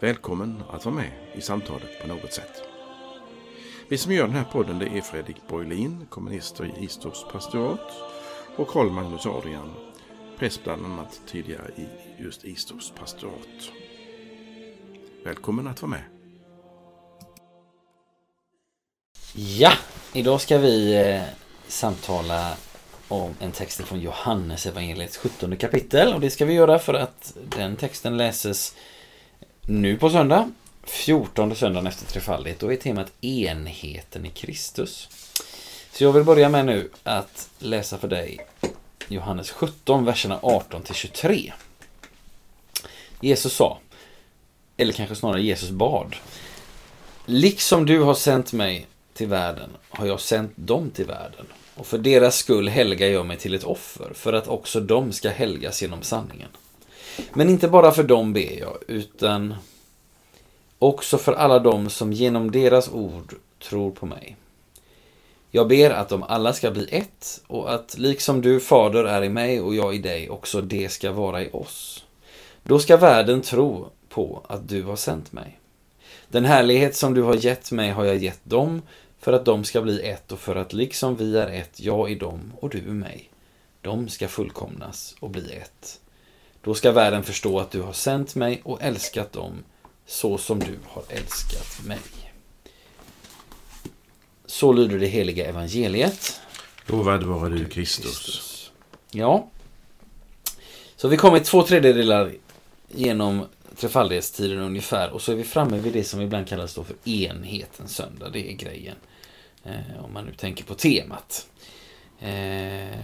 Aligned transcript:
Välkommen 0.00 0.62
att 0.70 0.84
vara 0.84 0.94
med 0.94 1.10
i 1.34 1.40
samtalet 1.40 2.00
på 2.00 2.06
något 2.08 2.32
sätt. 2.32 2.62
Vi 3.88 3.98
som 3.98 4.12
gör 4.12 4.26
den 4.26 4.36
här 4.36 4.44
podden 4.44 4.78
det 4.78 4.86
är 4.86 5.00
Fredrik 5.00 5.36
Borglin, 5.48 6.06
kommunister 6.10 6.64
i 6.64 6.84
Istorps 6.84 7.24
pastorat 7.32 7.92
och 8.56 8.68
Karl 8.68 8.90
Magnus 8.90 9.26
Adrian, 9.26 9.74
präst 10.38 10.64
bland 10.64 10.84
annat 10.86 11.20
tidigare 11.26 11.70
i 11.76 11.86
just 12.22 12.44
Istorps 12.44 12.90
pastorat. 12.90 13.70
Välkommen 15.24 15.66
att 15.66 15.82
vara 15.82 15.90
med. 15.90 16.02
Ja, 19.34 19.72
idag 20.12 20.40
ska 20.40 20.58
vi 20.58 20.94
eh, 20.94 21.22
samtala 21.66 22.56
om 23.08 23.34
en 23.40 23.52
text 23.52 23.80
från 23.80 24.00
Johannes 24.00 24.66
evangeliets 24.66 25.16
17 25.16 25.56
kapitel 25.56 26.14
och 26.14 26.20
det 26.20 26.30
ska 26.30 26.44
vi 26.44 26.52
göra 26.52 26.78
för 26.78 26.94
att 26.94 27.36
den 27.56 27.76
texten 27.76 28.16
läses 28.16 28.74
nu 29.68 29.96
på 29.96 30.10
söndag, 30.10 30.52
14 30.82 31.54
söndagen 31.54 31.86
efter 31.86 32.06
trefaldighet, 32.06 32.60
då 32.60 32.72
är 32.72 32.76
temat 32.76 33.12
enheten 33.20 34.26
i 34.26 34.30
Kristus. 34.30 35.08
Så 35.92 36.04
jag 36.04 36.12
vill 36.12 36.24
börja 36.24 36.48
med 36.48 36.66
nu 36.66 36.90
att 37.02 37.48
läsa 37.58 37.98
för 37.98 38.08
dig 38.08 38.38
Johannes 39.08 39.50
17, 39.50 40.04
verserna 40.04 40.38
18 40.42 40.82
till 40.82 40.94
23. 40.94 41.52
Jesus 43.20 43.52
sa, 43.52 43.78
eller 44.76 44.92
kanske 44.92 45.16
snarare 45.16 45.42
Jesus 45.42 45.70
bad, 45.70 46.16
Liksom 47.26 47.86
du 47.86 48.00
har 48.00 48.14
sänt 48.14 48.52
mig 48.52 48.86
till 49.14 49.28
världen 49.28 49.70
har 49.88 50.06
jag 50.06 50.20
sänt 50.20 50.52
dem 50.54 50.90
till 50.90 51.06
världen. 51.06 51.46
Och 51.74 51.86
för 51.86 51.98
deras 51.98 52.36
skull 52.36 52.68
helgar 52.68 53.08
jag 53.08 53.26
mig 53.26 53.36
till 53.36 53.54
ett 53.54 53.64
offer, 53.64 54.12
för 54.14 54.32
att 54.32 54.48
också 54.48 54.80
de 54.80 55.12
ska 55.12 55.30
helgas 55.30 55.82
genom 55.82 56.02
sanningen. 56.02 56.48
Men 57.32 57.48
inte 57.48 57.68
bara 57.68 57.92
för 57.92 58.02
dem 58.02 58.32
ber 58.32 58.58
jag, 58.60 58.76
utan 58.86 59.54
också 60.78 61.18
för 61.18 61.32
alla 61.32 61.58
dem 61.58 61.90
som 61.90 62.12
genom 62.12 62.50
deras 62.50 62.88
ord 62.92 63.34
tror 63.68 63.90
på 63.90 64.06
mig. 64.06 64.36
Jag 65.50 65.68
ber 65.68 65.90
att 65.90 66.08
de 66.08 66.22
alla 66.22 66.52
ska 66.52 66.70
bli 66.70 66.88
ett 66.90 67.40
och 67.46 67.74
att 67.74 67.98
liksom 67.98 68.40
du, 68.40 68.60
Fader, 68.60 69.04
är 69.04 69.22
i 69.22 69.28
mig 69.28 69.60
och 69.60 69.74
jag 69.74 69.94
i 69.94 69.98
dig, 69.98 70.30
också 70.30 70.60
det 70.60 70.88
ska 70.88 71.12
vara 71.12 71.42
i 71.42 71.50
oss. 71.52 72.04
Då 72.62 72.78
ska 72.78 72.96
världen 72.96 73.42
tro 73.42 73.88
på 74.08 74.42
att 74.48 74.68
du 74.68 74.82
har 74.82 74.96
sänt 74.96 75.32
mig. 75.32 75.58
Den 76.28 76.44
härlighet 76.44 76.96
som 76.96 77.14
du 77.14 77.22
har 77.22 77.34
gett 77.34 77.72
mig 77.72 77.90
har 77.90 78.04
jag 78.04 78.16
gett 78.16 78.40
dem 78.44 78.82
för 79.18 79.32
att 79.32 79.44
de 79.44 79.64
ska 79.64 79.82
bli 79.82 80.02
ett 80.02 80.32
och 80.32 80.38
för 80.38 80.56
att 80.56 80.72
liksom 80.72 81.16
vi 81.16 81.38
är 81.38 81.48
ett, 81.48 81.80
jag 81.80 82.10
i 82.10 82.14
dem 82.14 82.52
och 82.60 82.70
du 82.70 82.78
i 82.78 82.82
mig. 82.82 83.30
De 83.80 84.08
ska 84.08 84.28
fullkomnas 84.28 85.14
och 85.20 85.30
bli 85.30 85.52
ett. 85.52 86.00
Då 86.68 86.74
ska 86.74 86.92
världen 86.92 87.22
förstå 87.22 87.60
att 87.60 87.70
du 87.70 87.82
har 87.82 87.92
sänt 87.92 88.34
mig 88.34 88.60
och 88.64 88.82
älskat 88.82 89.32
dem 89.32 89.64
så 90.06 90.38
som 90.38 90.58
du 90.58 90.78
har 90.84 91.02
älskat 91.08 91.86
mig. 91.86 91.98
Så 94.46 94.72
lyder 94.72 94.98
det 94.98 95.06
heliga 95.06 95.46
evangeliet. 95.46 96.40
Lovad 96.86 97.22
vare 97.22 97.54
du 97.54 97.68
Kristus. 97.68 98.70
Ja. 99.10 99.48
Så 100.96 101.08
vi 101.08 101.16
kommit 101.16 101.44
två 101.44 101.62
tredjedelar 101.62 102.32
genom 102.88 103.46
trefaldighetstiden 103.76 104.58
ungefär 104.58 105.10
och 105.10 105.22
så 105.22 105.32
är 105.32 105.36
vi 105.36 105.44
framme 105.44 105.78
vid 105.78 105.92
det 105.92 106.04
som 106.04 106.20
ibland 106.20 106.48
kallas 106.48 106.74
då 106.74 106.84
för 106.84 107.08
enhetens 107.08 107.96
söndag. 107.96 108.28
Det 108.28 108.50
är 108.50 108.54
grejen. 108.54 108.96
Eh, 109.64 110.04
om 110.04 110.12
man 110.12 110.24
nu 110.24 110.32
tänker 110.34 110.64
på 110.64 110.74
temat. 110.74 111.46
Eh, 112.20 112.98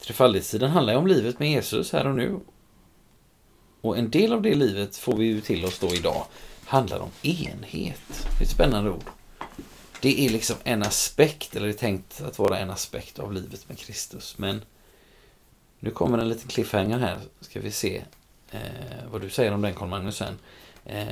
trefaldighetstiden 0.00 0.70
handlar 0.70 0.92
ju 0.92 0.98
om 0.98 1.06
livet 1.06 1.38
med 1.38 1.50
Jesus 1.50 1.92
här 1.92 2.06
och 2.06 2.14
nu. 2.14 2.40
Och 3.86 3.98
en 3.98 4.10
del 4.10 4.32
av 4.32 4.42
det 4.42 4.54
livet 4.54 4.96
får 4.96 5.16
vi 5.16 5.24
ju 5.24 5.40
till 5.40 5.64
oss 5.64 5.78
då 5.78 5.94
idag. 5.94 6.26
Handlar 6.64 6.98
om 6.98 7.10
enhet. 7.22 8.00
Det 8.08 8.38
är 8.38 8.42
ett 8.42 8.50
spännande 8.50 8.90
ord. 8.90 9.04
Det 10.00 10.26
är 10.26 10.30
liksom 10.30 10.56
en 10.64 10.82
aspekt, 10.82 11.56
eller 11.56 11.66
det 11.66 11.72
är 11.72 11.78
tänkt 11.78 12.20
att 12.20 12.38
vara 12.38 12.58
en 12.58 12.70
aspekt 12.70 13.18
av 13.18 13.32
livet 13.32 13.68
med 13.68 13.78
Kristus. 13.78 14.38
Men 14.38 14.64
nu 15.78 15.90
kommer 15.90 16.18
en 16.18 16.28
liten 16.28 16.48
cliffhanger 16.48 16.98
här. 16.98 17.18
Ska 17.40 17.60
vi 17.60 17.70
se 17.70 18.02
eh, 18.50 18.60
vad 19.10 19.20
du 19.20 19.30
säger 19.30 19.52
om 19.52 19.62
den 19.62 19.74
Carl 19.74 19.88
Magnus 19.88 20.16
sen. 20.16 20.38
Eh, 20.84 21.06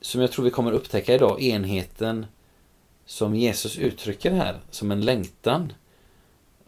som 0.00 0.20
jag 0.20 0.32
tror 0.32 0.44
vi 0.44 0.50
kommer 0.50 0.72
upptäcka 0.72 1.14
idag, 1.14 1.42
enheten 1.42 2.26
som 3.06 3.34
Jesus 3.34 3.78
uttrycker 3.78 4.30
här 4.30 4.60
som 4.70 4.90
en 4.90 5.00
längtan 5.00 5.72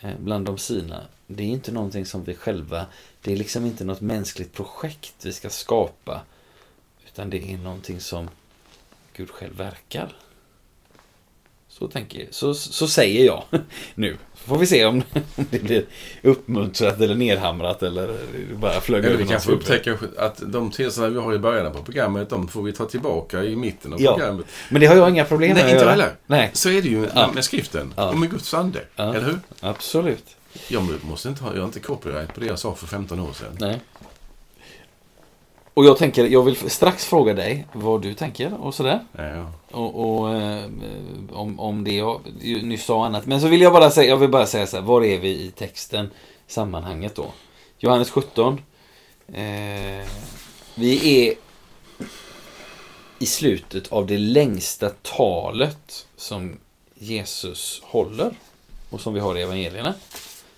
eh, 0.01 0.19
bland 0.19 0.47
de 0.47 0.59
sina. 0.59 1.07
Det 1.27 1.43
är 1.43 1.49
inte 1.49 1.73
någonting 1.73 2.07
som 2.07 2.25
vi 2.25 2.35
själva, 2.35 2.87
det 3.25 3.33
är 3.33 3.37
liksom 3.37 3.67
inte 3.67 3.85
något 3.85 4.01
mänskligt 4.01 4.53
projekt 4.53 5.15
vi 5.23 5.33
ska 5.33 5.51
skapa. 5.51 6.21
Utan 7.07 7.31
det 7.31 7.53
är 7.53 7.57
någonting 7.57 8.01
som 8.01 8.31
Gud 9.17 9.31
själv 9.31 9.57
verkar. 9.57 10.17
Så 11.69 11.89
tänker 11.89 12.27
så, 12.31 12.55
så 12.55 12.89
säger 12.89 13.27
jag 13.27 13.45
nu. 13.95 14.17
Så 14.35 14.49
får 14.49 14.59
vi 14.59 14.67
se 14.67 14.85
om, 14.85 15.03
om 15.37 15.47
det 15.51 15.63
blir 15.63 15.85
uppmuntrat 16.23 17.01
eller 17.01 17.15
nedhamrat 17.15 17.83
eller 17.83 18.17
bara 18.55 18.81
flög 18.81 19.05
över 19.05 19.17
Vi 19.17 19.27
kanske 19.27 19.53
upptäcker 19.53 19.99
att 20.19 20.43
de 20.53 20.71
teserna 20.71 21.09
vi 21.09 21.19
har 21.19 21.35
i 21.35 21.39
början 21.39 21.73
på 21.73 21.83
programmet, 21.83 22.31
de 22.31 22.49
får 22.49 22.63
vi 22.63 22.73
ta 22.73 22.85
tillbaka 22.85 23.45
i 23.45 23.57
mitten 23.57 23.93
av 23.93 24.03
ja, 24.03 24.17
programmet. 24.17 24.47
Men 24.71 24.81
det 24.81 24.87
har 24.87 24.97
jag 24.97 25.11
inga 25.11 25.25
problem 25.25 25.55
med 25.55 25.65
Nej, 25.65 25.75
inte 25.75 25.91
heller. 25.91 26.13
Nej. 26.27 26.51
Så 26.53 26.71
är 26.71 26.83
det 26.83 26.89
ju 26.89 27.09
ja. 27.15 27.31
med 27.35 27.45
skriften 27.45 27.95
ja. 27.97 28.09
och 28.09 28.19
med 28.19 28.31
Guds 28.31 28.55
ande. 28.55 28.81
Ja. 28.97 29.15
Eller 29.15 29.27
hur? 29.27 29.39
Absolut. 29.61 30.37
Jag 30.69 31.05
måste 31.05 31.29
inte 31.29 31.45
ha, 31.45 31.53
jag 31.53 31.61
har 31.61 31.67
inte 31.67 31.81
copyright 31.81 32.35
på 32.35 32.41
det 32.41 32.47
jag 32.47 32.59
sa 32.59 32.75
för 32.75 32.87
15 32.87 33.21
år 33.21 33.33
sedan. 33.33 33.57
Nej. 33.61 33.81
Och 35.75 35.85
jag 35.85 35.99
tänker, 35.99 36.27
jag 36.27 36.43
vill 36.43 36.71
strax 36.71 37.05
fråga 37.05 37.35
dig 37.35 37.67
vad 37.73 38.03
du 38.03 38.15
tänker 38.15 38.55
och 38.61 38.75
sådär. 38.75 39.05
Ja. 39.13 39.53
Och, 39.71 40.21
och 40.21 40.35
eh, 40.35 40.65
om, 41.33 41.61
om 41.61 41.85
det 41.85 41.95
jag 41.95 42.21
nyss 42.43 42.85
sa 42.85 43.07
annat. 43.07 43.27
Men 43.27 43.41
så 43.41 43.49
vill 43.49 43.61
jag 43.61 43.73
bara 43.73 43.91
säga, 43.91 44.09
jag 44.09 44.17
vill 44.17 44.31
bara 44.31 44.47
säga 44.47 44.67
så 44.67 44.77
här, 44.77 44.85
var 44.85 45.05
är 45.05 45.19
vi 45.19 45.29
i 45.29 45.51
texten, 45.51 46.11
sammanhanget 46.47 47.15
då? 47.15 47.33
Johannes 47.79 48.11
17. 48.11 48.61
Eh, 49.29 50.07
vi 50.75 51.19
är 51.27 51.35
i 53.19 53.27
slutet 53.27 53.93
av 53.93 54.07
det 54.07 54.19
längsta 54.19 54.91
talet 54.91 56.07
som 56.17 56.57
Jesus 56.95 57.81
håller 57.85 58.35
och 58.91 59.01
som 59.01 59.15
vi 59.15 59.21
har 59.21 59.37
i 59.37 59.43
evangelierna. 59.43 59.95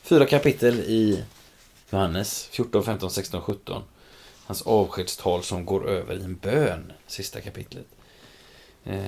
Fyra 0.06 0.26
kapitel 0.26 0.80
i 0.80 1.24
Johannes 1.90 2.48
14, 2.52 2.84
15, 2.84 3.10
16, 3.10 3.40
17 3.40 3.82
hans 4.46 4.62
avskedstal 4.62 5.42
som 5.42 5.64
går 5.64 5.88
över 5.88 6.14
i 6.14 6.24
en 6.24 6.36
bön, 6.36 6.92
sista 7.06 7.40
kapitlet. 7.40 7.86
Eh, 8.84 8.98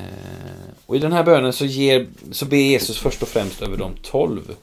och 0.86 0.97
i 0.97 0.98
den 0.98 1.12
här 1.12 1.25
bönen 1.25 1.53
så, 1.53 1.64
ger, 1.64 2.06
så 2.32 2.47
ber 2.47 2.56
Jesus 2.56 2.98
först 2.98 3.22
och 3.22 3.28
främst 3.28 3.62
över 3.62 3.76
de 3.76 3.97
tolv 4.03 4.56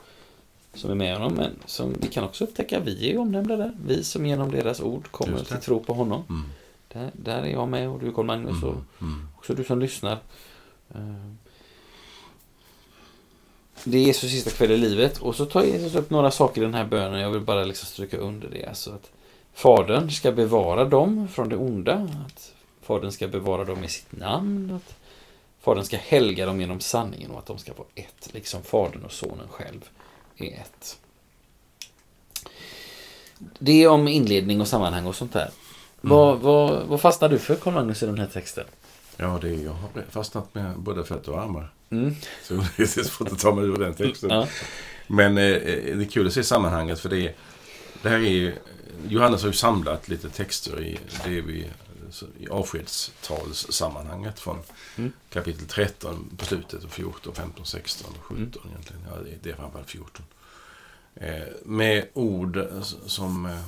som 0.73 0.91
är 0.91 0.95
med 0.95 1.17
honom, 1.17 1.33
men 1.33 1.55
som 1.65 1.95
vi 2.01 2.07
kan 2.07 2.23
också 2.23 2.43
upptäcka, 2.43 2.79
vi 2.79 3.11
är 3.11 3.17
omnämnda 3.17 3.55
där. 3.55 3.71
Vi 3.85 4.03
som 4.03 4.25
genom 4.25 4.51
deras 4.51 4.81
ord 4.81 5.11
kommer 5.11 5.43
till 5.43 5.57
tro 5.57 5.79
på 5.79 5.93
honom. 5.93 6.23
Mm. 6.29 6.49
Där, 6.93 7.11
där, 7.13 7.41
är 7.41 7.51
jag 7.51 7.67
med 7.67 7.89
och 7.89 7.99
du 7.99 8.11
Carl 8.11 8.25
Magnus 8.25 8.63
och 8.63 8.69
mm. 8.71 8.85
Mm. 9.01 9.27
också 9.37 9.53
du 9.53 9.63
som 9.63 9.79
lyssnar. 9.79 10.17
Eh, 10.95 11.44
det 13.85 13.97
är 13.97 14.01
Jesus 14.01 14.31
sista 14.31 14.49
kväll 14.49 14.71
i 14.71 14.77
livet 14.77 15.17
och 15.17 15.35
så 15.35 15.45
tar 15.45 15.63
Jesus 15.63 15.95
upp 15.95 16.09
några 16.09 16.31
saker 16.31 16.61
i 16.61 16.65
den 16.65 16.73
här 16.73 16.85
bönen. 16.85 17.19
Jag 17.19 17.29
vill 17.29 17.41
bara 17.41 17.63
liksom 17.63 17.87
stryka 17.87 18.17
under 18.17 18.49
det. 18.49 18.65
Alltså 18.65 18.91
att 18.91 19.11
Fadern 19.53 20.11
ska 20.11 20.31
bevara 20.31 20.85
dem 20.85 21.27
från 21.27 21.49
det 21.49 21.57
onda. 21.57 22.09
Att 22.25 22.51
Fadern 22.81 23.11
ska 23.11 23.27
bevara 23.27 23.63
dem 23.63 23.83
i 23.83 23.87
sitt 23.87 24.11
namn. 24.11 24.71
Att 24.73 24.95
Fadern 25.61 25.83
ska 25.83 25.97
helga 25.97 26.45
dem 26.45 26.61
genom 26.61 26.79
sanningen 26.79 27.31
och 27.31 27.39
att 27.39 27.45
de 27.45 27.57
ska 27.57 27.73
vara 27.73 27.87
ett, 27.95 28.33
liksom 28.33 28.63
Fadern 28.63 29.05
och 29.05 29.11
Sonen 29.11 29.47
själv 29.49 29.89
är 30.37 30.47
ett. 30.47 30.97
Det 33.59 33.83
är 33.83 33.87
om 33.87 34.07
inledning 34.07 34.61
och 34.61 34.67
sammanhang 34.67 35.05
och 35.05 35.15
sånt 35.15 35.33
där. 35.33 35.41
Mm. 35.41 36.17
Vad, 36.17 36.39
vad, 36.39 36.85
vad 36.85 37.01
fastnar 37.01 37.29
du 37.29 37.39
för, 37.39 37.55
Carl-Magnus, 37.55 38.03
i 38.03 38.05
den 38.05 38.19
här 38.19 38.27
texten? 38.27 38.65
Ja, 39.17 39.39
det 39.41 39.49
är, 39.49 39.63
jag 39.63 39.71
har 39.71 39.89
fastnat 40.09 40.55
med 40.55 40.79
både 40.79 41.03
fötter 41.03 41.31
och 41.31 41.41
armar. 41.41 41.74
Mm. 41.89 42.15
Så 42.43 42.53
det 42.77 42.83
är 42.83 43.03
svårt 43.03 43.31
att 43.31 43.39
ta 43.39 43.55
mig 43.55 43.65
ur 43.65 43.77
den 43.77 43.93
texten. 43.93 44.29
Ja. 44.29 44.47
Men 45.07 45.37
eh, 45.37 45.43
eh, 45.43 45.97
det 45.97 46.03
är 46.03 46.09
kul 46.09 46.27
att 46.27 46.33
se 46.33 46.43
sammanhanget 46.43 46.99
för 46.99 47.09
det, 47.09 47.35
det 48.01 48.09
här 48.09 48.19
är 48.19 48.53
Johannes 49.07 49.41
har 49.41 49.47
ju 49.49 49.53
samlat 49.53 50.07
lite 50.07 50.29
texter 50.29 50.83
i 50.83 50.99
det 51.25 51.41
vi 51.41 51.71
i 52.39 52.47
avskedstalssammanhanget 52.49 54.39
från 54.39 54.59
Mm. 54.97 55.11
kapitel 55.29 55.67
13 55.67 56.29
på 56.37 56.45
slutet 56.45 56.83
och 56.83 56.91
14, 56.91 57.35
15, 57.35 57.65
16 57.65 58.13
och 58.19 58.23
17 58.23 58.61
egentligen. 58.69 59.01
Ja, 59.11 59.17
det, 59.41 59.49
är 59.49 59.55
framförallt 59.55 59.89
14. 59.89 60.25
Eh, 61.15 61.43
med 61.65 62.07
ord 62.13 62.67
som, 63.05 63.45
eh, 63.45 63.59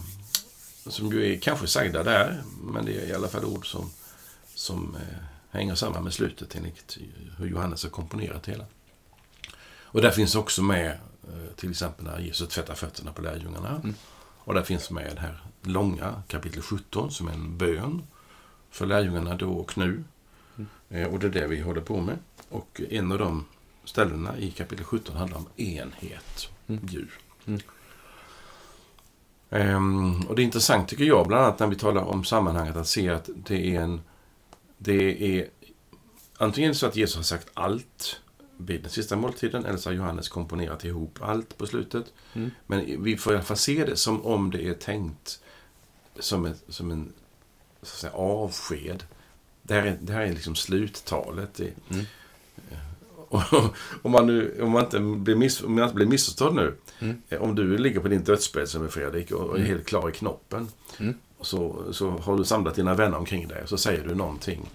som 0.88 1.12
ju 1.12 1.34
är 1.34 1.40
kanske 1.40 1.68
sagda 1.68 2.04
där, 2.04 2.44
men 2.64 2.86
det 2.86 2.92
är 2.92 3.08
i 3.08 3.14
alla 3.14 3.28
fall 3.28 3.46
ord 3.46 3.72
som, 3.72 3.92
som 4.56 4.96
eh, 4.96 5.18
hänger 5.52 5.76
samman 5.76 6.04
med 6.04 6.14
slutet 6.14 6.56
enligt 6.56 6.98
hur 7.38 7.48
Johannes 7.48 7.84
har 7.84 7.90
komponerat 7.90 8.44
det 8.44 8.52
hela. 8.52 8.66
Och 9.82 10.02
där 10.02 10.12
finns 10.12 10.36
också 10.36 10.64
med 10.64 10.92
eh, 11.24 11.54
till 11.56 11.70
exempel 11.70 12.06
när 12.06 12.20
Jesus 12.20 12.50
tvättar 12.50 12.76
fötterna 12.76 13.12
på 13.14 13.22
lärjungarna. 13.22 13.70
Mm. 13.84 13.96
Och 14.40 14.54
där 14.54 14.64
finns 14.64 14.92
med 14.92 15.16
det 15.16 15.22
här 15.22 15.42
långa 15.62 16.22
kapitel 16.28 16.62
17 16.62 17.12
som 17.12 17.28
är 17.28 17.34
en 17.34 17.58
bön 17.58 18.04
för 18.72 18.86
lärjungarna 18.86 19.36
då 19.36 19.52
och 19.52 19.78
nu. 19.78 20.04
Mm. 20.58 20.68
Eh, 20.90 21.08
Och 21.08 21.20
det 21.20 21.28
är 21.28 21.32
det 21.32 21.48
vi 21.48 21.62
håller 21.62 21.82
på 21.82 22.02
med. 22.02 22.18
Och 22.50 22.82
en 22.90 23.12
av 23.12 23.18
de 23.18 23.46
ställena 23.84 24.38
i 24.38 24.52
kapitel 24.52 24.86
17 24.86 25.16
handlar 25.16 25.38
om 25.38 25.48
enhet, 25.56 26.50
Mm. 26.68 26.86
djur. 26.88 27.12
Mm. 27.46 27.60
Ehm, 29.50 30.22
och 30.28 30.36
det 30.36 30.42
är 30.42 30.44
intressant 30.44 30.88
tycker 30.90 31.04
jag, 31.04 31.28
bland 31.28 31.44
annat 31.46 31.60
när 31.60 31.68
vi 31.68 31.76
talar 31.76 32.02
om 32.04 32.24
sammanhanget, 32.24 32.76
att 32.76 32.88
se 32.88 33.10
att 33.10 33.30
det 33.36 33.76
är 33.76 33.82
en... 33.82 34.02
Det 34.78 35.38
är 35.40 35.48
antingen 36.38 36.76
så 36.76 36.86
att 36.88 36.96
Jesus 36.96 37.16
har 37.16 37.24
sagt 37.24 37.48
allt 37.54 38.20
vid 38.58 38.82
den 38.82 38.90
sista 38.92 39.16
måltiden, 39.16 39.66
eller 39.66 39.78
så 39.78 39.90
har 39.90 39.96
Johannes 39.96 40.30
komponerat 40.30 40.86
ihop 40.86 41.20
allt 41.22 41.58
på 41.58 41.68
slutet. 41.68 42.14
Mm. 42.34 42.52
Men 42.68 43.04
vi 43.04 43.18
får 43.18 43.34
i 43.34 43.36
alla 43.36 43.46
fall 43.46 43.58
se 43.58 43.86
det 43.86 43.96
som 43.96 44.26
om 44.26 44.52
det 44.52 44.68
är 44.68 44.74
tänkt 44.74 45.40
som, 46.20 46.46
ett, 46.46 46.64
som 46.68 46.92
en 46.92 47.14
så 47.82 47.94
att 47.94 48.00
säga, 48.00 48.14
avsked. 48.14 49.04
Det 49.64 49.74
här 49.74 49.86
är, 49.86 49.98
det 50.02 50.14
här 50.14 50.22
är 50.22 50.34
liksom 50.34 50.56
sluttalet. 50.56 51.54
Det, 51.54 51.72
Mm. 51.90 52.06
och, 53.30 53.42
om, 54.02 54.12
man 54.12 54.28
nu, 54.28 54.62
om, 54.62 54.72
man 54.72 54.84
inte 54.84 55.00
blir 55.00 55.36
miss, 55.36 55.64
om 55.64 55.78
jag 55.78 55.86
inte 55.86 55.96
blir 55.96 56.06
missförstådd 56.06 56.56
nu. 56.56 56.76
Mm. 57.00 57.22
eh, 57.30 57.42
Om 57.42 57.56
du 57.56 57.78
ligger 57.78 58.00
på 58.00 58.08
din 58.08 58.24
dödsbädd 58.24 58.70
som 58.70 58.84
är 58.86 58.88
Fredrik 58.88 59.32
och 59.32 59.42
och 59.42 59.54
är 59.56 59.60
Mm. 59.60 59.68
helt 59.68 59.86
klar 59.86 60.10
i 60.10 60.12
knoppen. 60.12 60.68
Mm. 61.38 61.46
Så, 61.46 61.94
så 61.94 62.10
har 62.10 62.38
du 62.38 62.46
samlat 62.46 62.76
dina 62.76 62.94
vänner 62.94 63.18
omkring 63.18 63.48
dig 63.48 63.64
och 63.64 63.70
så 63.70 63.78
säger 63.78 64.08
du 64.08 64.16
någonting 64.16 64.70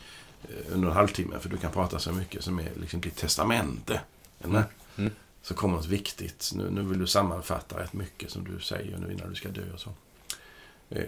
eh, 0.44 0.74
under 0.74 0.88
en 0.88 0.94
halvtimme, 0.94 1.38
för 1.38 1.48
du 1.48 1.56
kan 1.56 1.72
prata 1.72 1.98
så 1.98 2.12
mycket, 2.12 2.44
som 2.44 2.58
är 2.58 2.70
liksom 2.80 3.00
ditt 3.00 3.16
testamente. 3.16 4.00
Du 4.38 4.48
med? 4.48 4.64
Mm. 4.96 5.10
Så 5.42 5.54
kommer 5.54 5.76
något 5.76 5.86
viktigt. 5.86 6.50
Nu, 6.54 6.70
nu 6.70 6.82
vill 6.82 6.98
du 6.98 7.06
sammanfatta 7.06 7.78
rätt 7.80 7.92
mycket 7.92 8.30
som 8.30 8.44
du 8.44 8.60
säger 8.60 8.98
nu 8.98 9.12
innan 9.12 9.28
du 9.28 9.34
ska 9.34 9.48
dö 9.48 9.72
och 9.74 9.80
så. 9.80 9.90
Eh, 10.90 11.04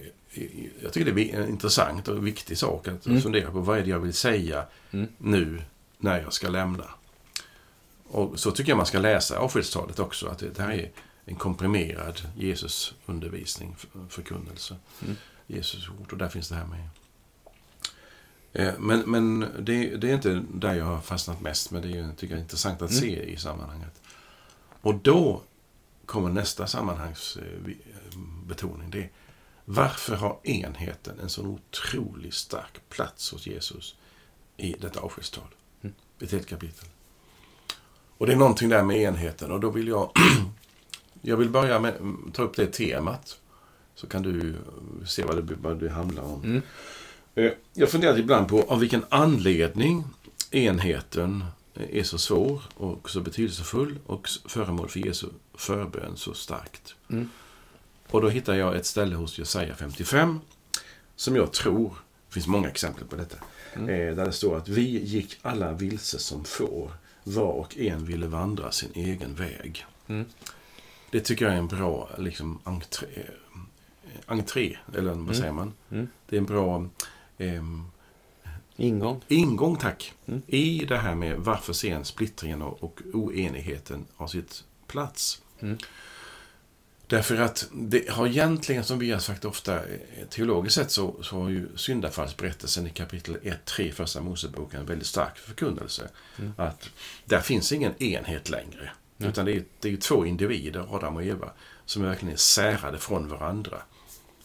Jag 0.82 0.92
tycker 0.92 1.12
det 1.12 1.32
är 1.32 1.40
en 1.40 1.48
intressant 1.48 2.08
och 2.08 2.26
viktig 2.26 2.58
sak 2.58 2.88
att 2.88 3.06
Mm. 3.06 3.22
fundera 3.22 3.50
på. 3.50 3.60
Vad 3.60 3.78
är 3.78 3.82
det 3.82 3.90
jag 3.90 3.98
vill 4.00 4.14
säga 4.14 4.64
Mm. 4.92 5.08
nu 5.18 5.62
när 5.98 6.20
jag 6.20 6.32
ska 6.32 6.48
lämna? 6.48 6.84
Och 8.08 8.40
så 8.40 8.50
tycker 8.50 8.70
jag 8.70 8.76
man 8.76 8.86
ska 8.86 8.98
läsa 8.98 9.38
avskedstalet 9.38 9.98
också. 9.98 10.28
Att 10.28 10.38
det, 10.38 10.58
här 10.58 10.70
är 10.72 10.90
en 11.24 11.34
komprimerad 11.36 12.20
Jesus-undervisning, 12.36 13.74
för- 13.78 13.88
förkunnelse. 14.08 14.76
Mm. 15.02 15.16
Jesus 15.46 15.88
ord. 15.88 16.12
Och 16.12 16.18
där 16.18 16.28
finns 16.28 16.48
det 16.48 16.54
här 16.54 16.66
med. 16.66 16.88
Eh, 18.52 18.74
Men, 18.78 19.00
men 19.00 19.40
det, 19.60 19.96
det 19.96 20.10
är 20.10 20.14
inte 20.14 20.42
där 20.54 20.74
jag 20.74 20.84
har 20.84 21.00
fastnat 21.00 21.40
mest. 21.40 21.70
Men 21.70 21.82
det 21.82 21.98
är, 21.98 22.12
tycker 22.16 22.34
jag 22.34 22.38
är 22.38 22.42
intressant 22.42 22.82
att 22.82 22.90
Mm. 22.90 23.00
se 23.02 23.22
i 23.22 23.36
sammanhanget. 23.36 24.02
Och 24.80 24.94
då 24.94 25.42
kommer 26.06 26.28
nästa 26.28 26.66
sammanhangs 26.66 27.36
eh, 27.36 27.70
eh, 27.70 28.18
betoning. 28.46 28.90
Det 28.90 28.98
är 28.98 29.10
varför 29.64 30.16
har 30.16 30.38
enheten 30.42 31.20
en 31.20 31.28
så 31.28 31.42
otroligt 31.46 32.34
stark 32.34 32.88
plats 32.88 33.32
hos 33.32 33.46
Jesus 33.46 33.96
i 34.56 34.72
detta 34.80 35.00
avskedstal? 35.00 35.48
Mm. 35.82 35.94
Ett 36.20 36.32
helt 36.32 36.46
kapitel. 36.46 36.88
Och 38.18 38.26
det 38.26 38.32
är 38.32 38.36
någonting 38.36 38.68
där 38.68 38.82
med 38.82 38.96
enheten 38.96 39.52
och 39.52 39.60
då 39.60 39.70
vill 39.70 39.88
jag 39.88 40.10
Jag 41.22 41.36
vill 41.36 41.48
börja 41.50 41.78
med 41.80 41.94
ta 42.32 42.42
upp 42.42 42.56
det 42.56 42.66
temat. 42.66 43.40
Så 44.04 44.10
kan 44.10 44.22
du 44.22 44.54
se 45.06 45.24
vad 45.24 45.36
det, 45.46 45.54
vad 45.62 45.80
det 45.80 45.90
handlar 45.90 46.22
om. 46.22 46.42
Mm. 46.44 46.62
Eh, 47.34 47.52
Jag 47.74 47.88
funderar 47.90 48.18
ibland 48.18 48.48
på 48.48 48.62
av 48.62 48.80
vilken 48.80 49.04
anledning 49.08 50.04
enheten 50.50 51.44
är 51.74 52.02
så 52.02 52.18
svår 52.18 52.62
och 52.74 53.10
så 53.10 53.20
betydelsefull 53.20 53.98
och 54.06 54.28
föremål 54.48 54.88
för 54.88 55.00
Jesu 55.06 55.26
förbön 55.54 56.16
så 56.16 56.34
starkt. 56.34 56.94
Mm. 57.10 57.30
Och 58.10 58.20
då 58.22 58.28
hittar 58.28 58.54
jag 58.54 58.76
ett 58.76 58.86
ställe 58.86 59.14
hos 59.16 59.38
Jesaja 59.38 59.74
55 59.74 60.40
som 61.16 61.36
jag 61.36 61.52
tror, 61.52 61.94
det 62.28 62.34
finns 62.34 62.46
många 62.46 62.68
exempel 62.68 63.06
på 63.06 63.16
detta, 63.16 63.36
Mm. 63.76 63.88
eh, 63.88 64.14
där 64.16 64.24
det 64.24 64.32
står 64.32 64.56
att 64.56 64.68
vi 64.68 64.82
gick 65.04 65.38
alla 65.42 65.72
vilse 65.72 66.18
som 66.18 66.44
får, 66.44 66.90
var 67.24 67.52
och 67.52 67.76
en 67.78 68.04
ville 68.06 68.26
vandra 68.26 68.72
sin 68.72 68.90
egen 68.94 69.34
väg. 69.34 69.84
Mm. 70.06 70.24
Det 71.10 71.20
tycker 71.20 71.44
jag 71.44 71.54
är 71.54 71.58
en 71.58 71.68
bra 71.68 72.10
liksom, 72.18 72.58
entré, 72.64 73.06
entré 74.26 74.76
eller 74.94 75.10
vad 75.10 75.18
Mm. 75.18 75.34
säger 75.34 75.52
man? 75.52 75.72
Mm. 75.90 76.08
Det 76.28 76.36
är 76.36 76.40
en 76.40 76.46
bra 76.46 76.86
ehm, 77.38 77.84
Ingång. 78.76 79.20
ingång, 79.28 79.76
tack, 79.76 80.12
Mm. 80.26 80.42
i 80.46 80.84
det 80.84 80.96
här 80.98 81.14
med 81.14 81.36
varför 81.38 81.72
sen 81.72 82.04
splittringen 82.04 82.62
och, 82.62 82.84
och 82.84 83.00
oenigheten 83.12 84.04
har 84.16 84.26
sitt 84.26 84.64
plats. 84.86 85.42
Mm. 85.60 85.78
Därför 87.06 87.40
att 87.40 87.68
det 87.72 88.10
har 88.10 88.26
egentligen, 88.26 88.84
som 88.84 88.98
vi 88.98 89.10
har 89.12 89.18
sagt 89.18 89.44
ofta, 89.44 89.76
eh, 89.76 89.98
teologiskt 90.30 90.74
sett 90.74 90.90
så, 90.90 91.22
så 91.22 91.42
har 91.42 91.48
ju 91.48 91.68
syndafallsberättelsen 91.76 92.86
i 92.86 92.90
kapitel 92.90 93.36
1-3 93.42 93.92
första 93.92 94.20
Moseboken 94.20 94.80
en 94.80 94.86
väldigt 94.86 95.06
stark 95.06 95.38
förkunnelse. 95.38 96.08
Mm. 96.38 96.52
Att 96.56 96.90
där 97.24 97.40
finns 97.40 97.72
ingen 97.72 98.02
enhet 98.02 98.50
längre. 98.50 98.90
Mm. 99.18 99.30
Utan 99.30 99.44
det 99.44 99.52
är, 99.52 99.64
det 99.80 99.92
är 99.92 99.96
två 99.96 100.26
individer, 100.26 100.86
Adam 100.96 101.16
och 101.16 101.24
Eva, 101.24 101.50
som 101.84 102.02
verkligen 102.02 102.32
är 102.32 102.38
särade 102.38 102.98
från 102.98 103.28
varandra. 103.28 103.82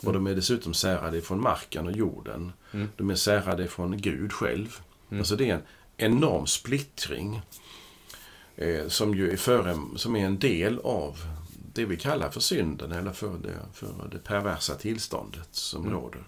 Och 0.04 0.14
de 0.14 0.28
är 0.28 0.36
dessutom 0.36 0.74
särade 0.74 1.22
från 1.22 1.42
marken 1.42 1.86
och 1.88 1.92
jorden. 1.92 2.52
Mm. 2.72 2.90
De 2.98 3.10
är 3.10 3.16
särade 3.16 3.68
från 3.68 3.98
Gud 3.98 4.34
själv. 4.34 4.78
Mm. 5.10 5.22
Alltså 5.22 5.36
det 5.36 5.50
är 5.50 5.54
en 5.56 5.62
enorm 5.98 6.46
splittring 6.48 7.42
eh, 8.56 8.88
som 8.88 9.16
ju 9.16 9.32
är, 9.32 9.38
före, 9.38 9.78
som 9.96 10.16
är 10.16 10.26
en 10.26 10.40
del 10.40 10.80
av 10.80 11.18
det 11.74 11.86
vi 11.86 11.98
kallar 11.98 12.30
för 12.30 12.40
synden 12.40 12.92
eller 12.92 13.14
för 13.14 13.38
det, 13.38 13.56
för 13.74 13.88
det 14.12 14.18
perversa 14.20 14.76
tillståndet 14.76 15.48
som 15.52 15.82
Mm. 15.82 15.94
råder. 15.94 16.24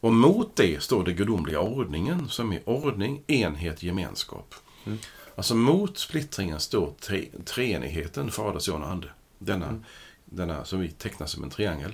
Och 0.00 0.12
mot 0.12 0.56
det 0.56 0.82
står 0.82 1.04
det 1.04 1.12
gudomliga 1.12 1.60
ordningen 1.60 2.28
som 2.28 2.52
är 2.52 2.68
ordning, 2.68 3.22
enhet, 3.26 3.82
gemenskap. 3.82 4.54
Mm. 4.84 4.98
Alltså 5.36 5.54
mot 5.54 5.98
splittringen 5.98 6.60
står 6.60 6.94
tre, 7.00 7.28
treenigheten, 7.44 8.30
Fader, 8.30 8.58
Son 8.58 8.82
och 8.82 8.90
Ande. 8.90 9.08
Denna, 9.38 9.66
Mm. 9.66 9.84
denna 10.24 10.64
som 10.64 10.80
vi 10.80 10.88
tecknar 10.88 11.26
som 11.26 11.44
en 11.44 11.50
triangel. 11.50 11.92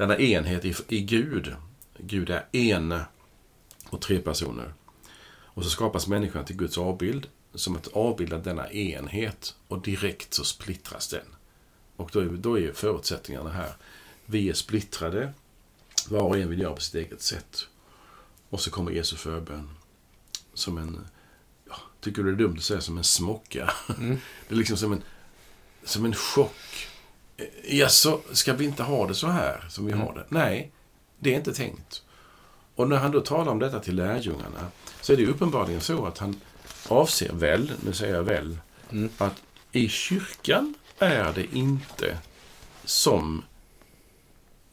Denna 0.00 0.18
enhet 0.18 0.64
i, 0.64 0.74
i 0.88 1.00
Gud. 1.00 1.56
Gud 1.98 2.30
är 2.30 2.46
en 2.52 3.00
och 3.90 4.00
tre 4.00 4.18
personer. 4.18 4.74
Och 5.30 5.64
så 5.64 5.70
skapas 5.70 6.06
människan 6.06 6.44
till 6.44 6.56
Guds 6.56 6.78
avbild 6.78 7.28
som 7.54 7.76
ett 7.76 7.88
avbild 7.88 8.32
av 8.32 8.42
denna 8.42 8.70
enhet 8.70 9.54
och 9.68 9.82
direkt 9.82 10.34
så 10.34 10.44
splittras 10.44 11.08
den. 11.08 11.26
Och 11.96 12.10
då 12.12 12.20
är, 12.20 12.24
då 12.24 12.58
är 12.58 12.72
förutsättningarna 12.72 13.50
här. 13.50 13.72
Vi 14.26 14.48
är 14.48 14.54
splittrade, 14.54 15.32
var 16.08 16.22
och 16.22 16.38
en 16.38 16.50
vill 16.50 16.60
göra 16.60 16.74
på 16.74 16.80
sitt 16.80 16.94
eget 16.94 17.22
sätt. 17.22 17.68
Och 18.48 18.60
så 18.60 18.70
kommer 18.70 18.90
Jesu 18.90 19.16
förbön 19.16 19.70
som 20.54 20.78
en, 20.78 21.06
ja, 21.68 21.76
tycker 22.00 22.22
du 22.22 22.30
det 22.30 22.36
är 22.36 22.46
dumt 22.46 22.56
att 22.58 22.64
säga 22.64 22.80
som 22.80 22.98
en 22.98 23.04
smocka? 23.04 23.72
Mm. 23.98 24.18
Det 24.48 24.54
är 24.54 24.58
liksom 24.58 24.76
som 24.76 24.92
en, 24.92 25.02
som 25.84 26.04
en 26.04 26.14
chock. 26.14 26.89
Ja, 27.68 27.88
så 27.88 28.20
ska 28.32 28.52
vi 28.52 28.64
inte 28.64 28.82
ha 28.82 29.06
det 29.06 29.14
så 29.14 29.26
här 29.26 29.64
som 29.70 29.86
vi 29.86 29.92
Mm. 29.92 30.06
har 30.06 30.14
det? 30.14 30.24
Nej, 30.28 30.72
det 31.18 31.32
är 31.32 31.36
inte 31.36 31.54
tänkt. 31.54 32.02
Och 32.74 32.88
när 32.88 32.96
han 32.96 33.10
då 33.10 33.20
talar 33.20 33.52
om 33.52 33.58
detta 33.58 33.80
till 33.80 33.96
lärjungarna 33.96 34.66
så 35.00 35.12
är 35.12 35.16
det 35.16 35.26
uppenbarligen 35.26 35.80
så 35.80 36.06
att 36.06 36.18
han 36.18 36.40
avser 36.88 37.32
väl, 37.32 37.72
nu 37.84 37.92
säger 37.92 38.14
jag 38.14 38.22
väl, 38.22 38.58
Mm. 38.90 39.10
att 39.18 39.42
i 39.72 39.88
kyrkan 39.88 40.74
är 40.98 41.32
det 41.32 41.56
inte 41.56 42.18
som 42.84 43.42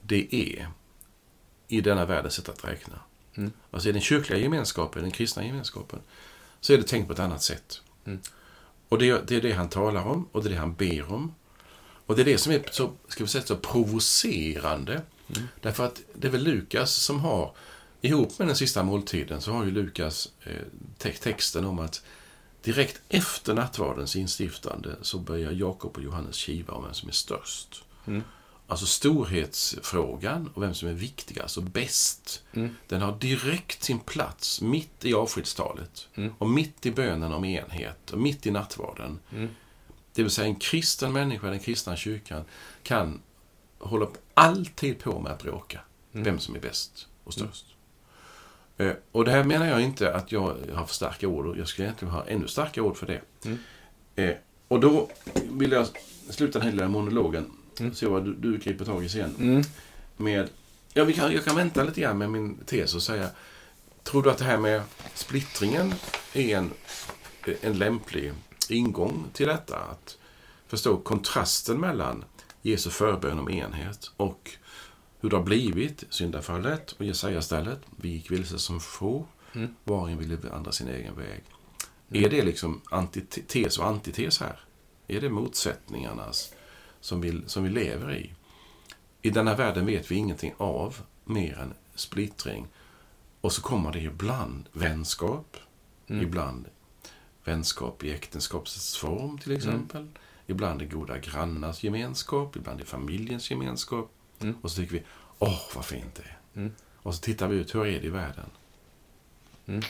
det 0.01 0.35
är 0.35 0.67
i 1.67 1.81
denna 1.81 2.05
världens 2.05 2.33
sätt 2.33 2.49
att 2.49 2.65
räkna. 2.65 2.99
Mm. 3.35 3.51
Alltså 3.71 3.89
i 3.89 3.91
den 3.91 4.01
kyrkliga 4.01 4.39
gemenskapen, 4.39 5.01
den 5.01 5.11
kristna 5.11 5.45
gemenskapen, 5.45 5.99
så 6.61 6.73
är 6.73 6.77
det 6.77 6.83
tänkt 6.83 7.07
på 7.07 7.13
ett 7.13 7.19
annat 7.19 7.43
sätt. 7.43 7.81
Mm. 8.05 8.19
Och 8.89 8.97
det, 8.99 9.27
det 9.27 9.35
är 9.35 9.41
det 9.41 9.51
han 9.53 9.69
talar 9.69 10.03
om 10.07 10.27
och 10.31 10.43
det 10.43 10.49
är 10.49 10.51
det 10.51 10.57
han 10.59 10.73
ber 10.73 11.11
om. 11.13 11.33
Och 12.07 12.15
det 12.15 12.21
är 12.21 12.25
det 12.25 12.37
som 12.37 12.51
är 12.53 12.63
så, 12.71 12.91
ska 13.07 13.23
vi 13.23 13.29
säga, 13.29 13.43
så 13.45 13.55
provocerande. 13.55 14.93
Mm. 15.35 15.47
Därför 15.61 15.85
att 15.85 16.01
det 16.15 16.27
är 16.27 16.31
väl 16.31 16.43
Lukas 16.43 16.91
som 16.95 17.19
har, 17.19 17.51
ihop 18.01 18.39
med 18.39 18.47
den 18.47 18.55
sista 18.55 18.83
måltiden, 18.83 19.41
så 19.41 19.51
har 19.51 19.65
ju 19.65 19.71
Lukas 19.71 20.29
eh, 20.43 20.51
te- 20.97 21.11
texten 21.13 21.65
om 21.65 21.79
att 21.79 22.03
direkt 22.61 23.01
efter 23.09 23.53
nattvardens 23.53 24.15
instiftande 24.15 24.95
så 25.01 25.19
börjar 25.19 25.51
Jakob 25.51 25.97
och 25.97 26.03
Johannes 26.03 26.35
kiva 26.35 26.73
om 26.73 26.83
vem 26.83 26.93
som 26.93 27.09
är 27.09 27.13
störst. 27.13 27.83
Mm. 28.07 28.23
alltså 28.67 28.85
storhetsfrågan 28.85 30.49
och 30.53 30.63
vem 30.63 30.73
som 30.73 30.89
är 30.89 30.93
viktigast 30.93 31.57
och 31.57 31.63
bäst, 31.63 32.43
Mm. 32.53 32.75
den 32.87 33.01
har 33.01 33.17
direkt 33.19 33.83
sin 33.83 33.99
plats 33.99 34.61
mitt 34.61 35.05
i 35.05 35.13
avskedstalet 35.13 36.07
Mm. 36.15 36.33
och 36.37 36.49
mitt 36.49 36.85
i 36.85 36.91
bönen 36.91 37.33
om 37.33 37.45
enhet 37.45 38.11
och 38.11 38.17
mitt 38.19 38.45
i 38.45 38.51
nattvarden. 38.51 39.19
Mm. 40.17 40.23
Det 40.23 40.23
vill 40.23 40.31
säga 40.31 40.47
en 40.47 40.55
kristen 40.55 41.13
människa, 41.13 41.47
den 41.49 41.59
kristna 41.59 41.95
kyrkan, 41.95 42.43
kan 42.83 43.21
hålla 43.79 44.07
alltid 44.33 44.99
på 44.99 45.19
med 45.19 45.31
att 45.31 45.43
bråka. 45.43 45.79
Mm. 46.13 46.23
Vem 46.23 46.39
som 46.39 46.55
är 46.55 46.59
bäst 46.59 47.07
och 47.23 47.33
störst. 47.33 47.65
Eh, 48.77 48.91
Och 49.11 49.25
det 49.25 49.31
här 49.31 49.43
menar 49.43 49.65
jag 49.67 49.81
inte 49.81 50.13
att 50.13 50.31
jag 50.31 50.55
har 50.73 50.85
för 50.85 50.93
starka 50.93 51.27
ord. 51.27 51.45
och 51.45 51.57
Jag 51.57 51.67
skulle 51.67 51.87
egentligen 51.87 52.13
ha 52.13 52.25
ännu 52.27 52.47
starkare 52.47 52.85
ord 52.85 52.97
för 52.97 53.07
det. 53.07 53.21
Mm. 53.45 53.57
Eh, 54.15 54.35
Och 54.67 54.79
då 54.79 55.09
vill 55.51 55.71
jag 55.71 55.87
sluta 56.29 56.59
den 56.59 56.67
här 56.67 56.71
lilla 56.75 56.87
monologen. 56.87 57.51
Mm. 57.79 57.93
Se 57.93 58.05
vad 58.05 58.25
du, 58.25 58.33
du 58.33 58.57
griper 58.57 58.85
tag 58.85 59.03
i 59.05 59.09
sen. 59.09 59.35
Mm. 59.39 59.63
Med, 60.17 60.49
ja, 60.93 61.03
vi 61.03 61.13
kan, 61.13 61.31
jag 61.33 61.43
kan 61.45 61.55
vänta 61.55 61.83
lite 61.83 62.01
grann 62.01 62.17
med 62.17 62.29
min 62.31 62.57
tes 62.65 62.95
och 62.95 63.03
säga. 63.03 63.29
Tror 64.03 64.23
du 64.23 64.29
att 64.31 64.37
det 64.37 64.45
här 64.45 64.57
med 64.57 64.81
splittringen 65.13 65.93
är 66.33 66.57
en, 66.57 66.71
en 67.61 67.77
lämplig 67.77 68.33
ingång 68.71 69.25
till 69.33 69.47
detta? 69.47 69.77
Att 69.79 70.17
förstå 70.67 70.97
kontrasten 70.97 71.79
mellan 71.79 72.23
Jesu 72.61 72.89
förbön 72.89 73.39
om 73.39 73.49
enhet 73.49 74.11
och 74.17 74.51
hur 75.19 75.29
det 75.29 75.35
har 75.35 75.43
blivit 75.43 76.03
syndafallet 76.09 76.91
och 76.91 77.05
Jesaja-stället. 77.05 77.79
Vi 77.95 78.09
gick 78.09 78.31
vilse 78.31 78.59
som 78.59 78.79
får, 78.79 79.25
Mm. 79.53 79.75
var 79.83 80.01
och 80.01 80.09
en 80.09 80.17
ville 80.17 80.35
vandra 80.35 80.71
sin 80.71 80.87
egen 80.87 81.15
väg. 81.15 81.43
Är 82.11 82.29
det 82.29 82.43
liksom 82.43 82.81
antites 82.91 83.77
och 83.79 83.85
antites 83.87 84.39
här? 84.39 84.59
Är 85.07 85.21
det 85.21 85.29
motsättningarnas 85.29 86.53
som 87.01 87.21
vi, 87.21 87.41
som 87.47 87.63
vi 87.63 87.69
lever 87.69 88.15
i? 88.15 88.33
I 89.21 89.29
denna 89.29 89.55
världen 89.55 89.85
vet 89.85 90.11
vi 90.11 90.15
ingenting 90.15 90.53
av 90.57 90.95
mer 91.25 91.57
än 91.59 91.73
splittring. 91.95 92.67
Och 93.41 93.51
så 93.53 93.61
kommer 93.61 93.91
det 93.91 93.99
ibland 93.99 94.69
vänskap, 94.71 95.57
Mm. 96.07 96.23
ibland 96.23 96.65
vänskap 97.47 98.03
i 98.03 98.11
äktenskapets 98.13 98.97
form 98.97 99.37
till 99.37 99.51
exempel. 99.51 100.07
Ibland 100.47 100.81
i 100.81 100.85
goda 100.85 101.17
grannars 101.17 101.83
gemenskap, 101.83 102.55
ibland 102.55 102.81
i 102.81 102.83
familjens 102.85 103.51
gemenskap. 103.51 104.11
Mm. 104.39 104.55
Och 104.61 104.71
så 104.71 104.81
tycker 104.81 104.93
vi, 104.93 105.03
åh 105.39 105.59
vad 105.75 105.85
fint 105.85 106.15
det 106.15 106.21
är. 106.23 106.37
Mm. 106.55 106.71
Och 106.95 107.15
så 107.15 107.21
tittar 107.21 107.47
vi 107.47 107.55
ut, 107.55 107.75
hur 107.75 107.85
är 107.85 107.99
det 108.01 108.07
i 108.07 108.09
världen? 108.09 108.49
Mm. 109.65 109.81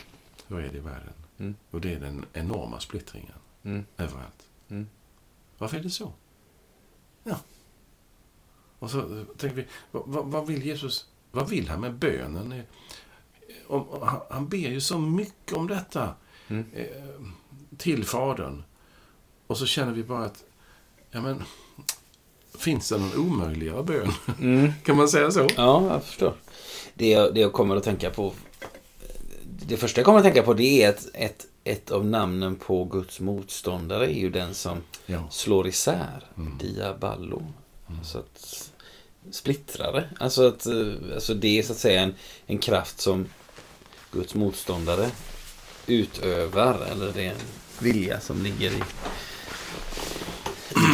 Hur 0.47 0.59
är 0.59 0.69
det 0.71 0.77
i 0.77 0.79
världen? 0.79 1.13
Mm. 1.39 1.55
Och 1.71 1.81
det 1.81 1.93
är 1.93 1.99
den 1.99 2.25
enorma 2.33 2.79
splittringen 2.79 3.33
Mm. 3.63 3.85
överallt. 3.97 4.47
Mm. 4.69 4.87
Varför 5.57 5.77
är 5.77 5.83
det 5.83 5.89
så? 5.89 6.13
Ja. 7.23 7.39
Och 8.79 8.91
så 8.91 8.99
eh, 9.19 9.23
tänker 9.37 9.55
vi, 9.55 9.65
vad, 9.91 10.25
vad, 10.25 10.47
vill 10.47 10.65
Jesus, 10.65 11.07
vad 11.31 11.49
vill 11.49 11.69
han 11.69 11.81
med 11.81 11.93
bönen? 11.93 12.51
Eh, 12.51 12.63
Om, 13.67 13.89
om- 13.89 14.01
han, 14.07 14.21
han 14.29 14.47
ber 14.47 14.57
ju 14.57 14.81
så 14.81 14.99
mycket 14.99 15.57
om 15.57 15.67
detta 15.67 16.15
Mm. 16.49 16.65
Till 17.77 18.05
Fadern. 18.05 18.63
Och 19.47 19.57
så 19.57 19.65
känner 19.65 19.91
vi 19.93 20.03
bara 20.03 20.25
att, 20.25 20.43
ja 21.11 21.21
men, 21.21 21.43
finns 22.57 22.89
det 22.89 22.97
någon 22.97 23.15
omöjligare 23.17 23.83
bön? 23.83 24.11
Mm. 24.39 24.71
kan 24.85 24.97
man 24.97 25.09
säga 25.09 25.31
så? 25.31 25.47
Ja, 25.57 25.87
jag 25.93 26.03
förstår. 26.03 26.33
Det 26.93 27.09
jag, 27.09 27.33
det 27.33 27.39
jag 27.39 27.53
kommer 27.53 27.75
att 27.75 27.83
tänka 27.83 28.09
på 28.09 28.33
Det 29.67 29.77
första 29.77 29.99
jag 30.01 30.05
kommer 30.05 30.19
att 30.19 30.25
tänka 30.25 30.43
på 30.43 30.53
det 30.53 30.83
är 30.83 30.89
att 30.89 31.07
ett, 31.13 31.47
ett 31.63 31.91
av 31.91 32.05
namnen 32.05 32.55
på 32.55 32.83
Guds 32.85 33.19
motståndare 33.19 34.05
är 34.05 34.19
ju 34.19 34.29
den 34.29 34.53
som 34.53 34.77
Ja. 35.05 35.27
slår 35.31 35.67
isär. 35.67 36.25
Mm. 36.37 36.57
Diaballo. 36.57 37.53
Alltså 37.99 38.17
att 38.17 38.71
splittrare. 39.31 40.09
Alltså 40.19 40.47
att 40.47 40.65
eh, 40.65 40.93
alltså 41.15 41.33
det 41.33 41.59
är 41.59 41.63
så 41.63 41.71
att 41.71 41.77
säga 41.79 42.01
en, 42.01 42.15
en 42.45 42.57
kraft 42.57 42.99
som 42.99 43.25
Guds 44.11 44.35
motståndare 44.35 45.09
utövar. 45.87 46.87
Eller 46.91 47.11
det 47.11 47.25
är 47.25 47.29
en 47.29 47.35
vilja 47.79 48.19
som 48.19 48.43
ligger 48.43 48.71
i, 48.71 48.81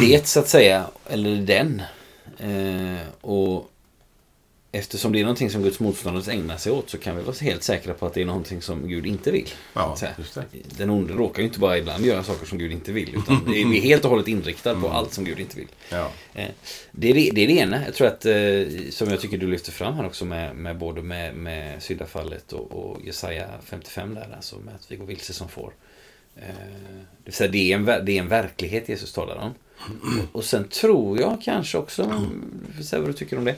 det 0.00 0.28
så 0.28 0.40
att 0.40 0.48
säga. 0.48 0.86
Eller 1.06 1.36
den. 1.36 1.82
Eh, 2.38 3.06
och 3.20 3.70
eftersom 4.74 5.12
det 5.12 5.18
är 5.18 5.22
någonting 5.22 5.50
som 5.50 5.62
Guds 5.62 5.80
motståndare 5.80 6.32
ägnar 6.32 6.56
sig 6.56 6.72
åt 6.72 6.90
så 6.90 6.98
kan 6.98 7.16
vi 7.16 7.22
vara 7.22 7.36
helt 7.40 7.62
säkra 7.62 7.94
på 7.94 8.06
att 8.06 8.14
det 8.14 8.20
är 8.20 8.24
någonting 8.24 8.62
som 8.62 8.88
Gud 8.88 9.06
inte 9.06 9.30
vill. 9.30 9.48
Ja. 9.74 9.96
Den 10.76 10.90
onde 10.90 11.12
råkar 11.12 11.42
ju 11.42 11.48
inte 11.48 11.58
bara 11.58 11.78
ibland 11.78 12.06
göra 12.06 12.22
saker 12.22 12.46
som 12.46 12.58
Gud 12.58 12.72
inte 12.72 12.92
vill. 12.92 13.14
Utan 13.14 13.44
det 13.46 13.62
är 13.62 13.66
vi 13.66 13.80
helt 13.88 14.04
och 14.04 14.10
hållet 14.10 14.28
inriktad 14.28 14.74
på 14.80 14.88
allt 14.88 15.12
som 15.12 15.24
Gud 15.24 15.40
inte 15.40 15.56
vill. 15.56 15.68
Ja. 15.90 16.10
Eh, 16.34 16.48
Det 16.92 17.10
är 17.10 17.14
det, 17.14 17.30
det 17.32 17.40
är 17.42 17.46
det 17.46 17.52
ena. 17.52 17.84
Jag 17.84 17.94
tror 17.94 18.06
att, 18.06 18.26
eh, 18.26 18.34
som 18.90 19.10
jag 19.10 19.20
tycker 19.20 19.38
du 19.38 19.46
lyfter 19.46 19.72
fram 19.72 19.94
här 19.94 20.06
också 20.06 20.24
med, 20.24 20.56
med 20.56 20.78
både 20.78 21.02
med, 21.02 21.34
med 21.34 21.82
syndafallet 21.82 22.52
och, 22.52 22.72
och 22.72 23.00
Jesaja 23.04 23.46
55 23.64 24.14
där, 24.14 24.32
alltså 24.36 24.56
med 24.56 24.74
att 24.74 24.90
vi 24.90 24.96
går 24.96 25.06
vilse 25.06 25.32
som 25.32 25.48
får. 25.48 25.72
Eh, 26.36 26.42
Det, 27.24 27.32
säga, 27.32 27.50
det, 27.50 27.72
är 27.72 27.76
en, 27.76 27.84
det 27.84 27.92
är 28.12 28.20
en 28.20 28.28
verklighet 28.28 28.88
Jesus 28.88 29.12
talar 29.12 29.36
om. 29.36 29.54
Och, 30.32 30.44
sen 30.44 30.68
tror 30.68 31.20
jag 31.20 31.38
kanske 31.44 31.78
också, 31.78 32.02
jag 32.02 32.76
får 32.76 32.82
säga 32.82 33.00
vad 33.00 33.08
du 33.10 33.14
tycker 33.14 33.38
om 33.38 33.44
det. 33.44 33.54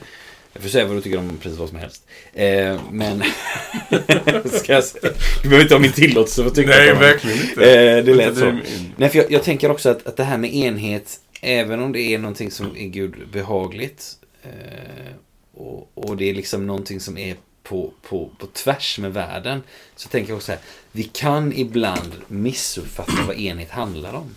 Jag 0.56 0.62
får 0.62 0.68
säga 0.68 0.84
vad 0.84 0.96
du 0.96 1.00
tycker 1.00 1.18
om 1.18 1.38
precis 1.42 1.58
vad 1.58 1.68
som 1.68 1.78
helst. 1.78 2.06
Eh, 2.32 2.80
men, 2.90 3.22
ska 4.52 4.72
jag 4.72 4.84
säga? 4.84 5.12
Du 5.42 5.48
behöver 5.48 5.62
inte 5.62 5.74
ha 5.74 5.80
min 5.80 5.92
tillåtelse 5.92 6.42
för 6.42 6.48
att 6.50 6.54
tycka 6.54 6.70
Nej, 6.70 6.94
verkligen 6.94 7.38
inte. 7.48 7.80
Eh, 7.80 8.04
det 8.04 8.14
lät 8.14 8.38
så. 8.38 8.58
Nej, 8.96 9.08
för 9.08 9.18
jag, 9.18 9.30
jag 9.32 9.42
tänker 9.42 9.70
också 9.70 9.90
att, 9.90 10.06
att 10.06 10.16
det 10.16 10.24
här 10.24 10.38
med 10.38 10.54
enhet, 10.54 11.20
även 11.40 11.80
om 11.82 11.92
det 11.92 12.00
är 12.00 12.18
någonting 12.18 12.50
som 12.50 12.76
är 12.76 12.86
Gud 12.86 13.14
behagligt 13.32 14.12
eh, 14.42 15.12
och, 15.54 15.90
och 15.94 16.16
det 16.16 16.30
är 16.30 16.34
liksom 16.34 16.66
någonting 16.66 17.00
som 17.00 17.18
är 17.18 17.36
på, 17.62 17.92
på, 18.08 18.30
på 18.38 18.46
tvärs 18.46 18.98
med 18.98 19.12
världen, 19.12 19.62
så 19.96 20.08
tänker 20.08 20.30
jag 20.30 20.36
också 20.36 20.52
här, 20.52 20.60
vi 20.92 21.02
kan 21.02 21.52
ibland 21.52 22.12
missuppfatta 22.28 23.12
vad 23.26 23.36
enhet 23.36 23.70
handlar 23.70 24.12
om. 24.14 24.34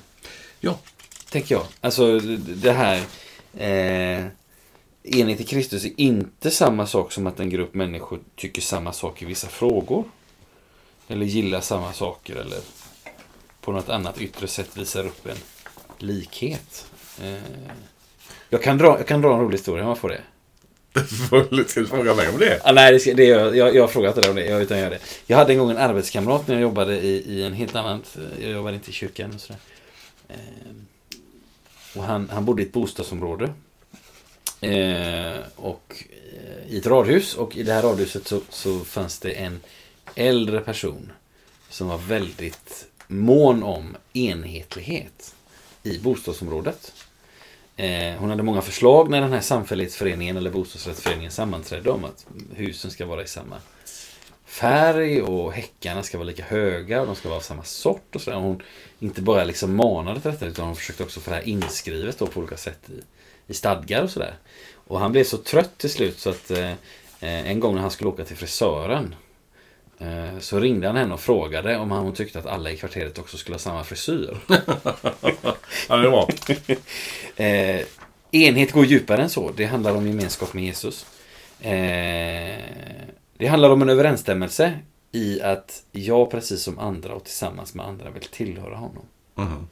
Ja. 0.60 0.80
Tänker 1.32 1.56
jag. 1.56 1.66
Alltså 1.82 2.20
det- 2.20 2.38
det 2.38 2.72
här, 2.72 2.96
eh, 3.58 4.26
enhet 5.04 5.42
i 5.42 5.44
Kristus 5.44 5.86
är 5.86 5.92
inte 5.98 6.52
samma 6.52 6.88
sak 6.88 7.12
som 7.12 7.28
att 7.28 7.40
en 7.40 7.50
grupp 7.50 7.74
människor 7.74 8.20
tycker 8.36 8.62
samma 8.62 8.94
sak 8.94 9.22
i 9.22 9.26
vissa 9.26 9.48
frågor. 9.48 10.04
Eller 11.08 11.26
gillar 11.26 11.62
samma 11.62 11.94
saker 11.94 12.36
eller 12.36 12.60
på 13.62 13.72
något 13.72 13.90
annat 13.90 14.22
yttre 14.22 14.48
sätt 14.48 14.78
visar 14.78 15.06
upp 15.06 15.26
en 15.28 15.38
likhet. 15.98 16.86
Eh, 17.24 17.38
jag, 18.50 18.64
kan 18.64 18.78
dra, 18.78 18.98
jag 18.98 19.08
kan 19.08 19.22
dra 19.22 19.34
en 19.34 19.40
rolig 19.40 19.58
historia 19.58 19.84
om 19.84 19.90
jag 19.90 19.98
får 19.98 20.10
det. 20.10 20.22
Ska 21.68 21.80
du 21.80 21.88
fråga 21.88 22.16
mig 22.16 22.30
om 22.30 22.38
det? 22.40 22.62
Ah, 22.64 22.72
nej, 22.72 22.92
det, 22.94 23.00
ska- 23.00 23.14
det, 23.14 23.24
jag, 23.24 23.56
jag, 23.58 23.76
jag 23.76 23.84
har 23.84 23.88
frågat 23.88 24.16
dig 24.16 24.30
om 24.30 24.36
det. 24.36 24.46
Jag, 24.46 24.62
utan 24.62 24.78
jag, 24.78 24.84
gör 24.84 24.90
det. 24.92 25.00
jag 25.28 25.38
hade 25.38 25.54
en 25.54 25.60
gång 25.60 25.72
en 25.72 25.78
arbetskamrat 25.78 26.48
när 26.48 26.56
jag 26.56 26.62
jobbade 26.62 27.00
i, 27.02 27.10
i 27.18 27.44
en 27.44 27.54
helt 27.54 27.76
annan... 27.76 28.04
Jag 28.42 28.52
jobbade 28.52 28.76
inte 28.76 28.90
i 28.90 28.94
kyrkan 28.94 29.34
och 29.36 29.42
sådär. 29.42 29.60
Eh, 30.30 30.36
och 31.96 32.04
han, 32.04 32.30
han 32.30 32.46
bodde 32.46 32.62
i 32.62 32.66
ett 32.66 32.72
bostadsområde. 32.72 33.54
Eh, 34.62 35.40
och 35.56 36.04
eh, 36.32 36.74
i 36.74 36.78
ett 36.78 36.88
radhus. 36.88 37.36
Och 37.36 37.58
i 37.58 37.64
det 37.64 37.74
här 37.74 37.82
radhuset 37.82 38.28
så, 38.28 38.42
så 38.50 38.80
fanns 38.80 39.20
det 39.20 39.32
en 39.32 39.60
äldre 40.16 40.60
person 40.60 41.12
som 41.70 41.88
var 41.88 41.98
väldigt 41.98 42.88
mån 43.08 43.64
om 43.64 43.98
enhetlighet 44.14 45.36
i 45.84 45.98
bostadsområdet. 45.98 46.94
Eh, 47.76 48.14
hon 48.18 48.30
hade 48.30 48.44
många 48.44 48.62
förslag 48.62 49.10
när 49.10 49.22
den 49.22 49.34
här 49.34 49.42
samfällighetsföreningen 49.42 50.38
eller 50.38 50.52
bostadsrättsföreningen 50.52 51.32
sammanträdde 51.32 51.90
om 51.90 52.06
att 52.06 52.26
husen 52.54 52.92
ska 52.92 53.06
vara 53.06 53.24
i 53.24 53.28
samma 53.28 53.56
färg 54.46 55.22
och 55.22 55.54
häckarna 55.54 56.04
ska 56.04 56.18
vara 56.18 56.28
lika 56.28 56.44
höga 56.44 57.02
och 57.02 57.08
de 57.08 57.16
ska 57.16 57.30
vara 57.30 57.38
av 57.38 57.44
samma 57.44 57.64
sort 57.64 58.16
och 58.16 58.22
sådär. 58.22 58.38
Hon 58.38 58.62
inte 59.00 59.22
bara 59.22 59.44
liksom 59.44 59.76
manade 59.76 60.22
till 60.22 60.32
detta 60.32 60.46
utan 60.46 60.66
hon 60.66 60.76
försökte 60.76 61.04
också 61.04 61.20
få 61.20 61.30
det 61.30 61.36
här 61.36 61.48
inskrivet 61.48 62.20
då 62.20 62.28
på 62.28 62.40
olika 62.40 62.58
sätt 62.58 62.90
i, 62.90 63.02
i 63.50 63.54
stadgar 63.54 64.04
och 64.04 64.10
sådär. 64.10 64.34
Och 64.74 65.00
han 65.00 65.12
blev 65.12 65.24
så 65.24 65.38
trött 65.38 65.78
till 65.78 65.90
slut 65.90 66.20
så 66.20 66.30
att 66.30 66.52
eh, 66.52 66.70
eh, 67.20 67.52
en 67.52 67.60
gång 67.60 67.76
när 67.76 67.82
han 67.82 67.92
skulle 67.92 68.10
åka 68.10 68.26
till 68.26 68.38
frisören 68.38 69.16
eh, 70.00 70.40
så 70.40 70.60
ringde 70.60 70.88
han 70.88 70.96
henne 70.96 71.14
och 71.14 71.20
frågade 71.20 71.78
om 71.78 71.92
hon 71.92 72.14
tyckte 72.14 72.40
att 72.40 72.46
alla 72.46 72.72
i 72.72 72.78
kvarteret 72.78 73.20
också 73.20 73.38
skulle 73.38 73.54
ha 73.54 73.60
samma 73.60 73.84
frisyr. 73.84 74.38
Ja, 75.90 75.98
det 75.98 76.10
bra. 76.10 76.28
Eh, 77.36 77.86
enhet 78.32 78.72
går 78.72 78.86
djupare 78.86 79.22
än 79.22 79.30
så. 79.30 79.52
Det 79.56 79.66
handlar 79.66 79.96
om 79.96 80.08
gemenskap 80.08 80.54
med 80.54 80.64
Jesus. 80.64 81.06
Eh, 81.62 82.64
det 83.38 83.48
handlar 83.48 83.70
om 83.70 83.82
en 83.82 83.90
överensstämmelse 83.90 84.80
i 85.12 85.42
att 85.42 85.84
jag 85.92 86.32
precis 86.32 86.64
som 86.64 86.80
andra 86.80 87.14
och 87.14 87.24
tillsammans 87.24 87.74
med 87.74 87.86
andra 87.86 88.10
vill 88.10 88.24
tillhöra 88.24 88.76
honom. 88.76 89.04
Mhm. 89.36 89.68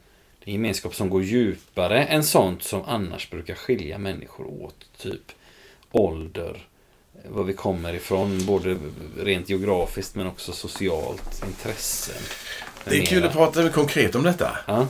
Gemenskap 0.52 0.94
som 0.94 1.10
går 1.10 1.22
djupare 1.22 2.04
än 2.04 2.24
sånt 2.24 2.62
som 2.62 2.82
annars 2.86 3.30
brukar 3.30 3.54
skilja 3.54 3.98
människor 3.98 4.46
åt. 4.62 4.86
Typ 4.98 5.32
ålder, 5.90 6.68
var 7.28 7.44
vi 7.44 7.52
kommer 7.52 7.94
ifrån, 7.94 8.46
både 8.46 8.76
rent 9.18 9.48
geografiskt 9.48 10.14
men 10.14 10.26
också 10.26 10.52
socialt, 10.52 11.44
intressen. 11.46 12.22
Det 12.84 12.98
är 12.98 13.06
kul 13.06 13.24
att 13.24 13.32
prata 13.32 13.68
konkret 13.68 14.14
om 14.14 14.22
detta. 14.22 14.58
Ja. 14.66 14.86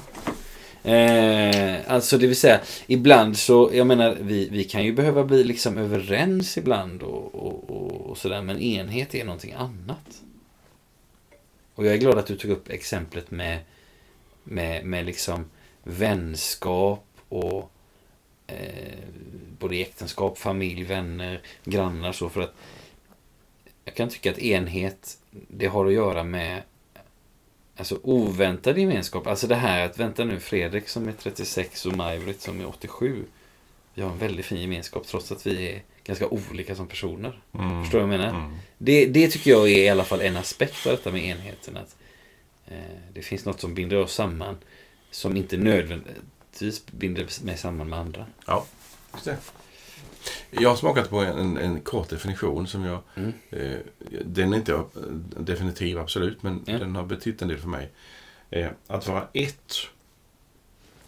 Eh, 0.91 1.77
alltså 1.87 2.19
det 2.19 2.27
vill 2.27 2.37
säga, 2.37 2.61
ibland 2.87 3.39
så, 3.39 3.71
jag 3.73 3.87
menar, 3.87 4.17
vi, 4.21 4.49
vi 4.49 4.65
kan 4.65 4.85
ju 4.85 4.93
behöva 4.93 5.25
bli 5.25 5.45
liksom 5.45 5.79
överens 5.79 6.59
ibland 6.59 7.03
och, 7.03 7.35
och, 7.35 7.71
och, 7.71 8.11
och 8.11 8.19
sådär, 8.19 8.43
men 8.43 8.61
enhet 8.61 9.15
är 9.15 9.25
någonting 9.25 9.53
annat. 9.53 10.23
Och 11.75 11.87
jag 11.87 11.95
är 11.95 11.99
glad 11.99 12.19
att 12.19 12.27
du 12.27 12.37
tog 12.37 12.51
upp 12.51 12.71
exemplet 12.71 13.31
med, 13.31 13.59
med, 14.49 14.85
med 14.85 15.07
liksom 15.07 15.51
vänskap 15.83 17.07
och 17.29 17.71
eh, 18.47 18.99
både 19.59 19.77
äktenskap, 19.77 20.39
familj, 20.39 20.85
vänner, 20.85 21.41
grannar 21.65 22.13
så 22.13 22.29
för 22.29 22.41
att 22.41 22.55
jag 23.85 23.95
kan 23.95 24.09
tycka 24.09 24.31
att 24.31 24.39
enhet, 24.39 25.19
det 25.31 25.67
har 25.67 25.87
att 25.87 25.93
göra 25.93 26.25
med 26.25 26.63
Alltså 27.79 27.99
oväntad 28.03 28.79
gemenskap. 28.79 29.27
Alltså 29.27 29.47
det 29.47 29.55
här 29.55 29.87
att 29.87 29.99
vänta 29.99 30.25
nu 30.25 30.41
Fredrik 30.41 30.89
som 30.89 31.09
är 31.09 31.13
36 31.13 31.87
och 31.87 31.97
Maj-Britt 31.97 32.41
som 32.41 32.61
är 32.61 32.69
87. 32.69 33.25
Vi 33.95 34.03
har 34.03 34.11
en 34.11 34.19
väldigt 34.19 34.47
fin 34.47 34.61
gemenskap 34.61 35.07
trots 35.07 35.33
att 35.33 35.47
vi 35.47 35.69
är 35.69 35.83
ganska 36.05 36.29
olika 36.29 36.75
som 36.75 36.87
personer. 36.87 37.41
Mm. 37.55 37.83
Förstår 37.83 37.99
du 37.99 38.05
vad 38.05 38.15
jag 38.15 38.21
menar? 38.21 38.39
Mm. 38.39 38.57
Det, 38.79 39.07
det 39.07 39.29
tycker 39.29 39.51
jag 39.51 39.69
är 39.71 39.79
i 39.79 39.89
alla 39.89 40.05
fall 40.05 40.21
en 40.21 40.37
aspekt 40.37 40.87
av 40.87 40.93
detta 40.93 41.13
med 41.13 41.25
enheten. 41.25 41.77
Att, 41.77 41.97
det 43.13 43.23
finns 43.23 43.45
något 43.45 43.61
som 43.61 43.75
binder 43.75 43.97
oss 43.97 44.15
samman 44.15 44.57
som 45.11 45.37
inte 45.37 45.57
nödvändigtvis 45.57 46.87
binder 46.87 47.45
mig 47.45 47.57
samman 47.57 47.89
med 47.89 47.99
andra. 47.99 48.27
Ja, 48.47 48.67
just 49.13 49.25
det. 49.25 49.37
Jag 50.51 50.69
har 50.69 50.77
smakat 50.77 51.11
på 51.11 51.19
en, 51.21 51.57
en 51.57 51.81
kort 51.81 52.09
definition 52.09 52.67
som 52.69 52.85
jag... 52.85 53.01
Mm. 53.15 53.33
Eh, 53.51 53.79
den 54.25 54.53
är 54.53 54.57
inte 54.57 54.73
eh, 54.75 54.85
definitiv, 55.39 55.99
absolut, 55.99 56.43
men 56.43 56.63
Ja. 56.67 56.79
den 56.79 56.97
har 56.97 57.07
betytt 57.07 57.43
en 57.43 57.49
del 57.49 57.59
för 57.59 57.69
mig. 57.69 57.91
Eh, 58.51 58.71
att 58.87 59.07
vara 59.09 59.29
ett, 59.33 59.75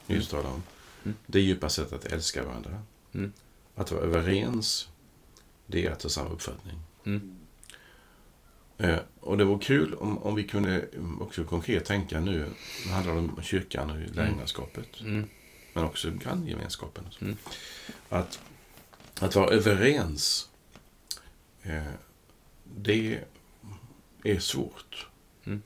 just 0.07 0.31
talar 0.31 0.50
om, 0.50 0.62
Mm. 1.05 1.17
det 1.26 1.38
är 1.38 1.43
djupa 1.43 1.69
sätt 1.69 1.93
att 1.93 2.05
älska 2.05 2.45
varandra. 2.45 2.83
Mm. 3.14 3.33
Att 3.75 3.93
vara 3.93 4.02
överens, 4.02 4.88
det 5.67 5.87
är 5.87 5.90
att 5.90 6.02
ha 6.02 6.11
samma 6.11 6.31
uppfattning. 6.31 6.79
Mm. 8.81 8.91
Eh, 8.95 9.01
och 9.21 9.39
det 9.39 9.45
vore 9.45 9.65
kul 9.65 9.95
om, 9.95 10.19
om 10.19 10.35
vi 10.35 10.45
kunde 10.45 10.81
mm, 10.95 11.23
också 11.23 11.45
konkret 11.45 11.85
tänka 11.85 12.21
nu, 12.21 12.47
det 12.85 12.91
handlar 12.91 13.17
om 13.17 13.39
kyrkan 13.43 13.91
och 13.91 14.17
lärjungaskapet, 14.17 15.01
Mm. 15.01 15.29
men 15.73 15.85
också 15.85 16.11
granngemenskapen. 16.11 17.05
Mm. 17.21 17.37
Att, 18.09 18.41
att 19.21 19.35
vara 19.35 19.51
överens, 19.51 20.49
eh, 21.63 21.83
det 22.77 23.21
är 24.25 24.39
svårt. 24.39 25.07
Mm. 25.45 25.63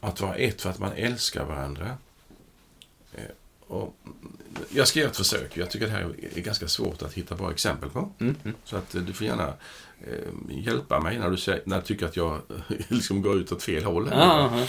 Att 0.00 0.20
vara 0.20 0.34
ett 0.34 0.62
för 0.62 0.70
att 0.70 0.78
man 0.78 0.92
älskar 0.92 1.44
varandra. 1.44 1.98
Eh, 3.14 3.24
och 3.68 3.96
jag 4.68 4.88
ska 4.88 4.98
göra 4.98 5.10
ett 5.10 5.16
försök. 5.16 5.56
Jag 5.56 5.70
tycker 5.70 5.86
det 5.86 5.92
här 5.92 6.14
är 6.36 6.40
ganska 6.40 6.68
svårt 6.68 7.02
att 7.02 7.14
hitta 7.14 7.34
bra 7.34 7.50
exempel 7.50 7.90
på. 7.90 8.12
Mm. 8.20 8.36
Mm. 8.44 8.56
Så 8.64 8.76
att 8.76 8.94
eh, 8.94 9.02
du 9.02 9.12
får 9.12 9.26
gärna 9.26 9.52
eh, 10.00 10.58
hjälpa 10.58 11.00
mig 11.00 11.18
när 11.18 11.30
du, 11.30 11.36
säger, 11.36 11.62
när 11.64 11.76
du 11.76 11.82
tycker 11.82 12.06
att 12.06 12.16
jag 12.16 12.34
eh, 12.34 12.76
liksom 12.88 13.22
går 13.22 13.36
ut 13.36 13.52
åt 13.52 13.62
fel 13.62 13.84
håll. 13.84 14.12
Ah, 14.12 14.44
aha. 14.44 14.66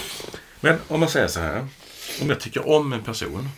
Men 0.62 0.80
om 0.88 1.00
man 1.00 1.10
säger 1.10 1.28
så 1.28 1.40
här. 1.40 1.68
Om 2.22 2.30
jag 2.30 2.40
tycker 2.40 2.70
om 2.70 2.94
en 2.94 3.04
person. 3.04 3.50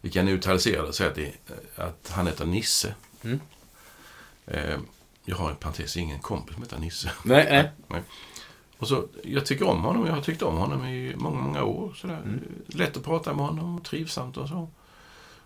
Vi 0.00 0.10
kan 0.10 0.24
neutralisera 0.24 0.82
det 0.82 0.88
och 0.88 0.94
säga 0.94 1.10
att, 1.10 1.16
det, 1.16 1.32
att 1.76 2.10
han 2.10 2.26
heter 2.26 2.46
Nisse. 2.46 2.94
Mm. 3.22 3.40
Eh, 4.46 4.78
jag 5.24 5.36
har 5.36 5.50
en 5.50 5.56
parentes, 5.56 5.96
ingen 5.96 6.18
kompis 6.18 6.54
som 6.54 6.62
heter 6.62 6.78
Nisse. 6.78 7.10
Nej, 7.22 7.72
nej. 7.88 8.02
Och 8.78 8.88
så, 8.88 9.08
jag 9.22 9.46
tycker 9.46 9.68
om 9.68 9.82
honom, 9.82 10.06
jag 10.06 10.14
har 10.14 10.22
tyckt 10.22 10.42
om 10.42 10.56
honom 10.56 10.86
i 10.86 11.14
många, 11.16 11.40
många 11.40 11.64
år. 11.64 11.92
Sådär. 11.96 12.20
Mm. 12.24 12.40
Lätt 12.66 12.96
att 12.96 13.04
prata 13.04 13.34
med 13.34 13.46
honom, 13.46 13.80
trivsamt 13.80 14.36
och 14.36 14.48
så. 14.48 14.68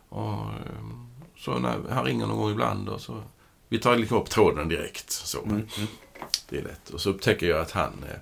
Och, 0.09 0.33
ehm, 0.33 1.07
så 1.37 1.59
när 1.59 1.79
han 1.91 2.05
ringer 2.05 2.27
någon 2.27 2.39
gång 2.39 2.51
ibland 2.51 2.89
och 2.89 3.01
så, 3.01 3.23
vi 3.69 3.79
tar 3.79 3.97
liksom 3.97 4.19
upp 4.19 4.31
tråden 4.31 4.69
direkt. 4.69 5.11
Så. 5.11 5.43
Mm. 5.43 5.55
Mm. 5.55 5.89
Det 6.49 6.59
är 6.59 6.63
lätt. 6.63 6.91
Och 6.91 7.01
så 7.01 7.11
upptäcker 7.11 7.47
jag 7.47 7.61
att 7.61 7.71
han, 7.71 8.05
eh, 8.11 8.17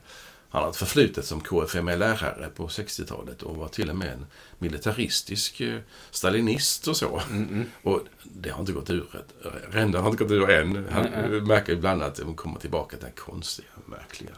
han 0.51 0.63
har 0.63 0.71
ett 0.71 0.77
förflutet 0.77 1.25
som 1.25 1.41
KFML-lärare 1.41 2.49
på 2.57 2.67
60-talet 2.69 3.43
och 3.43 3.57
var 3.57 3.69
till 3.69 3.91
och 3.91 3.97
med 3.97 4.13
en 4.13 4.27
militaristisk 4.59 5.61
eh, 5.61 5.81
stalinist 6.11 6.89
och 6.89 6.97
så. 6.97 7.21
Mm. 7.31 7.49
Mm. 7.49 7.67
Och 7.83 8.01
det 8.23 8.51
har 8.51 8.61
inte 8.61 8.73
gått 8.73 8.91
ur. 8.91 9.25
Rändan 9.71 10.03
har 10.03 10.11
inte 10.11 10.25
gått 10.25 10.33
ur 10.33 10.51
än. 10.51 10.87
Han 10.91 11.05
märker 11.47 11.73
ibland 11.73 12.03
att 12.03 12.15
de 12.15 12.35
kommer 12.35 12.61
tillbaka 12.61 12.97
till 12.97 13.07
här 13.07 13.15
konstiga, 13.15 13.69
märkliga. 13.87 14.35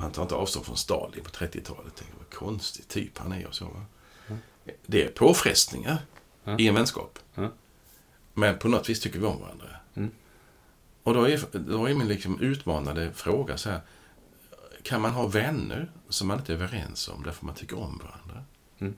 Han 0.00 0.12
tar 0.12 0.22
inte 0.22 0.34
avstånd 0.34 0.66
från 0.66 0.76
Stalin 0.76 1.24
på 1.24 1.30
30-talet. 1.30 1.96
Tänker, 1.96 2.14
vad 2.18 2.30
konstig 2.30 2.88
typ 2.88 3.18
han 3.18 3.32
är 3.32 3.46
och 3.46 3.54
så. 3.54 3.64
Va? 3.64 3.84
Det 4.86 5.04
är 5.04 5.08
påfrestningar 5.08 5.98
Ja. 6.44 6.58
i 6.58 6.68
en 6.68 6.74
vänskap. 6.74 7.18
Ja. 7.34 7.52
Men 8.34 8.58
på 8.58 8.68
något 8.68 8.88
vis 8.88 9.00
tycker 9.00 9.18
vi 9.18 9.26
om 9.26 9.40
varandra. 9.40 9.66
Mm. 9.94 10.10
Och 11.02 11.14
då 11.14 11.28
är, 11.28 11.40
då 11.52 11.86
är 11.88 11.94
min 11.94 12.08
liksom 12.08 12.40
utmanande 12.40 13.12
fråga 13.14 13.56
så 13.58 13.70
här. 13.70 13.80
Kan 14.82 15.00
man 15.00 15.10
ha 15.10 15.26
vänner 15.26 15.90
som 16.08 16.28
man 16.28 16.38
inte 16.38 16.52
är 16.52 16.54
överens 16.54 17.08
om 17.08 17.22
därför 17.22 17.46
man 17.46 17.54
tycker 17.54 17.78
om 17.78 17.98
varandra? 18.04 18.44
Mm. 18.78 18.94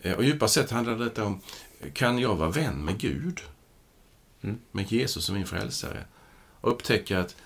Eh, 0.00 0.12
Och 0.16 0.24
djupast 0.24 0.54
sett 0.54 0.70
handlar 0.70 0.96
det 1.14 1.22
om, 1.22 1.40
kan 1.92 2.18
jag 2.18 2.36
vara 2.36 2.50
vän 2.50 2.84
med 2.84 2.98
Gud? 2.98 3.40
Mm. 4.42 4.58
Med 4.72 4.92
Jesus 4.92 5.24
som 5.24 5.34
min 5.34 5.46
frälsare? 5.46 6.04
Och 6.60 6.72
upptäcka 6.72 7.20
att, 7.20 7.36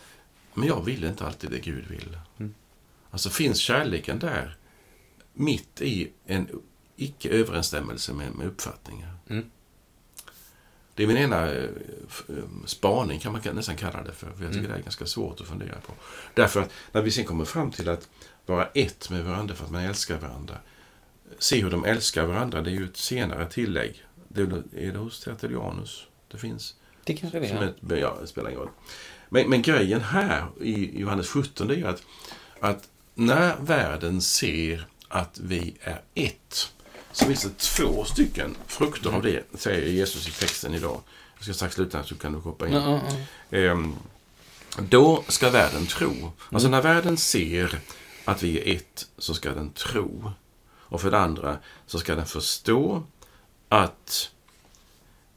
men 0.55 0.69
jag 0.69 0.85
vill 0.85 1.05
inte 1.05 1.27
alltid 1.27 1.51
det 1.51 1.59
Gud 1.59 1.87
vill. 1.87 2.19
Mm. 2.39 2.55
Alltså 3.11 3.31
finns 3.31 3.59
kärleken 3.59 4.19
där 4.19 4.57
mitt 5.33 5.81
i 5.81 6.11
en 6.27 6.49
icke-överensstämmelse 6.97 8.13
med, 8.13 8.35
med 8.35 8.47
uppfattningar? 8.47 9.15
Mm. 9.29 9.51
Det 10.95 11.03
är 11.03 11.07
min 11.07 11.17
ena 11.17 11.51
eh, 11.51 11.65
eh, 12.29 12.35
spaning, 12.65 13.19
kan 13.21 13.33
man 13.33 13.43
nästan 13.55 13.77
kalla 13.77 14.03
det 14.03 14.13
för. 14.13 14.31
för 14.33 14.45
jag 14.45 14.53
tycker 14.53 14.59
Mm. 14.65 14.71
det 14.73 14.79
är 14.79 14.83
ganska 14.83 15.07
svårt 15.07 15.41
att 15.41 15.47
fundera 15.47 15.77
på. 15.81 15.93
Därför 16.35 16.61
att 16.61 16.71
när 16.93 17.03
vi 17.03 17.11
sen 17.11 17.25
kommer 17.25 17.45
fram 17.45 17.71
till 17.71 17.89
att 17.89 18.09
vara 18.47 18.67
ett 18.67 19.11
med 19.11 19.25
varandra 19.25 19.55
för 19.55 19.65
att 19.65 19.71
man 19.71 19.83
älskar 19.85 20.19
varandra. 20.19 20.59
Se 21.39 21.63
hur 21.63 21.71
de 21.71 21.85
älskar 21.85 22.25
varandra, 22.27 22.63
det 22.63 22.71
är 22.71 22.75
ju 22.75 22.85
ett 22.85 22.97
senare 22.97 23.47
tillägg. 23.47 24.05
Det 24.29 24.43
är 24.43 24.93
det 24.93 24.99
hos 24.99 25.21
Tertullianus 25.21 26.07
det 26.29 26.39
finns. 26.39 26.75
Det 27.05 27.15
kanske 27.15 27.41
det 27.41 27.49
Som 27.49 27.59
är. 27.59 27.63
ett, 27.95 28.01
ja, 28.01 28.19
det 28.21 28.27
spelar 28.27 28.51
ingen 28.51 28.61
roll. 28.61 28.71
Men, 29.33 29.51
men 29.51 29.63
grejen 29.63 30.01
här 30.01 30.47
i 30.61 31.01
Johannes 31.01 31.29
17 31.29 31.69
det 31.69 31.75
är 31.75 31.85
att, 31.85 32.03
att 32.61 32.89
när 33.15 33.57
världen 33.57 34.23
ser 34.23 34.87
att 35.09 35.39
vi 35.43 35.75
är 35.81 36.03
ett 36.15 36.73
så 37.13 37.25
finns 37.25 37.43
det 37.43 37.59
två 37.59 38.05
stycken 38.05 38.57
frukter 38.67 39.11
av 39.11 39.23
det, 39.23 39.45
säger 39.55 39.87
Jesus 39.87 40.29
i 40.29 40.31
texten 40.31 40.75
idag. 40.75 41.01
Jag 41.37 41.45
ska 41.45 41.55
strax 41.55 41.75
sluta 41.75 42.05
så 42.05 42.15
kan 42.15 42.33
du 42.33 42.39
hoppa 42.39 42.69
in. 42.69 42.75
Ja. 42.75 43.01
Ehm, 43.51 43.95
då 44.79 45.25
ska 45.29 45.51
världen 45.51 45.87
tro. 45.87 46.33
Alltså 46.51 46.69
när 46.69 46.83
världen 46.83 47.17
ser 47.17 47.81
att 48.25 48.43
vi 48.43 48.59
är 48.59 48.77
ett 48.77 49.07
så 49.19 49.35
ska 49.35 49.55
den 49.55 49.71
tro. 49.71 50.33
Och 50.73 51.01
för 51.01 51.11
det 51.11 51.19
andra 51.19 51.59
så 51.87 51.99
ska 51.99 52.15
den 52.15 52.27
förstå 52.27 53.03
att 53.69 54.31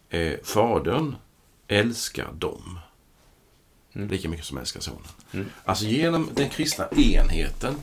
eh, 0.10 0.34
Fadern 0.44 1.16
älskar 1.68 2.32
dem. 2.32 2.80
Mm. 3.96 4.08
Lika 4.08 4.30
mycket 4.30 4.46
som 4.46 4.58
älskar 4.58 4.82
Sonen. 4.82 5.08
Mm. 5.32 5.50
Alltså 5.66 5.86
genom 5.86 6.30
den 6.34 6.50
kristna 6.50 6.88
enheten 6.90 7.76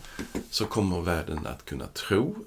så 0.51 0.67
kommer 0.67 1.01
världen 1.01 1.47
att 1.47 1.65
kunna 1.65 1.87
tro 1.87 2.47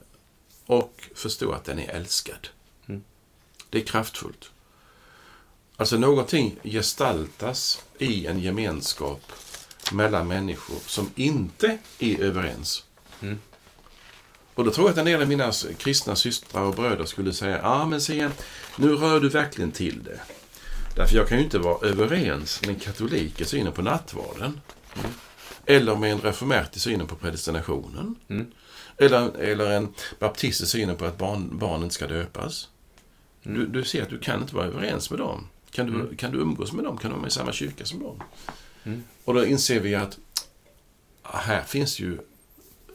och 0.65 1.09
förstå 1.15 1.51
att 1.51 1.63
den 1.63 1.79
är 1.79 1.89
älskad. 1.89 2.47
Mm. 2.87 3.03
Det 3.69 3.81
är 3.81 3.85
kraftfullt. 3.85 4.51
Alltså 5.77 5.97
någonting 5.97 6.59
gestaltas 6.63 7.83
i 7.97 8.27
en 8.27 8.39
gemenskap 8.39 9.31
mellan 9.91 10.27
människor 10.27 10.79
som 10.85 11.09
inte 11.15 11.77
är 11.99 12.19
överens. 12.19 12.83
Mm. 13.21 13.39
Och 14.53 14.65
då 14.65 14.71
tror 14.71 14.87
jag 14.87 14.91
att 14.91 14.97
en 14.97 15.05
del 15.05 15.21
av 15.21 15.27
mina 15.27 15.51
kristna 15.77 16.15
systrar 16.15 16.61
och 16.61 16.75
bröder 16.75 17.05
skulle 17.05 17.33
säga, 17.33 17.57
ja 17.57 17.69
ah, 17.69 17.85
men 17.85 18.01
se, 18.01 18.29
nu 18.75 18.95
rör 18.95 19.19
du 19.19 19.29
verkligen 19.29 19.71
till 19.71 20.03
det. 20.03 20.19
Därför 20.95 21.15
jag 21.15 21.27
kan 21.27 21.37
ju 21.37 21.43
inte 21.43 21.59
vara 21.59 21.87
överens 21.87 22.61
med 22.61 22.69
en 22.69 22.79
katolik 22.79 23.41
i 23.41 23.45
synen 23.45 23.73
på 23.73 23.81
nattvarden. 23.81 24.61
Eller 25.65 25.95
med 25.95 26.11
en 26.11 26.21
reformert 26.21 26.75
i 26.75 26.79
synen 26.79 27.07
på 27.07 27.15
predestinationen. 27.15 28.15
Mm. 28.27 28.51
Eller, 28.97 29.37
eller 29.37 29.71
en 29.71 29.93
baptist 30.19 30.61
i 30.61 30.65
synen 30.65 30.95
på 30.95 31.05
att 31.05 31.17
barn, 31.17 31.57
barnen 31.57 31.91
ska 31.91 32.07
döpas. 32.07 32.69
Mm. 33.43 33.59
Du, 33.59 33.67
du 33.67 33.83
ser 33.83 34.01
att 34.03 34.09
du 34.09 34.19
kan 34.19 34.41
inte 34.41 34.55
vara 34.55 34.65
överens 34.65 35.09
med 35.09 35.19
dem. 35.19 35.47
Kan 35.71 35.85
du, 35.85 35.93
Mm. 35.93 36.15
kan 36.15 36.31
du 36.31 36.37
umgås 36.37 36.71
med 36.73 36.85
dem? 36.85 36.97
Kan 36.97 37.11
du 37.11 37.17
vara 37.17 37.27
i 37.27 37.31
samma 37.31 37.51
kyrka 37.51 37.85
som 37.85 37.99
dem? 37.99 38.23
Mm. 38.83 39.03
Och 39.23 39.33
då 39.33 39.45
inser 39.45 39.79
vi 39.79 39.95
att 39.95 40.17
här 41.23 41.63
finns 41.63 41.99
ju 41.99 42.17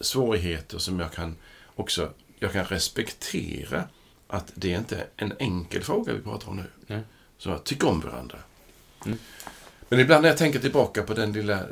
svårigheter 0.00 0.78
som 0.78 1.00
jag 1.00 1.12
kan 1.12 1.36
också 1.74 2.12
jag 2.38 2.52
kan 2.52 2.64
respektera 2.64 3.84
att 4.26 4.52
det 4.54 4.68
inte 4.68 4.96
är 4.96 5.06
en 5.16 5.32
enkel 5.38 5.82
fråga 5.82 6.12
vi 6.12 6.20
pratar 6.20 6.48
om 6.48 6.56
nu. 6.56 6.64
Nej. 6.86 7.00
Så 7.38 7.58
tyck 7.58 7.84
om 7.84 8.00
varandra. 8.00 8.38
Mm. 9.06 9.18
Men 9.88 10.00
ibland 10.00 10.22
när 10.22 10.28
jag 10.28 10.38
tänker 10.38 10.58
tillbaka 10.58 11.02
på 11.02 11.14
den 11.14 11.32
lilla 11.32 11.66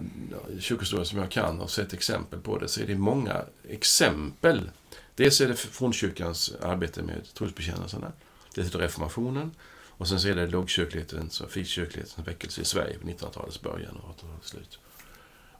kyrkohistoria 0.59 1.05
som 1.05 1.19
jag 1.19 1.31
kan 1.31 1.61
och 1.61 1.71
sett 1.71 1.93
exempel 1.93 2.41
på 2.41 2.59
det, 2.59 2.69
så 2.69 2.81
är 2.81 2.87
det 2.87 2.95
många 2.95 3.45
exempel. 3.69 4.71
Dels 5.15 5.41
är 5.41 5.49
det 5.49 5.57
fornkyrkans 5.57 6.55
arbete 6.63 7.03
med 7.03 7.35
trosbekännelserna. 7.35 8.13
Dels 8.55 8.75
är 8.75 8.79
det 8.79 8.85
reformationen. 8.85 9.51
Och 9.99 10.09
sen 10.09 10.21
så 10.21 10.29
är 10.29 10.35
det 10.35 10.47
lågkyrklighetens 10.47 11.41
och 11.41 11.51
frikyrklighetens 11.51 12.29
väckelse 12.29 12.61
i 12.61 12.65
Sverige 12.65 12.99
på 12.99 13.07
1900-talets 13.07 13.63
början 13.63 13.97
och 13.97 14.17
1800-talets 14.17 14.49
slut. 14.49 14.79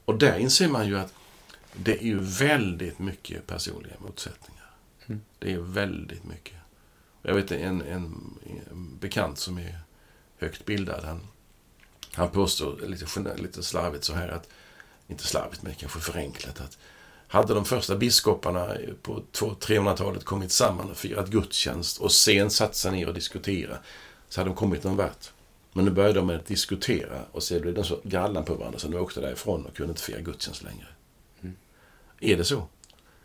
Och 0.05 0.17
där 0.17 0.37
inser 0.37 0.67
man 0.67 0.87
ju 0.87 0.99
att 0.99 1.13
det 1.73 1.97
är 1.97 2.05
ju 2.05 2.19
väldigt 2.19 2.99
mycket 2.99 3.47
personliga 3.47 3.93
motsättningar. 3.99 4.71
Mm. 5.05 5.21
Det 5.39 5.53
är 5.53 5.57
väldigt 5.57 6.23
mycket. 6.23 6.57
Jag 7.21 7.33
vet 7.35 7.51
en, 7.51 7.81
en, 7.81 8.35
en 8.71 8.97
bekant 8.99 9.39
som 9.39 9.57
är 9.57 9.79
högt 10.37 10.65
bildad. 10.65 11.03
Han, 11.03 11.27
han 12.13 12.29
påstår 12.29 12.79
lite, 12.87 13.35
lite 13.41 13.63
slarvigt 13.63 14.03
så 14.03 14.13
här 14.13 14.27
att, 14.27 14.49
inte 15.07 15.23
slarvigt 15.23 15.63
men 15.63 15.75
kanske 15.75 15.99
förenklat, 15.99 16.61
att 16.61 16.77
hade 17.27 17.53
de 17.53 17.65
första 17.65 17.95
biskoparna 17.95 18.75
på 19.01 19.23
300-talet 19.31 20.23
kommit 20.23 20.51
samman 20.51 20.91
och 20.91 20.97
firat 20.97 21.29
gudstjänst 21.29 21.97
och 21.97 22.11
sen 22.11 22.49
satt 22.49 22.75
sig 22.75 22.91
ner 22.91 23.07
och 23.07 23.13
diskutera 23.13 23.77
så 24.29 24.39
hade 24.39 24.49
de 24.49 24.55
kommit 24.55 24.83
någon 24.83 24.95
vart. 24.95 25.31
Men 25.73 25.85
nu 25.85 25.91
började 25.91 26.13
de 26.13 26.27
med 26.27 26.35
att 26.35 26.45
diskutera 26.45 27.21
och 27.31 27.43
sen 27.43 27.61
blev 27.61 27.73
de 27.73 27.83
så 27.83 27.99
gallan 28.03 28.45
på 28.45 28.53
varandra 28.53 28.79
så 28.79 28.87
de 28.87 28.97
åkte 28.97 29.21
därifrån 29.21 29.65
och 29.65 29.75
kunde 29.75 29.91
inte 29.91 30.01
fira 30.01 30.21
gudstjänst 30.21 30.63
längre. 30.63 30.87
Mm. 31.41 31.55
Är 32.19 32.37
det 32.37 32.45
så? 32.45 32.67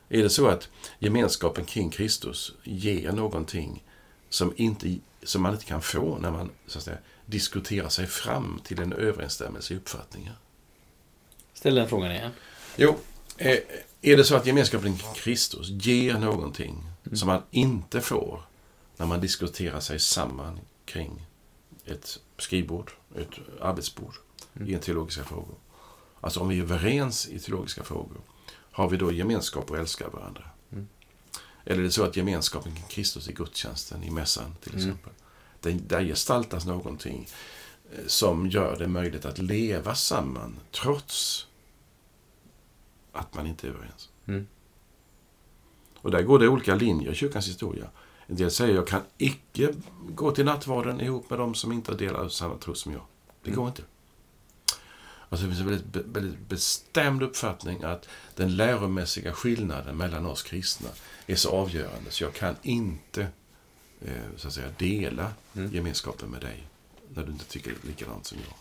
Är 0.09 0.22
det 0.22 0.31
så 0.31 0.46
att 0.46 0.68
gemenskapen 0.98 1.64
kring 1.64 1.90
Kristus 1.90 2.53
ger 2.62 3.12
någonting 3.12 3.85
som, 4.29 4.53
inte, 4.57 4.98
som 5.23 5.43
man 5.43 5.53
inte 5.53 5.65
kan 5.65 5.83
få 5.83 6.19
när 6.19 6.31
man 6.31 6.51
så 6.67 6.79
att 6.79 6.85
säga, 6.85 6.99
diskuterar 7.27 7.89
sig 7.89 8.07
fram 8.07 8.61
till 8.65 8.81
en 8.81 8.93
överensstämmelse 8.93 9.75
i 9.75 9.77
uppfattningar? 9.77 10.35
Ställ 11.55 11.75
den 11.75 11.89
frågan 11.89 12.13
igen. 12.13 12.31
Jo, 12.77 12.97
eh, 13.37 13.59
är 14.03 14.17
det 14.17 14.25
så 14.25 14.37
att 14.37 14.47
gemenskapen 14.47 14.99
kring 14.99 15.15
Kristus 15.15 15.69
ger 15.69 16.15
någonting 16.15 16.87
mm. 17.05 17.17
som 17.17 17.27
man 17.27 17.43
inte 17.51 18.01
får 18.01 18.43
när 18.97 19.07
man 19.07 19.21
diskuterar 19.21 19.81
sig 19.81 20.01
samman 20.01 20.61
kring 20.85 21.27
ett 21.85 22.19
skrivbord, 22.39 22.91
ett 23.17 23.61
arbetsbord 23.61 24.15
mm. 24.57 24.69
i 24.69 24.75
en 24.75 24.81
teologiska 24.81 25.25
frågor? 25.25 25.57
Alltså 26.21 26.41
om 26.41 26.49
vi 26.49 26.59
är 26.59 26.63
överens 26.63 27.29
i 27.29 27.39
teologiska 27.39 27.85
frågor, 27.85 28.21
har 28.73 28.89
vi 28.89 28.97
då 28.97 29.13
gemenskap 29.13 29.71
och 29.71 29.79
älskar 29.79 30.09
varandra? 30.09 30.52
Mm. 31.64 31.72
Eller 31.72 31.81
är 31.81 31.85
det 31.85 31.92
så 31.92 32.05
att 32.05 32.16
gemenskapen 32.16 32.75
kring 32.75 32.88
Kristus 32.88 33.29
i 33.29 33.33
gudstjänsten, 33.33 34.05
i 34.05 34.11
mässan 34.11 34.55
till 34.61 34.75
mm. 34.75 34.85
exempel, 34.85 35.12
mm. 35.64 35.88
där 35.88 36.05
gestaltas 36.05 36.66
någonting 36.66 37.29
eh, 37.92 38.07
som 38.07 38.51
gör 38.51 38.77
det 38.79 38.88
möjligt 38.88 39.25
att 39.25 39.38
leva 39.38 39.94
samman 39.94 40.61
trots 40.70 41.46
att 43.12 43.35
man 43.35 43.46
inte 43.46 43.66
är 43.66 43.70
överens. 43.70 44.09
Mm. 44.27 44.46
Och 45.96 46.11
där 46.11 46.22
går 46.22 46.38
det 46.38 46.48
olika 46.48 46.75
linjer 46.75 47.12
i 47.12 47.14
kyrkans 47.14 47.48
historia. 47.48 47.87
En 48.27 48.37
del 48.37 48.51
säger 48.51 48.75
jag 48.75 48.87
kan 48.87 49.03
icke 49.18 49.75
gå 50.09 50.31
till 50.31 50.44
nattvarden 50.44 51.01
ihop 51.01 51.31
med 51.31 51.38
de 51.38 51.55
som 51.55 51.72
inte 51.72 51.94
delar 51.94 52.29
samma 52.29 52.57
tro 52.57 52.75
som 52.75 52.92
jag. 52.92 53.03
Det 53.42 53.51
går 53.51 53.62
mm. 53.62 53.68
inte. 53.68 53.83
Alltså 55.29 55.46
det 55.46 55.55
finns 55.55 55.61
en 55.61 55.68
väldigt, 55.68 56.07
väldigt 56.07 56.48
bestämd 56.48 57.22
uppfattning 57.22 57.83
att 57.83 58.09
den 58.35 58.57
läromässiga 58.57 59.33
skillnaden 59.33 59.96
mellan 59.96 60.27
oss 60.27 60.42
kristna 60.42 60.88
är 61.33 61.37
så 61.37 61.51
avgörande 61.51 62.11
så 62.11 62.25
jag 62.25 62.35
kan 62.35 62.57
inte 62.62 63.27
eh, 64.01 64.12
så 64.37 64.49
att 64.49 64.55
säga, 64.55 64.68
dela 64.79 65.33
mm. 65.57 65.75
gemenskapen 65.75 66.29
med 66.31 66.40
dig 66.40 66.66
när 67.14 67.23
du 67.23 67.33
inte 67.33 67.45
tycker 67.45 67.75
likadant 67.83 68.27
som 68.27 68.38
jag. 68.38 68.55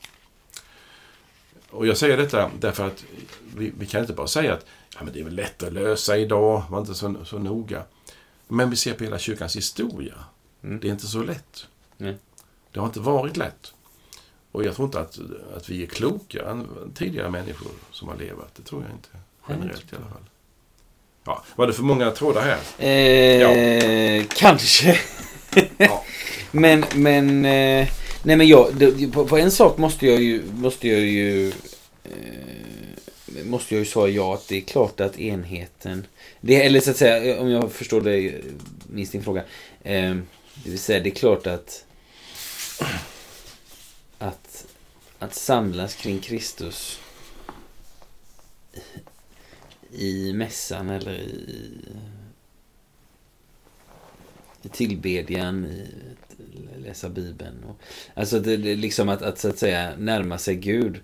Och 1.69 1.87
jag 1.87 1.97
säger 1.97 2.17
detta 2.17 2.51
därför 2.59 2.87
att 2.87 3.05
vi, 3.55 3.73
vi, 3.77 3.85
kan 3.85 4.01
inte 4.01 4.13
bara 4.13 4.27
säga 4.27 4.53
att 4.53 4.65
ja, 4.95 5.03
men 5.03 5.13
det 5.13 5.19
är 5.19 5.23
väl 5.23 5.35
lätt 5.35 5.63
att 5.63 5.73
lösa 5.73 6.17
idag, 6.17 6.63
var 6.69 6.79
inte 6.79 6.95
så, 6.95 7.25
så 7.25 7.39
noga. 7.39 7.83
Men 8.47 8.69
vi 8.69 8.75
ser 8.75 8.93
på 8.93 9.03
hela 9.03 9.19
kyrkans 9.19 9.55
historia. 9.55 10.25
Mm. 10.63 10.79
Det 10.79 10.87
är 10.87 10.91
inte 10.91 11.07
så 11.07 11.23
lätt. 11.23 11.67
Mm. 11.97 12.15
Det 12.71 12.79
har 12.79 12.87
inte 12.87 12.99
varit 12.99 13.37
lätt. 13.37 13.73
Och 14.51 14.63
jag 14.63 14.75
tror 14.75 14.85
inte 14.85 14.99
att, 14.99 15.19
att 15.55 15.69
vi 15.69 15.83
är 15.83 15.87
klokare 15.87 16.51
än 16.51 16.67
tidigare 16.93 17.29
människor 17.29 17.71
som 17.91 18.07
har 18.07 18.15
levat. 18.15 18.55
Det 18.55 18.63
tror 18.63 18.83
jag 18.83 18.91
inte. 18.91 19.09
Generellt 19.49 19.93
i 19.93 19.95
alla 19.95 20.09
fall. 20.09 20.29
Ja, 21.25 21.43
var 21.55 21.67
det 21.67 21.73
för 21.73 21.83
många 21.83 22.11
trådar 22.11 22.41
här? 22.41 22.57
Eh, 22.77 23.41
ja. 23.41 24.23
Kanske. 24.35 24.99
ja. 25.77 26.03
Men, 26.51 26.85
men... 26.95 27.45
Eh, 27.45 27.87
nej 28.23 28.35
men 28.35 28.47
jag, 28.47 28.75
det, 28.75 29.11
på, 29.11 29.27
på, 29.27 29.37
en 29.37 29.51
sak 29.51 29.77
måste 29.77 30.07
jag 30.07 30.21
ju... 30.21 30.43
Måste 30.53 30.87
jag 30.87 30.99
ju 30.99 31.47
eh, 32.03 33.45
måste 33.45 33.75
jag 33.75 33.79
ju 33.79 33.85
svara 33.85 34.09
ja 34.09 34.33
att 34.33 34.47
det 34.47 34.57
är 34.57 34.61
klart 34.61 34.99
att 34.99 35.19
enheten... 35.19 36.07
Det, 36.41 36.65
eller 36.65 36.79
så 36.79 36.91
att 36.91 36.97
säga, 36.97 37.41
om 37.41 37.49
jag 37.49 37.71
förstår 37.71 38.01
dig, 38.01 38.43
minst 38.87 39.11
din 39.11 39.23
fråga. 39.23 39.43
Eh, 39.83 40.15
det 40.63 40.69
vill 40.69 40.79
säga, 40.79 40.99
det 40.99 41.09
är 41.09 41.15
klart 41.15 41.47
att 41.47 41.85
att, 44.17 44.65
att 45.19 45.35
samlas 45.35 45.95
kring 45.95 46.19
Kristus 46.19 46.99
i 49.91 50.33
mässan 50.33 50.89
eller 50.89 51.13
i, 51.13 51.79
i 54.61 54.69
tillbedjan, 54.69 55.65
i 55.65 55.87
läsa 56.81 57.09
Bibeln. 57.09 57.63
Och, 57.63 57.81
alltså 58.13 58.39
det, 58.39 58.57
det, 58.57 58.75
liksom 58.75 59.09
att, 59.09 59.21
att 59.21 59.39
så 59.39 59.49
att 59.49 59.59
säga 59.59 59.93
närma 59.97 60.37
sig 60.37 60.55
Gud 60.55 61.03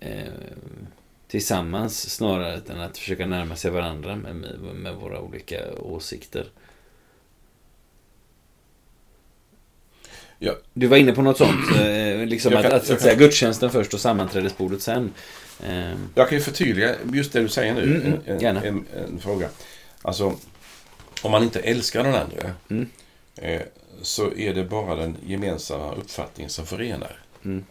eh, 0.00 0.32
tillsammans 1.28 2.10
snarare 2.10 2.60
än 2.68 2.80
att 2.80 2.98
försöka 2.98 3.26
närma 3.26 3.56
sig 3.56 3.70
varandra 3.70 4.16
med, 4.16 4.34
med, 4.74 4.94
våra 4.94 5.20
olika 5.20 5.72
åsikter. 5.78 6.46
Ja. 10.38 10.52
Du 10.74 10.86
var 10.86 10.96
inne 10.96 11.12
på 11.12 11.22
något 11.22 11.38
sånt. 11.38 11.76
Eh, 11.80 12.26
liksom 12.26 12.52
kan, 12.52 12.66
att, 12.66 12.72
att, 12.72 12.90
att 12.90 13.00
säga 13.00 13.14
gudstjänsten 13.14 13.70
först 13.70 13.94
och 13.94 14.00
sammanträdesbordet 14.00 14.82
sen. 14.82 15.12
Eh. 15.62 15.94
Jag 16.14 16.28
kan 16.28 16.38
ju 16.38 16.44
förtydliga 16.44 16.96
just 17.12 17.32
det 17.32 17.40
du 17.40 17.48
säger 17.48 17.74
nu. 17.74 17.82
Mm, 17.82 18.20
mm 18.26 18.46
en, 18.46 18.56
en, 18.56 18.86
en, 18.96 19.20
fråga. 19.20 19.48
Alltså, 20.02 20.36
om 21.22 21.30
man 21.30 21.42
inte 21.42 21.60
älskar 21.60 22.04
den 22.04 22.14
andra 22.14 22.54
mm. 22.70 22.88
eh, 23.36 23.62
så 24.02 24.34
är 24.34 24.54
det 24.54 24.64
bara 24.64 24.94
den 24.94 25.16
gemensamma 25.26 25.94
uppfattningen 25.94 26.50
som 26.50 26.66
förenar. 26.66 27.20
Mm. 27.44 27.64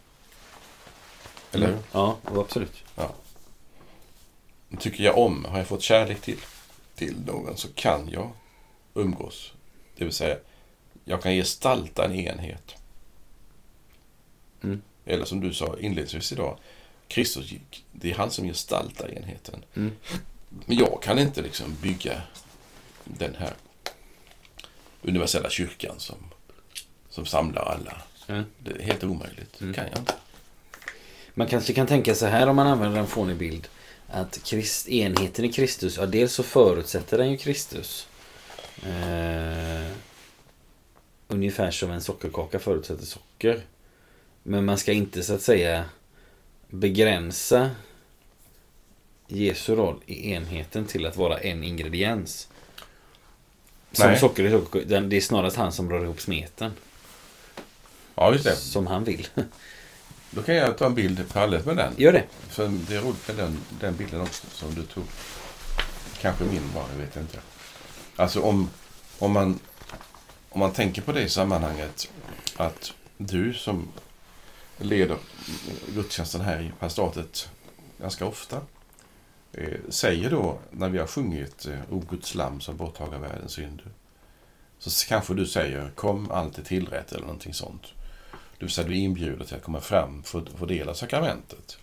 Eller 1.51 1.67
hur? 1.67 1.77
Ja, 1.91 2.17
absolut. 2.23 2.83
Ja. 2.95 3.13
Tycker 4.79 5.03
jag 5.03 5.17
om, 5.17 5.45
har 5.45 5.57
jag 5.57 5.67
fått 5.67 5.81
kärlek 5.81 6.21
till, 6.21 6.37
till 6.95 7.15
någon 7.25 7.57
så 7.57 7.67
kan 7.75 8.09
jag 8.09 8.31
umgås. 8.93 9.53
Det 9.97 10.03
vill 10.03 10.13
säga, 10.13 10.37
jag 11.05 11.21
kan 11.21 11.31
gestalta 11.33 12.05
en 12.05 12.13
enhet. 12.13 12.75
Mm. 14.63 14.81
Eller 15.05 15.25
som 15.25 15.39
du 15.39 15.53
sa 15.53 15.75
inledningsvis 15.79 16.31
idag, 16.31 16.57
Kristus, 17.15 17.53
det 17.91 18.11
är 18.11 18.15
han 18.15 18.31
som 18.31 18.45
gestaltar 18.45 19.13
enheten. 19.17 19.65
Mm. 19.75 19.91
Men 20.49 20.77
jag 20.77 21.01
kan 21.03 21.19
inte 21.19 21.41
liksom 21.41 21.75
bygga 21.81 22.21
den 23.03 23.35
här 23.35 23.53
universella 25.01 25.49
kyrkan 25.49 25.95
som, 25.97 26.15
som 27.09 27.25
samlar 27.25 27.61
alla. 27.61 28.01
Mm. 28.27 28.43
Det 28.59 28.71
är 28.71 28.79
helt 28.79 29.03
omöjligt. 29.03 29.61
Mm. 29.61 29.73
kan 29.73 29.87
jag 29.87 29.99
inte. 29.99 30.13
Man 31.33 31.47
kanske 31.47 31.73
kan 31.73 31.87
tänka 31.87 32.15
så 32.15 32.25
här 32.25 32.47
om 32.47 32.55
man 32.55 32.67
använder 32.67 32.99
en 32.99 33.07
fånig 33.07 33.37
bild. 33.37 33.67
Att 34.07 34.39
Christ, 34.43 34.87
enheten 34.89 35.45
i 35.45 35.51
Kristus, 35.51 35.97
ja 35.97 36.05
dels 36.05 36.33
så 36.33 36.43
förutsätter 36.43 37.17
den 37.17 37.31
ju 37.31 37.37
Kristus. 37.37 38.07
Eh, 38.83 39.91
ungefär 41.27 41.71
som 41.71 41.91
en 41.91 42.01
sockerkaka 42.01 42.59
förutsätter 42.59 43.05
socker. 43.05 43.61
Men 44.43 44.65
man 44.65 44.77
ska 44.77 44.91
inte 44.91 45.23
så 45.23 45.33
att 45.33 45.41
säga 45.41 45.85
begränsa 46.69 47.71
Jesu 49.27 49.75
roll 49.75 49.99
i 50.05 50.31
enheten 50.31 50.85
till 50.85 51.05
att 51.05 51.17
vara 51.17 51.37
en 51.37 51.63
ingrediens. 51.63 52.47
Som 53.91 54.07
Nej. 54.07 54.19
socker 54.19 54.43
i 54.43 54.51
socker, 54.51 54.85
det 54.85 55.17
är 55.17 55.21
snarast 55.21 55.57
han 55.57 55.71
som 55.71 55.89
drar 55.89 56.03
ihop 56.03 56.21
smeten. 56.21 56.71
Ja, 58.15 58.31
just 58.31 58.43
det. 58.43 58.55
Som 58.55 58.87
han 58.87 59.03
vill. 59.03 59.27
Då 60.31 60.41
kan 60.41 60.55
jag 60.55 60.77
ta 60.77 60.85
en 60.85 60.95
bild 60.95 61.29
parallellt 61.33 61.65
med 61.65 61.77
den. 61.77 61.93
Gör 61.97 62.13
det. 62.13 62.23
För 62.49 62.67
det 62.67 62.95
är 62.95 63.01
roligt 63.01 63.27
med 63.27 63.37
den, 63.37 63.57
den 63.79 63.95
bilden 63.95 64.21
också 64.21 64.47
som 64.47 64.75
du 64.75 64.83
tog. 64.83 65.03
Kanske 66.21 66.43
min 66.43 66.71
bara, 66.73 66.85
jag 66.91 67.05
vet 67.05 67.15
inte. 67.15 67.37
Alltså 68.15 68.41
om, 68.41 68.69
om 69.19 69.31
man 69.31 69.59
om 70.55 70.59
man 70.59 70.71
tänker 70.71 71.01
på 71.01 71.11
det 71.11 71.21
i 71.21 71.29
sammanhanget 71.29 72.11
att 72.55 72.93
du 73.17 73.53
som 73.53 73.87
leder 74.77 75.17
gudstjänsten 75.95 76.41
här 76.41 76.61
i 76.61 76.71
pastoratet 76.79 77.49
ganska 77.99 78.25
ofta 78.25 78.61
eh, 79.53 79.79
säger 79.89 80.29
då 80.29 80.59
när 80.71 80.89
vi 80.89 80.97
har 80.97 81.07
sjungit 81.07 81.65
eh, 81.65 81.79
O 81.89 82.03
Guds 82.09 82.35
lam 82.35 82.61
som 82.61 82.77
borttagar 82.77 83.19
världens 83.19 83.51
synder 83.51 83.85
så 84.79 85.07
kanske 85.07 85.33
du 85.33 85.45
säger 85.47 85.89
kom 85.95 86.31
allt 86.31 86.57
är 86.57 86.63
tillrätt 86.63 87.11
eller 87.11 87.25
någonting 87.25 87.53
sånt. 87.53 87.83
Du 88.57 88.65
vill 88.65 88.73
säga, 88.73 88.87
du 88.87 88.93
är 88.93 88.97
inbjuden 88.97 89.47
till 89.47 89.55
att 89.55 89.63
komma 89.63 89.81
fram 89.81 90.23
för 90.23 90.39
att 90.41 90.49
få 90.49 90.65
del 90.65 90.89
av 90.89 90.93
sakramentet. 90.93 91.77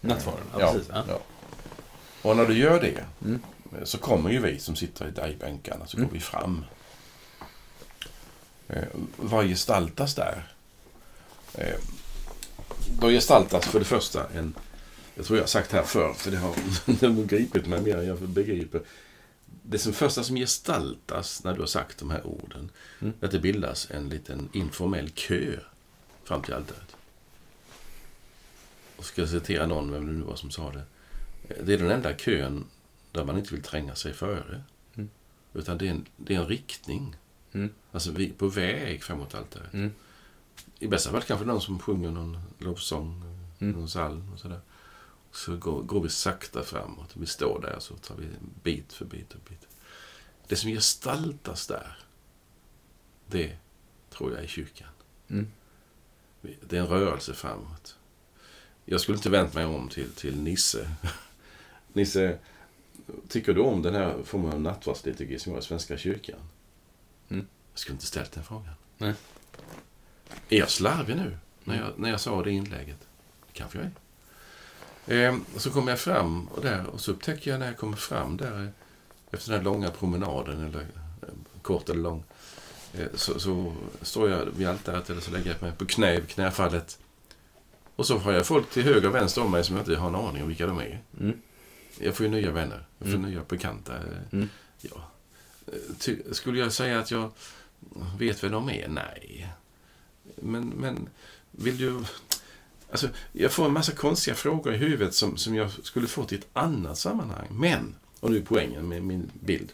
Nattvarden, 0.00 0.44
ja, 0.52 0.60
Ja, 0.60 0.72
precis. 0.72 0.88
Ja. 0.92 1.04
ja. 1.08 1.18
Och 2.22 2.36
när 2.36 2.46
du 2.46 2.58
gör 2.58 2.80
det 2.80 3.04
Mm. 3.24 3.40
så 3.84 3.98
kommer 3.98 4.30
ju 4.30 4.38
vi 4.40 4.58
som 4.58 4.76
sitter 4.76 5.08
i 5.08 5.10
där 5.10 5.28
i 5.28 5.36
bänkarna, 5.36 5.86
så 5.86 5.96
Mm. 5.96 6.08
går 6.08 6.14
vi 6.14 6.20
fram. 6.20 6.64
Eh, 8.68 8.84
vad 9.16 9.46
gestaltas 9.48 10.14
där? 10.14 10.52
Eh, 11.54 11.74
då 13.00 13.08
gestaltas 13.08 13.66
för 13.66 13.78
det 13.78 13.84
första 13.84 14.28
en, 14.28 14.54
jag 15.14 15.26
tror 15.26 15.38
jag 15.38 15.42
har 15.42 15.48
sagt 15.48 15.72
här 15.72 15.82
förr, 15.82 16.12
för 16.14 16.30
det 16.30 16.36
har, 16.36 16.54
det 17.00 17.06
har 17.06 17.24
gripit 17.24 17.66
mig 17.66 17.80
mer 17.82 17.96
än 17.96 18.06
jag 18.06 18.18
begriper. 18.18 18.80
Det 19.62 19.78
som 19.78 19.92
första 19.92 20.22
som 20.22 20.36
gestaltas 20.36 21.44
när 21.44 21.54
du 21.54 21.60
har 21.60 21.66
sagt 21.66 21.98
de 21.98 22.10
här 22.10 22.26
orden, 22.26 22.70
Mm. 23.00 23.14
att 23.20 23.30
det 23.30 23.38
bildas 23.38 23.90
en 23.90 24.08
liten 24.08 24.48
informell 24.52 25.10
kö 25.10 25.56
fram 26.24 26.42
till 26.42 26.54
altaret. 26.54 26.96
Och 28.96 29.04
ska 29.04 29.22
jag 29.22 29.30
citera 29.30 29.66
någon, 29.66 29.92
vem 29.92 30.06
det 30.06 30.12
nu 30.12 30.24
var 30.24 30.36
som 30.36 30.50
sa 30.50 30.72
det. 30.72 30.82
Det 31.64 31.74
är 31.74 31.78
den 31.78 31.90
enda 31.90 32.14
kön 32.14 32.64
där 33.12 33.24
man 33.24 33.38
inte 33.38 33.54
vill 33.54 33.62
tränga 33.62 33.94
sig 33.94 34.12
före. 34.12 34.62
Mm. 34.94 35.10
Utan 35.54 35.78
det 35.78 35.86
är, 35.86 35.90
en, 35.90 36.06
det 36.16 36.34
är 36.34 36.38
en 36.38 36.46
riktning. 36.48 37.16
Mm. 37.52 37.70
Alltså 37.92 38.10
vi 38.10 38.28
är 38.28 38.32
på 38.32 38.48
väg 38.48 39.02
framåt 39.02 39.34
altaret. 39.34 39.72
Mm. 39.72 39.92
I 40.78 40.88
bästa 40.88 41.10
fall 41.10 41.22
kanske 41.22 41.46
någon 41.46 41.60
som 41.60 41.78
sjunger 41.78 42.10
någon 42.10 42.38
lovsång, 42.58 43.22
Mm. 43.60 43.74
någon 43.76 43.86
psalm 43.86 44.32
och 44.32 44.38
sådär. 44.38 44.60
Så 45.32 45.56
går, 45.56 45.82
går 45.82 46.00
vi 46.00 46.08
sakta 46.08 46.62
framåt. 46.62 47.16
Vi 47.16 47.26
står 47.26 47.60
där 47.60 47.76
så 47.80 47.96
tar 47.96 48.16
vi 48.16 48.26
bit 48.62 48.92
för 48.92 49.04
bit 49.04 49.32
och 49.34 49.40
bit. 49.48 49.66
Det 50.48 50.56
som 50.56 50.70
gestaltas 50.70 51.66
där, 51.66 51.98
det 53.26 53.56
tror 54.10 54.32
jag 54.32 54.42
är 54.42 54.46
kyrkan. 54.46 54.88
Mm. 55.28 55.50
Det 56.40 56.76
är 56.76 56.80
en 56.80 56.86
rörelse 56.86 57.34
framåt. 57.34 57.96
Jag 58.84 59.00
skulle 59.00 59.16
inte 59.16 59.30
vänt 59.30 59.54
mig 59.54 59.64
om 59.64 59.88
till, 59.88 60.12
till 60.12 60.42
Nisse. 60.42 60.90
Nisse, 61.92 62.38
tycker 63.28 63.54
du 63.54 63.60
om 63.60 63.82
den 63.82 63.94
här 63.94 64.22
formen 64.24 64.52
av 64.52 64.60
nattvardsliturgi 64.60 65.38
som 65.38 65.52
jag 65.52 65.62
i 65.62 65.64
Svenska 65.64 65.98
kyrkan? 65.98 66.40
Mm. 67.28 67.46
Jag 67.72 67.78
skulle 67.78 67.94
inte 67.94 68.06
ställt 68.06 68.32
den 68.32 68.44
frågan. 68.44 68.74
Nej. 68.98 69.14
Är 70.48 70.58
jag 70.58 70.70
slarvig 70.70 71.16
nu 71.16 71.36
när 71.64 71.76
jag, 71.80 71.98
när 71.98 72.10
jag 72.10 72.20
sa 72.20 72.42
det 72.42 72.50
inlägget? 72.50 73.08
Kanske 73.52 73.78
jag 73.78 73.86
är. 75.18 75.40
Och 75.54 75.60
så 75.60 75.70
kommer 75.70 75.92
jag 75.92 76.00
fram 76.00 76.48
och 76.48 76.62
där 76.62 76.86
och 76.86 77.00
så 77.00 77.10
upptäcker 77.12 77.50
jag 77.50 77.60
när 77.60 77.66
jag 77.66 77.76
kommer 77.76 77.96
fram 77.96 78.36
där 78.36 78.62
eh, 78.62 78.68
efter 79.30 79.50
den 79.50 79.58
här 79.58 79.64
långa 79.64 79.90
promenaden, 79.90 80.60
eller 80.66 80.80
eh, 80.80 81.28
kort 81.62 81.88
eller 81.88 82.00
lång, 82.02 82.24
eh, 82.94 83.06
så, 83.14 83.40
så 83.40 83.72
står 84.02 84.30
jag 84.30 84.44
vid 84.44 84.68
altaret 84.68 85.10
eller 85.10 85.20
så 85.20 85.30
lägger 85.30 85.50
jag 85.52 85.62
mig 85.62 85.72
på 85.72 85.86
knä 85.86 86.14
i 86.14 86.20
knäfallet. 86.20 86.98
Och 87.96 88.06
så 88.06 88.18
har 88.18 88.32
jag 88.32 88.46
folk 88.46 88.70
till 88.70 88.82
höger 88.82 89.08
och 89.08 89.14
vänster 89.14 89.42
om 89.42 89.50
mig 89.50 89.64
som 89.64 89.76
jag 89.76 89.82
inte 89.82 89.96
har 89.96 90.08
en 90.08 90.14
aning 90.14 90.42
om 90.42 90.48
vilka 90.48 90.66
de 90.66 90.78
är. 90.78 91.00
Mm. 91.20 91.40
Jag 91.98 92.14
får 92.16 92.26
ju 92.26 92.32
nya 92.32 92.50
vänner, 92.50 92.84
jag 92.98 93.08
får 93.08 93.14
Mm. 93.18 93.30
nya 93.30 93.42
bekanta. 93.48 93.96
eh, 93.96 94.02
Mm. 94.32 94.48
Ja. 94.80 95.10
Eh, 95.66 95.72
Ty, 95.98 96.16
skulle 96.32 96.58
jag 96.58 96.72
säga 96.72 96.98
att 96.98 97.10
jag 97.10 97.30
vet 98.18 98.44
vem 98.44 98.52
de 98.52 98.68
är? 98.70 98.88
Nej. 98.88 99.48
Men, 100.36 100.68
men 100.68 101.08
vill 101.50 101.78
du... 101.78 102.04
Alltså, 102.90 103.08
jag 103.32 103.52
får 103.52 103.64
en 103.64 103.72
massa 103.72 103.92
konstiga 103.92 104.34
frågor 104.34 104.74
i 104.74 104.76
huvudet 104.76 105.14
som, 105.14 105.36
som 105.36 105.54
jag 105.54 105.70
skulle 105.70 106.06
få 106.06 106.26
i 106.30 106.34
ett 106.34 106.48
annat 106.52 106.98
sammanhang. 106.98 107.46
Men, 107.50 107.94
och 108.20 108.30
nu 108.30 108.36
är 108.36 108.42
poängen 108.42 108.88
med 108.88 109.02
min 109.02 109.30
bild. 109.40 109.72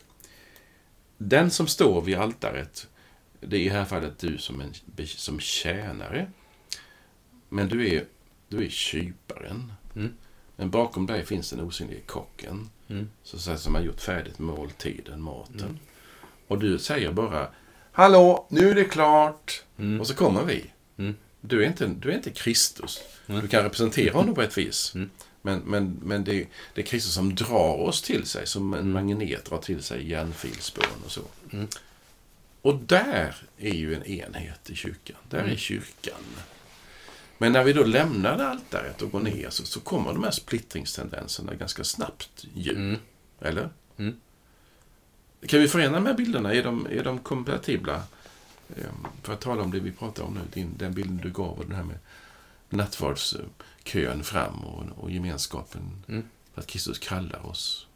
Den 1.19 1.51
som 1.51 1.67
står 1.67 2.03
vid 2.03 2.17
altaret, 2.17 2.89
det 3.41 3.57
är 3.57 3.61
i 3.61 3.69
det 3.69 3.75
här 3.75 3.85
fallet 3.85 4.19
du 4.19 4.39
som, 4.39 4.61
en, 4.61 4.73
som 5.07 5.41
tjänare. 5.41 6.31
Men 7.49 7.69
du 7.69 7.89
är, 7.89 8.05
du 8.49 8.65
är 8.65 8.69
kyparen. 8.69 9.73
Mm. 9.95 10.13
Men 10.57 10.71
bakom 10.71 11.07
dig 11.07 11.25
finns 11.25 11.51
den 11.51 11.61
osynliga 11.61 12.01
kocken. 12.07 12.71
Mm. 12.89 13.09
Så, 13.23 13.39
så 13.39 13.57
som 13.57 13.75
har 13.75 13.83
gjort 13.83 14.01
färdigt 14.01 14.39
måltiden, 14.39 15.23
maten. 15.23 15.61
Mm. 15.61 15.79
Och 16.47 16.59
du 16.59 16.79
säger 16.79 17.13
bara 17.13 17.49
Hallå, 17.97 18.47
nu 18.51 18.71
är 18.71 18.75
det 18.75 18.85
klart. 18.85 19.63
Mm. 19.79 20.01
Och 20.01 20.07
så 20.07 20.15
kommer 20.15 20.45
vi. 20.45 20.65
Mm. 20.99 21.15
Du, 21.41 21.63
är 21.63 21.67
inte, 21.67 21.87
du 21.87 22.11
är 22.11 22.15
inte 22.15 22.31
Kristus. 22.31 23.01
Nej. 23.27 23.41
Du 23.43 23.49
kan 23.49 23.63
representera 23.63 24.13
honom 24.15 24.35
på 24.35 24.43
ett 24.43 24.59
vis. 24.59 24.93
Mm. 24.95 25.11
Men, 25.43 25.59
men, 25.59 26.01
men 26.03 26.25
det, 26.25 26.47
det 26.75 26.81
är 26.81 26.87
Kristus 26.87 27.15
som 27.15 27.35
drar 27.35 27.75
oss 27.81 28.03
till 28.03 28.27
sig, 28.27 28.47
som 28.47 28.73
en 28.75 28.81
Mm. 28.81 28.93
magnet 28.93 29.45
drar 29.45 29.59
till 29.59 29.83
sig 29.83 30.11
järnfilspån 30.11 31.03
och 31.05 31.11
så. 31.11 31.21
Mm. 31.53 31.69
Och 32.63 32.75
där 32.77 33.37
är 33.59 33.75
ju 33.75 33.95
en 33.95 34.05
enhet 34.05 34.71
i 34.71 34.75
kyrkan. 34.75 35.17
Där 35.31 35.39
är 35.39 35.45
Mm. 35.45 35.57
kyrkan. 35.57 36.21
Men 37.39 37.53
när 37.53 37.65
vi 37.65 37.73
då 37.73 37.85
lämnar 37.85 38.39
altaret 38.39 39.03
och 39.03 39.11
går 39.11 39.21
ner 39.21 39.51
så, 39.51 39.65
så 39.67 39.81
kommer 39.81 40.13
de 40.13 40.25
här 40.25 40.31
splittringstendenserna 40.31 41.55
ganska 41.55 41.85
snabbt 41.85 42.45
ju. 42.55 42.71
Mm. 42.73 42.97
Eller? 43.41 43.69
Mm. 43.99 44.21
Kan 45.49 45.61
vi 45.61 45.69
förena 45.69 45.95
de 45.95 46.07
här 46.07 46.15
bilderna? 46.15 46.55
Är 46.55 46.63
de, 46.63 46.87
är 46.91 47.05
de 47.05 47.19
kompatibla? 47.19 48.03
Ehm, 48.77 49.07
För 49.23 49.33
att 49.33 49.41
tala 49.41 49.63
om 49.63 49.71
det 49.71 49.81
vi 49.81 49.93
pratar 49.93 50.23
om 50.25 50.35
nu, 50.35 50.41
din, 50.53 50.75
den 50.79 50.95
bilden 50.95 51.17
du 51.17 51.31
gav 51.31 51.59
och 51.59 51.67
den 51.67 51.77
här 51.77 51.85
med 51.85 51.99
nattvardskön 52.69 54.25
fram 54.25 54.65
och, 54.65 54.85
och 55.05 55.11
gemenskapen. 55.11 56.05
Mm. 56.09 56.25
För 56.55 56.61
att 56.61 56.67
Kristus 56.67 56.99
kallar 56.99 57.47
oss. 57.47 57.87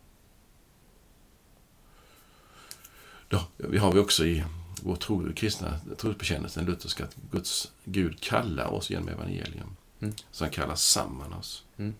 Då, 3.28 3.44
vi 3.56 3.78
har 3.78 3.92
vi 3.92 3.98
också 3.98 4.26
i 4.26 4.44
vår 4.82 4.96
tro, 4.96 5.32
kristna 5.32 5.80
trosbekännelse, 5.98 6.60
den 6.60 6.68
lutherska, 6.68 7.04
att 7.04 7.16
Guds 7.30 7.72
Gud 7.84 8.20
kallar 8.20 8.66
oss 8.66 8.90
genom 8.90 9.08
evangelium. 9.08 9.76
Mm. 10.00 10.14
Så 10.30 10.44
han 10.44 10.50
kallar 10.50 10.74
samman 10.74 11.32
oss. 11.32 11.64
Mm. 11.76 11.94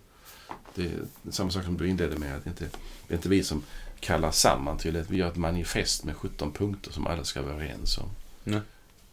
Det 0.75 0.85
är 0.85 0.99
samma 1.31 1.51
sak 1.51 1.65
som 1.65 1.77
du 1.77 1.89
inledde 1.89 2.19
med, 2.19 2.37
att 2.37 2.45
det 2.45 2.51
inte, 2.51 2.65
det 3.09 3.15
är 3.15 3.17
inte 3.17 3.29
vi 3.29 3.45
som 3.45 3.63
kallar 4.01 4.31
samman 4.31 4.79
till 4.79 4.97
ett, 4.97 5.11
vi 5.11 5.17
gör 5.17 5.29
ett 5.29 5.37
manifest 5.37 6.05
med 6.05 6.17
17 6.17 6.53
punkter 6.53 6.93
som 6.93 7.07
alla 7.07 7.25
ska 7.25 7.43
vara 7.43 7.53
överens 7.55 7.99
om. 7.99 8.09
Nej. 8.45 8.61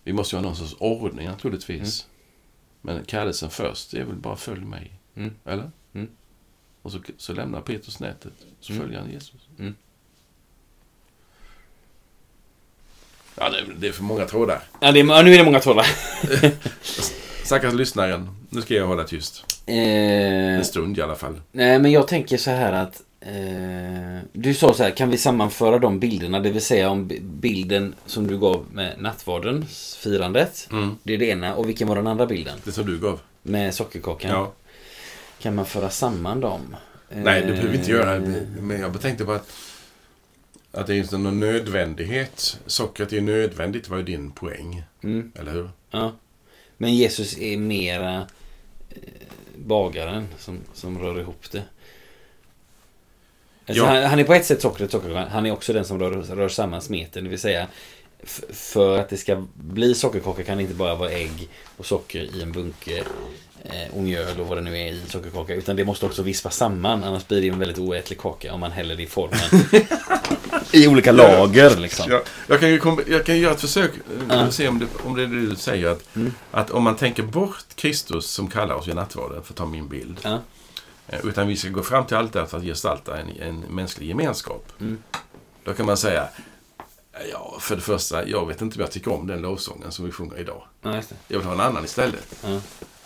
Vi 0.03 0.13
måste 0.13 0.35
ju 0.35 0.37
ha 0.41 0.43
någon 0.47 0.55
sorts 0.55 0.75
ordning 0.79 1.27
naturligtvis. 1.27 2.07
Men 2.81 3.03
kallelsen 3.05 3.49
först, 3.49 3.91
det 3.91 3.99
är 3.99 4.03
väl 4.03 4.15
bara 4.15 4.35
följ 4.35 4.65
mig. 4.65 4.91
Mm. 5.15 5.33
Eller? 5.45 5.71
Mm. 5.93 6.07
Och 6.81 6.91
så, 6.91 6.99
så 7.17 7.33
lämnar 7.33 7.61
Petrus 7.61 7.99
nätet, 7.99 8.33
så 8.59 8.71
Mm. 8.73 8.83
följer 8.83 8.99
han 8.99 9.11
Jesus. 9.11 9.41
Mm. 9.59 9.75
Ja, 13.39 13.49
det, 13.49 13.65
det 13.77 13.87
är 13.87 13.91
för 13.91 14.03
många 14.03 14.25
trådar. 14.25 14.63
Ja, 14.79 14.87
är, 14.87 14.95
ja, 14.95 15.21
nu 15.21 15.33
är 15.33 15.37
det 15.37 15.43
många 15.43 15.59
trådar. 15.59 15.85
Stackars 17.45 17.73
lyssnaren, 17.73 18.29
nu 18.49 18.61
ska 18.61 18.73
jag 18.73 18.87
hålla 18.87 19.03
tyst. 19.03 19.45
Eh, 19.65 19.75
En 20.57 20.65
stund 20.65 20.97
i 20.97 21.01
alla 21.01 21.15
fall. 21.15 21.41
nej, 21.51 21.79
men 21.79 21.91
jag 21.91 22.07
tänker 22.07 22.37
så 22.37 22.51
här 22.51 22.73
att 22.73 23.01
eh, 23.27 24.19
du 24.33 24.53
sa 24.53 24.73
så 24.73 24.83
här, 24.83 24.91
kan 24.91 25.09
vi 25.09 25.17
sammanföra 25.17 25.79
de 25.79 25.99
bilderna? 25.99 26.39
Det 26.39 26.49
vill 26.49 26.61
säga 26.61 26.89
om 26.89 27.07
bi- 27.07 27.19
bilden 27.21 27.95
som 28.05 28.27
du 28.27 28.37
gav 28.39 28.65
med 28.71 28.95
nattvardens 29.01 29.95
firandet. 30.01 30.67
Mm. 30.71 30.95
Det 31.03 31.13
är 31.13 31.17
det 31.17 31.25
ena. 31.25 31.55
Och 31.55 31.69
vilken 31.69 31.87
var 31.87 31.95
den 31.95 32.07
andra 32.07 32.25
bilden? 32.25 32.57
Det 32.63 32.71
som 32.71 32.85
du 32.85 32.99
gav. 32.99 33.19
Med 33.43 33.73
sockerkakan. 33.75 34.31
Ja. 34.31 34.53
Kan 35.39 35.55
man 35.55 35.65
föra 35.65 35.89
samman 35.89 36.39
dem? 36.39 36.75
Nej, 37.09 37.41
det 37.41 37.47
behöver 37.47 37.69
vi 37.69 37.77
inte 37.77 37.91
göra. 37.91 38.15
Eh, 38.15 38.21
Men 38.59 38.79
jag 38.81 39.01
tänkte 39.01 39.25
på 39.25 39.31
att, 39.31 39.49
att 40.71 40.87
det 40.87 40.93
är 40.95 40.97
inte 40.97 41.17
någon 41.17 41.39
nödvändighet. 41.39 42.59
Sockret 42.65 43.13
är 43.13 43.21
nödvändigt 43.21 43.89
var 43.89 43.97
ju 43.97 44.03
din 44.03 44.31
poäng. 44.31 44.83
Mm, 45.03 45.31
Eller 45.39 45.51
hur? 45.51 45.69
ja. 45.91 46.11
Men 46.77 46.95
Jesus 46.95 47.37
är 47.37 47.57
mera 47.57 48.15
eh, 48.89 48.97
bagaren 49.55 50.27
som, 50.37 50.59
som 50.73 50.99
rör 50.99 51.19
ihop 51.19 51.51
det. 51.51 51.63
Alltså 53.67 53.83
Ja. 53.83 53.89
han, 53.89 54.03
han 54.03 54.19
är 54.19 54.23
på 54.23 54.33
ett 54.33 54.45
sätt 54.45 54.61
sockret, 54.61 54.91
sockerkakan. 54.91 55.27
Han 55.31 55.45
är 55.45 55.51
också 55.51 55.73
den 55.73 55.85
som 55.85 55.99
rör, 55.99 56.11
rör 56.11 56.49
samman 56.49 56.81
smeten. 56.81 57.23
Det 57.23 57.29
vill 57.29 57.39
säga 57.39 57.67
för 58.53 58.97
att 58.99 59.09
det 59.09 59.17
ska 59.17 59.45
bli 59.53 59.95
sockerkaka 59.95 60.43
kan 60.43 60.57
det 60.57 60.63
inte 60.63 60.75
bara 60.75 60.95
vara 60.95 61.09
ägg 61.11 61.49
och 61.77 61.85
socker 61.85 62.19
i 62.35 62.41
en 62.41 62.51
bunke 62.51 63.03
eh, 63.63 63.95
och 63.95 64.03
mjöl 64.03 64.39
och 64.39 64.47
vad 64.47 64.57
det 64.57 64.61
nu 64.61 64.77
är 64.77 64.87
i 64.91 65.01
sockerkaka. 65.07 65.53
Utan 65.53 65.75
det 65.75 65.85
måste 65.85 66.05
också 66.05 66.21
vispas 66.23 66.55
samman. 66.57 67.03
Annars 67.03 67.27
blir 67.27 67.41
det 67.41 67.47
en 67.47 67.59
väldigt 67.59 67.77
oätlig 67.79 68.19
kaka 68.19 68.53
om 68.53 68.59
man 68.59 68.71
häller 68.71 68.95
det 68.95 69.03
i 69.03 69.07
formen. 69.07 69.39
I 70.73 70.87
olika 70.87 71.11
lager 71.11 71.77
liksom. 71.77 72.11
Ja, 72.11 72.21
jag, 72.47 72.59
kan 72.59 72.69
ju 72.69 72.81
jag 73.07 73.25
kan 73.25 73.39
göra 73.39 73.53
ett 73.53 73.61
försök 73.61 73.91
eh, 73.95 74.01
Ja. 74.37 74.47
och 74.47 74.53
se 74.53 74.67
om 74.67 74.79
det, 74.79 74.85
om 75.05 75.15
det 75.15 75.23
är 75.23 75.27
det 75.27 75.41
du 75.49 75.55
säger. 75.55 75.87
Att, 75.87 76.15
Mm. 76.15 76.33
att 76.51 76.71
om 76.71 76.83
man 76.83 76.95
tänker 76.95 77.23
bort 77.23 77.65
Kristus 77.75 78.25
som 78.25 78.47
kallar 78.47 78.75
oss 78.75 78.87
i 78.87 78.93
nattvarden, 78.93 79.43
för 79.43 79.53
att 79.53 79.57
ta 79.57 79.65
min 79.65 79.87
bild. 79.87 80.17
Ja. 80.23 80.39
Eh, 81.07 81.25
Utan 81.25 81.47
vi 81.47 81.57
ska 81.57 81.69
gå 81.69 81.83
fram 81.83 82.05
till 82.05 82.17
altaret 82.17 82.49
för 82.49 82.57
att 82.57 82.63
gestalta 82.63 83.17
en, 83.17 83.29
en 83.41 83.59
mänsklig 83.59 84.07
gemenskap. 84.07 84.71
Mm. 84.79 85.03
Då 85.63 85.73
kan 85.73 85.85
man 85.85 85.97
säga, 85.97 86.29
ja, 87.31 87.57
för 87.59 87.75
det 87.75 87.81
första, 87.81 88.27
jag 88.27 88.45
vet 88.47 88.61
inte 88.61 88.75
om 88.75 88.81
jag 88.81 88.91
tycker 88.91 89.13
om 89.13 89.27
den 89.27 89.41
lovsången 89.41 89.91
som 89.91 90.05
vi 90.05 90.11
sjunger 90.11 90.39
idag. 90.39 90.63
Ja. 90.81 91.01
Jag 91.27 91.37
vill 91.37 91.47
ha 91.47 91.53
en 91.53 91.59
annan 91.59 91.85
istället. 91.85 92.35
Ja. 92.43 92.61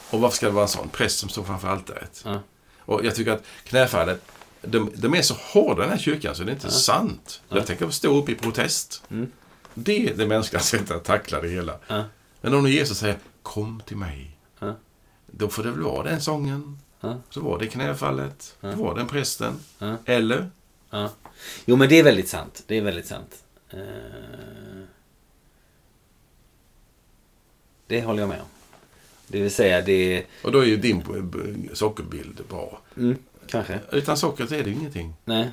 Och 0.09 0.21
varför 0.21 0.37
ska 0.37 0.45
det 0.45 0.51
vara 0.51 0.63
en 0.63 0.69
sån 0.69 0.89
präst 0.89 1.19
som 1.19 1.29
står 1.29 1.43
framför 1.43 1.67
altaret? 1.67 2.21
Ja. 2.25 2.39
Och 2.79 3.05
jag 3.05 3.15
tycker 3.15 3.31
att 3.31 3.43
knäfallet, 3.63 4.21
de, 4.61 4.91
de 4.95 5.13
är 5.13 5.21
så 5.21 5.35
hårda 5.53 5.81
i 5.81 5.85
den 5.85 5.89
här 5.89 6.03
kyrkan 6.03 6.35
så 6.35 6.43
det 6.43 6.51
är 6.51 6.53
inte 6.53 6.71
sant. 6.71 7.41
Ja. 7.49 7.57
Jag 7.57 7.67
tänker 7.67 7.89
stå 7.89 8.17
upp 8.17 8.29
i 8.29 8.35
protest. 8.35 9.03
Mm. 9.09 9.31
Det 9.73 10.09
är 10.09 10.15
det 10.15 10.27
mänskliga 10.27 10.61
sättet 10.61 10.91
att 10.91 11.03
tackla 11.03 11.41
det 11.41 11.47
hela. 11.47 11.77
Men 12.41 12.53
om 12.53 12.63
nu 12.63 12.69
Jesus 12.69 12.97
säger, 12.97 13.17
Kom 13.41 13.81
till 13.85 13.97
mig. 13.97 14.37
Då 15.27 15.49
får 15.49 15.63
det 15.63 15.71
väl 15.71 15.81
vara 15.81 16.03
den 16.03 16.21
sången. 16.21 16.79
Så 17.29 17.41
var 17.41 17.59
det 17.59 17.67
knäfallet. 17.67 18.55
Ja. 18.61 18.71
Var 18.75 18.95
den 18.95 19.07
prästen. 19.07 19.59
Eller? 20.05 20.49
Ja. 20.89 21.09
Jo, 21.65 21.75
men 21.75 21.89
det 21.89 21.99
är 21.99 22.03
väldigt 22.03 22.29
sant. 22.29 22.63
Det 22.67 22.77
är 22.77 22.81
väldigt 22.81 23.07
sant. 23.07 23.43
Eh, 23.69 23.79
Det 27.87 28.01
håller 28.01 28.19
jag 28.19 28.29
med 28.29 28.39
om. 28.41 28.47
Det 29.27 29.41
vill 29.41 29.51
säga, 29.51 29.81
det. 29.81 30.23
Och 30.43 30.51
då 30.51 30.59
är 30.59 30.65
ju 30.65 30.77
din 30.77 31.03
sockerbild 31.73 32.41
bra. 32.49 32.81
Mm, 32.97 33.17
kanske. 33.47 33.79
Utan 33.91 34.17
sockret 34.17 34.51
är 34.51 34.63
det 34.63 34.69
ingenting. 34.71 35.13
Nej. 35.25 35.51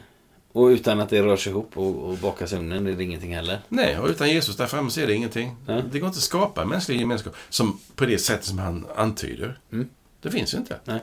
Och 0.53 0.67
utan 0.67 1.01
att 1.01 1.09
det 1.09 1.23
rörs 1.23 1.47
ihop 1.47 1.71
och, 1.79 1.97
och 2.09 2.17
bakas 2.19 2.53
ugnen 2.53 2.87
är 2.87 2.93
det 2.93 3.05
ingenting 3.05 3.35
heller. 3.35 3.61
Nej, 3.69 3.99
och 3.99 4.09
utan 4.09 4.29
Jesus 4.31 4.57
där 4.57 4.67
framme 4.67 4.91
så 4.91 5.01
är 5.01 5.07
det 5.07 5.15
ingenting. 5.15 5.57
Ja. 5.67 5.75
Det 5.75 5.99
går 5.99 6.07
inte 6.07 6.19
att 6.19 6.23
skapa 6.23 6.65
mänsklig 6.65 7.01
gemenskap 7.01 7.35
som, 7.49 7.81
på 7.95 8.07
det 8.07 8.19
sättet 8.19 8.45
som 8.45 8.59
han 8.59 8.87
antyder. 8.97 9.59
Mm. 9.73 9.89
Det 10.21 10.31
finns 10.31 10.55
ju 10.55 10.59
inte. 10.59 10.81
Nej. 10.85 11.01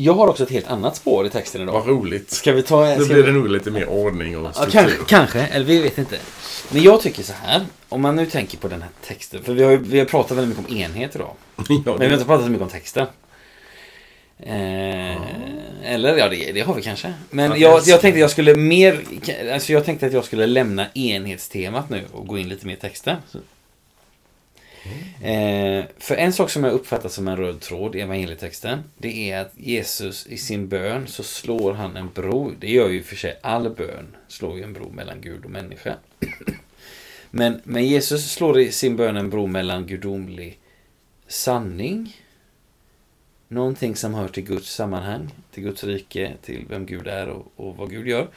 Jag 0.00 0.14
har 0.14 0.28
också 0.28 0.42
ett 0.42 0.50
helt 0.50 0.66
annat 0.68 0.96
spår 0.96 1.26
i 1.26 1.30
texten 1.30 1.62
idag. 1.62 1.72
Vad 1.72 1.86
roligt. 1.86 2.30
Ska 2.30 2.52
vi 2.52 2.62
ta... 2.62 2.84
Nu 2.86 2.94
ska 2.94 3.04
blir 3.14 3.16
vi- 3.16 3.22
det 3.22 3.32
nog 3.32 3.48
lite 3.48 3.70
mer 3.70 3.88
ordning 3.88 4.36
och 4.38 4.44
Ja, 4.46 4.52
struktur. 4.52 4.80
kanske, 4.80 5.04
kanske, 5.06 5.40
eller 5.40 5.66
vi 5.66 5.82
vet 5.82 5.98
inte. 5.98 6.16
Men 6.70 6.82
jag 6.82 7.00
tycker 7.00 7.22
så 7.22 7.32
här. 7.32 7.66
Om 7.88 8.02
man 8.02 8.16
nu 8.16 8.26
tänker 8.26 8.58
på 8.58 8.68
den 8.68 8.82
här 8.82 8.90
texten. 9.06 9.42
För 9.42 9.52
vi 9.52 9.62
har, 9.62 9.76
vi 9.76 9.98
har 9.98 10.06
pratat 10.06 10.36
väldigt 10.38 10.58
mycket 10.58 10.72
om 10.72 10.78
enhet 10.78 11.14
idag. 11.14 11.30
ja, 11.56 11.64
Men 11.68 11.84
vi 11.84 11.90
har 11.90 11.98
det, 11.98 12.12
inte 12.12 12.24
pratat 12.24 12.44
så 12.44 12.50
mycket 12.50 12.62
om 12.64 12.70
texten. 12.70 13.06
Eh, 14.40 15.16
Eller 15.92 16.16
ja, 16.16 16.28
det, 16.28 16.52
det 16.52 16.60
har 16.60 16.74
vi 16.74 16.82
kanske. 16.82 17.14
Men 17.30 17.50
Ja, 17.50 17.56
jag, 17.56 17.84
det- 17.84 17.90
jag 17.90 18.00
tänkte 18.00 18.20
jag 18.20 18.30
skulle 18.30 18.54
mer... 18.54 19.00
Alltså 19.52 19.72
jag 19.72 19.84
tänkte 19.84 20.06
att 20.06 20.12
jag 20.12 20.24
skulle 20.24 20.46
lämna 20.46 20.86
enhetstemat 20.94 21.90
nu 21.90 22.04
och 22.12 22.26
gå 22.26 22.38
in 22.38 22.48
lite 22.48 22.66
mer 22.66 22.74
i 22.74 22.76
texten. 22.76 23.16
Eh, 25.22 25.84
för 25.98 26.14
en 26.14 26.32
sak 26.32 26.50
som 26.50 26.64
jag 26.64 26.72
uppfattar 26.72 27.08
som 27.08 27.28
en 27.28 27.36
röd 27.36 27.60
tråd 27.60 27.96
i 27.96 28.00
evangelietexten. 28.00 28.78
Det 28.98 29.30
är 29.30 29.40
att 29.40 29.52
Jesus 29.56 30.26
i 30.26 30.36
sin 30.36 30.68
bön 30.68 31.06
så 31.06 31.22
slår 31.22 31.72
han 31.72 31.96
en 31.96 32.10
bro. 32.14 32.52
Det 32.58 32.70
gör 32.70 32.88
ju 32.88 33.02
för 33.02 33.16
sig 33.16 33.38
all 33.42 33.70
bön. 33.70 34.16
Slår 34.28 34.58
ju 34.58 34.64
en 34.64 34.72
bro 34.72 34.90
mellan 34.90 35.20
Gud 35.20 35.44
och 35.44 35.50
människa. 35.50 35.96
Men, 37.30 37.60
men 37.64 37.86
Jesus 37.86 38.32
slår 38.32 38.60
i 38.60 38.72
sin 38.72 38.96
bön 38.96 39.16
en 39.16 39.30
bro 39.30 39.46
mellan 39.46 39.86
gudomlig 39.86 40.58
sanning. 41.26 42.16
Någonting 43.48 43.96
som 43.96 44.14
hör 44.14 44.28
till 44.28 44.44
Guds 44.44 44.74
sammanhang, 44.74 45.30
till 45.50 45.62
Guds 45.62 45.84
rike, 45.84 46.32
till 46.42 46.64
vem 46.68 46.86
Gud 46.86 47.06
är 47.06 47.28
och, 47.28 47.52
och 47.56 47.76
vad 47.76 47.90
Gud 47.90 48.08
gör. 48.08 48.28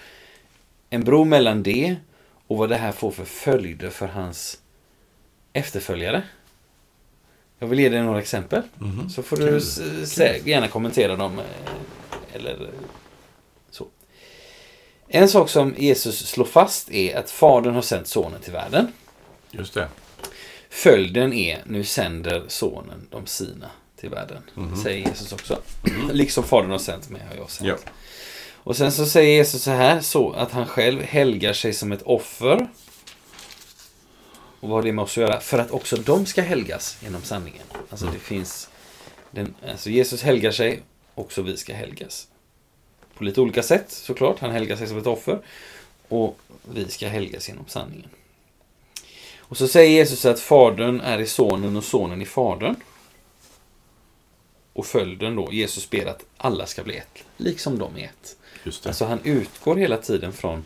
En 0.89 1.03
bro 1.03 1.23
mellan 1.23 1.63
det 1.63 1.95
och 2.47 2.57
vad 2.57 2.69
det 2.69 2.75
här 2.75 2.91
får 2.91 3.11
för 3.11 3.25
följder 3.25 3.89
för 3.89 4.07
hans 4.07 4.60
efterföljare. 5.53 6.23
Jag 7.59 7.67
vill 7.67 7.79
ge 7.79 7.89
dig 7.89 8.01
några 8.03 8.19
exempel. 8.19 8.61
Mhm. 8.77 9.09
Så 9.09 9.23
får 9.23 9.37
du 9.37 9.59
gärna 10.49 10.67
kommentera 10.67 11.15
dem. 11.15 11.39
eh, 11.39 12.35
Eller 12.35 12.69
så. 13.71 13.87
En 15.07 15.29
sak 15.29 15.49
som 15.49 15.75
Jesus 15.77 16.27
slår 16.27 16.45
fast 16.45 16.91
är 16.91 17.17
att 17.17 17.31
Fadern 17.31 17.73
har 17.75 17.81
sänt 17.81 18.07
Sonen 18.07 18.41
till 18.41 18.53
världen. 18.53 18.87
Just 19.51 19.73
det. 19.73 19.87
Följden 20.69 21.33
är, 21.33 21.61
nu 21.65 21.83
sänder 21.83 22.43
Sonen 22.47 23.07
de 23.09 23.25
sina 23.25 23.69
till 23.99 24.09
världen. 24.09 24.43
Mhm. 24.55 24.75
Säger 24.83 25.07
Jesus 25.07 25.33
också. 25.33 25.61
Liksom 26.11 26.43
Fadern 26.43 26.71
har 26.71 26.77
sänt 26.79 27.09
mig 27.09 27.21
har 27.29 27.35
jag 27.35 27.49
sänt. 27.49 27.67
Ja. 27.67 27.75
Och 28.63 28.75
sen 28.77 28.91
så 28.91 29.05
säger 29.05 29.35
Jesus 29.37 29.63
så 29.63 29.71
här, 29.71 30.01
så 30.01 30.31
att 30.31 30.51
han 30.51 30.65
själv 30.67 31.01
helgar 31.01 31.53
sig 31.53 31.73
som 31.73 31.91
ett 31.91 32.01
offer. 32.01 32.67
Och 34.61 34.69
vad 34.69 34.83
det 34.83 34.91
att 35.17 35.17
göra? 35.17 35.39
För 35.39 35.59
att 35.59 35.71
också 35.71 35.97
de 35.97 36.25
ska 36.25 36.41
helgas 36.41 36.97
genom 37.03 37.21
sanningen. 37.21 37.65
Alltså 37.89 38.05
det 38.05 38.19
finns... 38.19 38.69
Den, 39.31 39.53
alltså 39.67 39.89
Jesus 39.89 40.21
helgar 40.21 40.51
sig, 40.51 40.81
också 41.15 41.41
vi 41.41 41.57
ska 41.57 41.73
helgas. 41.73 42.27
På 43.13 43.23
lite 43.23 43.41
olika 43.41 43.63
sätt 43.63 43.91
såklart. 43.91 44.39
Han 44.39 44.51
helgar 44.51 44.75
sig 44.75 44.87
som 44.87 44.97
ett 44.97 45.07
offer. 45.07 45.39
Och 46.07 46.39
vi 46.73 46.87
ska 46.87 47.07
helgas 47.07 47.49
genom 47.49 47.65
sanningen. 47.67 48.09
Och 49.39 49.57
så 49.57 49.67
säger 49.67 49.89
Jesus 49.91 50.25
att 50.25 50.39
Fadern 50.39 51.01
är 51.01 51.19
i 51.19 51.27
Sonen 51.27 51.75
och 51.75 51.83
Sonen 51.83 52.21
i 52.21 52.25
Fadern. 52.25 52.75
Och 54.73 54.85
följden 54.85 55.35
då, 55.35 55.49
Jesus 55.51 55.89
ber 55.89 56.05
att 56.05 56.25
alla 56.37 56.65
ska 56.65 56.83
bli 56.83 56.97
ett, 56.97 57.23
liksom 57.37 57.79
de 57.79 57.97
är 57.97 58.03
ett. 58.03 58.37
Alltså 58.85 59.05
han 59.05 59.19
utgår 59.23 59.75
hela 59.75 59.97
tiden 59.97 60.33
från 60.33 60.63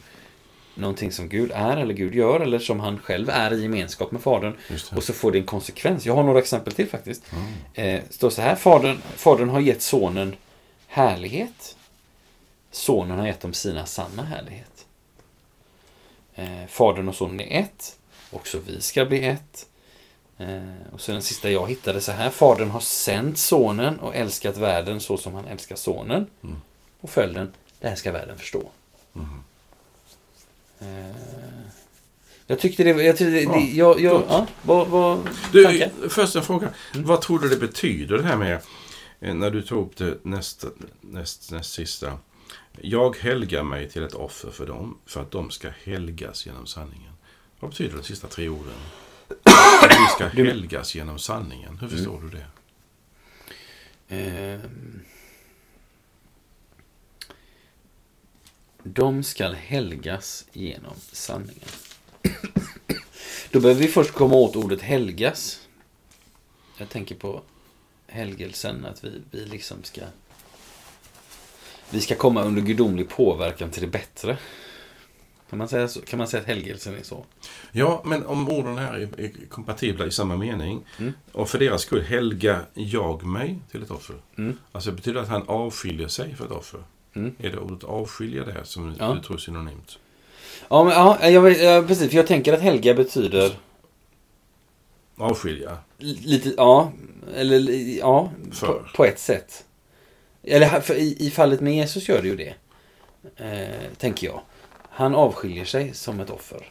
någonting 0.76 1.12
som 1.12 1.30
Gud 1.30 1.52
är 1.52 1.78
eller 1.78 1.94
Gud 1.94 2.16
gör 2.16 2.40
eller 2.40 2.60
som 2.60 2.80
han 2.80 2.98
själv 3.00 3.30
är 3.30 3.54
i 3.54 3.62
gemenskap 3.62 4.12
med 4.12 4.22
Fadern. 4.22 4.54
Och 4.96 5.04
så 5.04 5.14
får 5.14 5.32
det 5.32 5.38
en 5.38 5.46
konsekvens. 5.46 6.06
Jag 6.06 6.16
har 6.16 6.24
några 6.24 6.40
exempel 6.40 6.74
till 6.74 6.90
faktiskt. 6.90 7.24
Mm. 7.32 7.96
Eh, 7.98 8.04
står 8.10 8.30
så 8.30 8.42
här, 8.42 8.56
Fadern, 8.56 8.98
Fadern 9.16 9.50
har 9.50 9.60
gett 9.60 9.82
Sonen 9.82 10.36
härlighet. 10.88 11.78
Sonen 12.72 13.20
har 13.20 13.28
gett 13.28 13.42
dem 13.42 13.54
sina 13.54 13.86
samma 13.86 14.22
härlighet. 14.22 14.86
Eh, 16.36 16.68
Fadern 16.68 17.10
och 17.10 17.16
Sonen 17.16 17.42
är 17.42 17.60
ett. 17.60 17.98
Också 18.32 18.60
vi 18.68 18.82
ska 18.82 19.06
bli 19.06 19.26
ett. 19.26 19.68
Eh, 20.38 20.94
och 20.94 21.02
så 21.02 21.12
den 21.12 21.22
sista 21.22 21.50
jag 21.50 21.70
hittade 21.70 22.02
så 22.02 22.12
här. 22.12 22.30
Fadern 22.30 22.70
har 22.70 22.80
sänt 22.80 23.38
Sonen 23.38 24.00
och 24.00 24.16
älskat 24.16 24.58
världen 24.58 25.00
så 25.00 25.18
som 25.18 25.34
han 25.34 25.46
älskar 25.46 25.76
Sonen. 25.76 26.28
Mm. 26.44 26.62
Och 27.02 27.10
följden, 27.10 27.54
det 27.80 27.88
här 27.88 27.96
ska 27.96 28.12
världen 28.12 28.38
förstå. 28.38 28.64
Mm. 29.16 29.44
Eh, 30.80 31.16
jag 32.48 32.60
tyckte 32.60 32.84
det 32.84 32.94
var... 32.94 33.02
Jag, 33.02 33.18
tyckte 33.18 33.32
det, 33.32 33.42
Ja, 33.42 33.54
det, 33.54 33.60
jag, 33.60 34.00
jag, 34.00 34.24
ja, 34.30 34.48
vad, 34.62 34.88
vad, 34.88 35.30
Du, 35.52 35.90
först 36.10 36.36
en 36.36 36.44
fråga. 36.44 36.70
Mm. 36.94 37.08
Vad 37.08 37.22
tror 37.22 37.40
du 37.40 37.50
det 37.50 37.58
betyder 37.58 38.18
det 38.18 38.24
här 38.24 38.38
med, 38.38 38.62
eh, 39.20 39.34
när 39.34 39.52
du 39.52 39.62
tog 39.62 39.88
upp 39.88 39.98
det 39.98 40.18
näst, 40.24 40.66
näst, 41.02 41.52
näst 41.52 41.74
sista. 41.74 42.18
Jag 42.82 43.18
helgar 43.18 43.64
mig 43.64 43.90
till 43.90 44.04
ett 44.04 44.14
offer 44.14 44.52
för 44.52 44.68
dem, 44.68 44.98
för 45.06 45.22
att 45.22 45.32
de 45.32 45.52
ska 45.52 45.70
helgas 45.84 46.46
genom 46.46 46.66
sanningen. 46.66 47.14
Vad 47.60 47.72
betyder 47.72 47.98
de 47.98 48.04
sista 48.04 48.28
tre 48.28 48.50
orden? 48.50 48.74
Att 49.82 49.92
vi 49.92 50.08
ska 50.16 50.28
helgas 50.28 50.96
genom 50.96 51.20
sanningen. 51.20 51.78
Hur 51.78 51.88
förstår 51.88 52.22
du 52.22 52.30
det? 52.30 52.46
Ehm. 54.10 55.02
De 58.88 59.24
skall 59.24 59.54
helgas 59.54 60.46
genom 60.54 60.94
sanningen. 61.12 61.70
Då 63.52 63.60
behöver 63.60 63.82
vi 63.82 63.88
först 63.88 64.12
komma 64.12 64.36
åt 64.36 64.56
ordet 64.56 64.82
helgas. 64.82 65.68
Jag 66.78 66.90
tänker 66.90 67.16
på 67.16 67.42
helgelsen, 68.08 68.86
att 68.86 69.04
vi, 69.04 69.22
vi 69.32 69.46
liksom 69.46 69.84
ska... 69.84 70.02
Vi 71.90 72.02
ska 72.02 72.16
komma 72.16 72.44
under 72.44 72.62
gudomlig 72.62 73.10
påverkan 73.10 73.70
till 73.70 73.82
det 73.82 73.88
bättre. 73.88 74.38
Kan 75.50 75.60
man 75.60 75.70
säga, 75.70 75.88
så? 75.88 76.02
Kan 76.02 76.18
man 76.18 76.28
säga 76.28 76.42
att 76.42 76.48
helgelsen 76.48 76.96
är 76.96 77.04
så? 77.04 77.26
Ja, 77.72 78.02
men 78.06 78.26
om 78.26 78.50
orden 78.50 78.78
här 78.78 78.94
är, 78.94 79.20
är 79.20 79.32
kompatibla 79.50 80.06
i 80.06 80.12
samma 80.12 80.36
mening. 80.38 80.86
Mm. 81.00 81.14
Och 81.32 81.50
för 81.50 81.60
deras 81.60 81.82
skull 81.82 82.02
helga 82.02 82.66
jag 82.74 83.24
mig 83.24 83.60
till 83.72 83.84
ett 83.84 83.92
offer. 83.92 84.16
Mm. 84.38 84.58
Alltså 84.72 84.92
betyder 84.92 85.14
det 85.14 85.24
att 85.24 85.30
han 85.30 85.44
avskiljer 85.48 86.08
sig 86.08 86.36
för 86.36 86.46
ett 86.46 86.52
offer? 86.52 86.84
Mm. 87.16 87.36
Är 87.40 87.50
det 87.50 87.58
ordet 87.58 87.84
avskilja 87.84 88.44
där 88.44 88.64
som 88.64 88.96
Ja. 89.00 89.14
du 89.14 89.22
tror 89.22 89.36
är 89.36 89.40
synonymt? 89.40 90.00
Ja, 90.70 90.84
men, 90.84 90.94
ja, 90.94 91.30
jag, 91.30 91.42
vet- 91.42 91.62
ja, 91.64 91.84
precis. 91.88 92.10
För 92.10 92.18
jag 92.18 92.28
tänker 92.28 92.54
att 92.54 92.62
helga 92.62 92.94
betyder... 92.94 93.52
Avskilja? 95.18 95.78
Lite, 95.98 96.54
ja. 96.58 96.92
Eller 97.36 97.72
ja, 98.00 98.32
på, 98.62 98.82
på 98.96 99.06
ett 99.06 99.20
sätt. 99.20 99.66
Eller 100.44 100.92
i, 100.92 101.16
i 101.28 101.32
fallet 101.32 101.62
med 101.62 101.76
Jesus 101.76 102.10
gör 102.10 102.22
det 102.22 102.28
ju 102.28 102.36
det. 102.36 102.54
Eh, 103.44 103.92
tänker 103.98 104.28
jag. 104.28 104.42
Han 104.90 105.16
avskiljer 105.16 105.66
sig 105.66 105.94
som 105.94 106.20
ett 106.20 106.30
offer. 106.30 106.66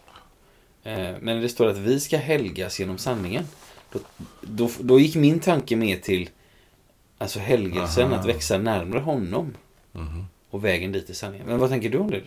Eh, 0.82 1.10
men 1.20 1.40
det 1.40 1.48
står 1.48 1.66
att 1.68 1.76
vi 1.76 2.00
ska 2.00 2.16
helgas 2.16 2.80
genom 2.80 2.98
sanningen. 2.98 3.44
Då, 3.92 3.98
då, 4.40 4.70
då 4.80 5.00
gick 5.00 5.14
min 5.16 5.40
tanke 5.40 5.76
med 5.76 6.02
till 6.02 6.28
alltså 7.18 7.38
helgelsen, 7.38 8.06
Aha. 8.12 8.20
att 8.20 8.26
växa 8.26 8.58
närmare 8.58 9.00
honom. 9.00 9.54
Mhm. 9.92 10.24
Och 10.54 10.64
vägen 10.64 10.92
dit 10.92 11.10
är 11.10 11.14
sanningen. 11.14 11.46
Men 11.46 11.58
vad 11.58 11.70
tänker 11.70 11.88
du 11.88 11.98
om 11.98 12.10
det? 12.10 12.22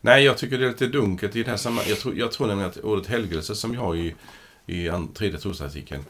Nej, 0.00 0.24
jag 0.24 0.38
tycker 0.38 0.58
det 0.58 0.64
är 0.64 0.68
lite 0.68 0.86
dunkelt 0.86 1.36
i 1.36 1.42
det 1.42 1.50
här 1.50 1.56
sammanhanget. 1.56 1.90
Jag 1.90 1.98
tror, 1.98 2.16
jag 2.16 2.32
tror 2.32 2.46
nämligen 2.46 2.70
att 2.70 2.76
ordet 2.76 3.06
helgelse 3.06 3.54
som 3.54 3.70
vi 3.70 3.76
har 3.76 3.96
i, 3.96 4.14
i 4.66 4.90
tredje 5.14 5.38
trosartikeln, 5.38 6.04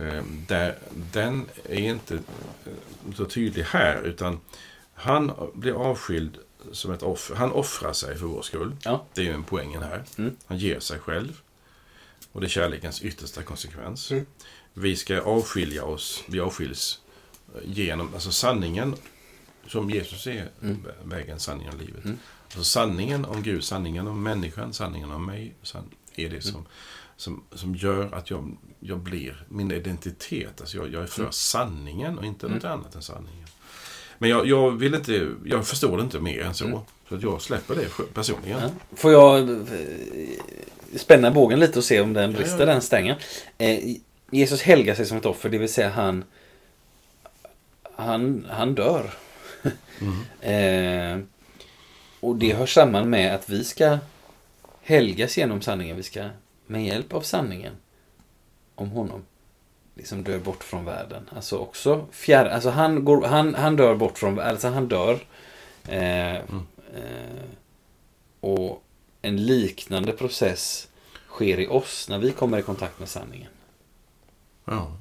eh, 0.00 0.22
där, 0.46 0.78
den 1.12 1.46
är 1.68 1.78
inte 1.80 2.14
eh, 2.14 2.22
så 3.16 3.24
tydlig 3.24 3.62
här, 3.62 4.02
utan 4.02 4.40
han 4.94 5.32
blir 5.54 5.72
avskild 5.72 6.38
som 6.72 6.92
ett 6.92 7.02
offer. 7.02 7.34
Han 7.34 7.52
offrar 7.52 7.92
sig 7.92 8.16
för 8.16 8.26
vår 8.26 8.42
skull. 8.42 8.76
Ja. 8.84 9.04
Det 9.14 9.20
är 9.20 9.24
ju 9.24 9.32
en 9.32 9.44
poängen 9.44 9.82
här. 9.82 10.02
Mm. 10.18 10.36
Han 10.46 10.58
ger 10.58 10.80
sig 10.80 10.98
själv. 10.98 11.40
Och 12.32 12.40
det 12.40 12.46
är 12.46 12.48
kärlekens 12.48 13.02
yttersta 13.02 13.42
konsekvens. 13.42 14.10
Mm. 14.10 14.26
Vi 14.74 14.96
ska 14.96 15.20
avskilja 15.20 15.84
oss, 15.84 16.24
vi 16.26 16.40
avskiljs 16.40 17.00
eh, 17.54 17.60
genom, 17.64 18.14
alltså 18.14 18.30
sanningen 18.30 18.94
som 19.68 19.90
Jesus 19.90 20.26
är 20.26 20.48
Mm. 20.62 20.86
vägen, 21.04 21.40
sanningen 21.40 21.74
och 21.74 21.80
livet. 21.80 22.04
Mm. 22.04 22.18
Alltså 22.44 22.64
sanningen 22.64 23.24
om 23.24 23.42
Gud, 23.42 23.64
sanningen 23.64 24.06
om 24.06 24.22
människan, 24.22 24.72
sanningen 24.72 25.10
om 25.12 25.26
mig 25.26 25.54
är 26.16 26.28
det 26.28 26.40
som, 26.40 26.66
som, 27.16 27.42
som 27.54 27.74
gör 27.74 28.14
att 28.14 28.30
jag, 28.30 28.56
jag 28.80 28.98
blir 28.98 29.44
min 29.48 29.70
identitet. 29.72 30.60
Alltså 30.60 30.76
jag, 30.76 30.92
jag 30.92 31.02
är 31.02 31.06
för 31.06 31.20
Mm. 31.20 31.32
sanningen 31.32 32.18
och 32.18 32.24
inte 32.24 32.48
något 32.48 32.64
annat 32.64 32.94
än 32.94 33.02
sanningen. 33.02 33.46
Men 34.18 34.30
jag, 34.30 34.46
jag 34.46 34.70
vill 34.70 34.94
inte, 34.94 35.30
jag 35.44 35.66
förstår 35.66 35.96
det 35.96 36.02
inte 36.02 36.20
mer 36.20 36.40
än 36.40 36.54
så. 36.54 36.64
Mm. 36.64 36.78
Så 37.08 37.14
att 37.14 37.22
jag 37.22 37.42
släpper 37.42 37.74
det 37.74 38.14
personligen. 38.14 38.60
Ja. 38.62 38.96
Får 38.96 39.12
jag 39.12 39.50
eh, 39.50 39.56
spänna 40.96 41.30
bågen 41.30 41.60
lite 41.60 41.78
och 41.78 41.84
se 41.84 42.00
om 42.00 42.12
den 42.12 42.30
Ja, 42.32 42.38
brister, 42.38 42.58
ja. 42.60 42.66
den 42.66 42.82
stängen. 42.82 43.16
Eh, 43.58 43.96
Jesus 44.30 44.62
helgar 44.62 44.94
sig 44.94 45.06
som 45.06 45.18
ett 45.18 45.26
offer, 45.26 45.48
det 45.48 45.58
vill 45.58 45.72
säga 45.72 45.90
han 45.90 46.24
han, 47.96 48.46
han 48.50 48.74
dör. 48.74 49.10
eh, 50.40 51.18
och 52.20 52.36
det 52.36 52.54
hör 52.54 52.66
samman 52.66 53.10
med 53.10 53.34
att 53.34 53.48
vi 53.50 53.64
ska 53.64 53.98
helgas 54.82 55.38
genom 55.38 55.62
sanningen. 55.62 55.96
Vi 55.96 56.02
ska 56.02 56.28
med 56.66 56.84
hjälp 56.84 57.14
av 57.14 57.20
sanningen 57.20 57.72
om 58.74 58.90
honom 58.90 59.24
liksom 59.94 60.24
dö 60.24 60.38
bort 60.38 60.64
från 60.64 60.84
världen. 60.84 61.30
Alltså 61.36 61.58
också 61.58 62.06
fjärr, 62.10 62.46
alltså 62.46 62.70
han, 62.70 63.04
går, 63.04 63.26
han, 63.26 63.54
han 63.54 63.76
dör 63.76 63.94
bort 63.94 64.18
från 64.18 64.40
alltså 64.40 64.68
han 64.68 64.88
dör. 64.88 65.18
Eh, 65.88 66.34
eh, 66.34 66.42
och 68.40 68.82
en 69.22 69.46
liknande 69.46 70.12
process 70.12 70.88
sker 71.28 71.60
i 71.60 71.66
oss 71.66 72.08
när 72.08 72.18
vi 72.18 72.30
kommer 72.30 72.58
i 72.58 72.62
kontakt 72.62 72.98
med 72.98 73.08
sanningen. 73.08 73.50
Ja. 74.64 74.92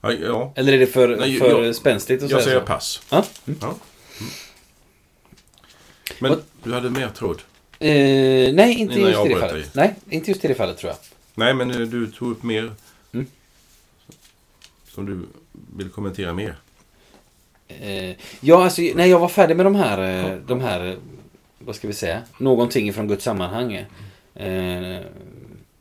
Ja, 0.00 0.12
ja. 0.12 0.52
Eller 0.56 0.72
är 0.72 0.78
det 0.78 0.86
för, 0.86 1.16
Nej, 1.16 1.38
för 1.38 1.64
jag- 1.64 1.74
spänstigt 1.74 2.22
att 2.22 2.30
Jag 2.30 2.40
säga 2.42 2.50
säger 2.50 2.60
så? 2.60 2.66
pass. 2.66 3.02
Ja. 3.10 3.24
Mm. 3.46 3.58
Ja. 3.62 3.66
Mm. 3.66 4.30
Men 6.20 6.32
Och- 6.32 6.38
du 6.62 6.74
hade 6.74 6.90
mer 6.90 7.08
tråd? 7.08 7.42
Eh, 7.78 7.88
nej, 8.54 8.74
inte 8.74 8.94
Innan 8.94 9.06
just 9.10 9.12
jag 9.18 9.26
i 9.30 9.34
det 9.34 9.40
fallet. 9.40 9.54
dig. 9.54 9.64
Nej, 9.72 9.94
inte 10.16 10.30
just 10.30 10.44
i 10.44 10.48
det 10.48 10.54
fallet 10.54 10.78
tror 10.78 10.90
jag. 10.90 10.98
Nej, 11.34 11.54
men 11.54 11.70
eh, 11.70 11.76
du 11.80 12.06
tog 12.06 12.30
upp 12.30 12.42
mer. 12.42 12.72
Mm. 13.12 13.26
Som 14.88 15.06
du 15.06 15.26
vill 15.76 15.88
kommentera 15.88 16.32
mer. 16.32 16.56
Eh, 17.68 18.16
ja, 18.40 18.64
alltså 18.64 18.82
när 18.82 19.06
jag 19.06 19.18
var 19.18 19.28
färdig 19.28 19.56
med 19.56 19.66
de 19.66 19.74
här, 19.74 20.26
eh, 20.32 20.36
de 20.46 20.60
här, 20.60 20.86
eh, 20.86 20.94
vad 21.58 21.76
ska 21.76 21.88
vi 21.88 21.94
säga, 21.94 22.22
någonting 22.38 22.92
från 22.92 23.08
Guds 23.08 23.24
sammanhang. 23.24 23.72
Eh, 24.34 25.00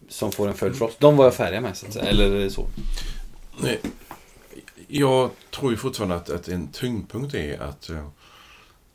som 0.10 0.32
får 0.32 0.48
en 0.48 0.54
följd 0.54 0.76
för 0.76 0.86
oss. 0.86 0.94
De 1.00 1.18
var 1.18 1.26
jag 1.26 1.36
färdig 1.36 1.62
med, 1.62 1.78
så 1.78 1.86
att 1.88 1.94
säga. 1.94 2.06
Eller 2.06 2.50
så. 2.50 2.68
Nej, 3.62 3.80
Jag 4.98 5.30
tror 5.52 5.72
ju 5.72 5.78
fortfarande 5.78 6.16
att, 6.16 6.30
att 6.30 6.48
en 6.48 6.68
tyngdpunkt 6.68 7.34
är 7.34 7.60
att, 7.62 7.90
eh, 7.90 8.08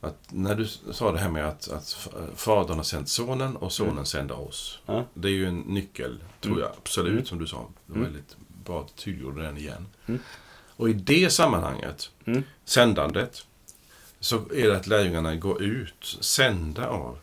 att 0.01 0.17
när 0.29 0.55
du 0.55 0.67
sa 0.67 1.11
det 1.11 1.19
här 1.19 1.29
med 1.29 1.47
att, 1.47 1.67
att 1.71 2.09
Fadern 2.35 2.77
har 2.77 2.83
sänt 2.83 3.09
Sonen 3.09 3.55
och 3.55 3.71
Sonen 3.71 4.05
sänder 4.05 4.39
oss. 4.47 4.79
Ja. 4.85 5.05
Det 5.13 5.27
är 5.27 5.31
ju 5.31 5.45
en 5.47 5.59
nyckel, 5.59 6.23
tror 6.39 6.59
jag, 6.59 6.69
absolut, 6.77 7.11
Mm. 7.11 7.25
som 7.25 7.39
du 7.39 7.47
sa. 7.47 7.57
Det 7.57 7.93
var 7.93 7.97
Mm. 7.99 8.11
väldigt 8.13 8.35
bra 8.65 8.81
att 8.81 8.87
du 8.87 9.03
tydliggjorde 9.03 9.41
den 9.41 9.57
igen. 9.57 9.87
Mm. 10.05 10.21
Och 10.75 10.89
i 10.89 10.93
det 10.93 11.29
sammanhanget, 11.33 12.09
Mm. 12.25 12.43
sändandet, 12.65 13.45
så 14.19 14.35
är 14.35 14.67
det 14.67 14.77
att 14.77 14.87
lärjungarna 14.87 15.35
går 15.35 15.61
ut, 15.63 16.17
sända 16.21 16.87
av. 16.87 17.17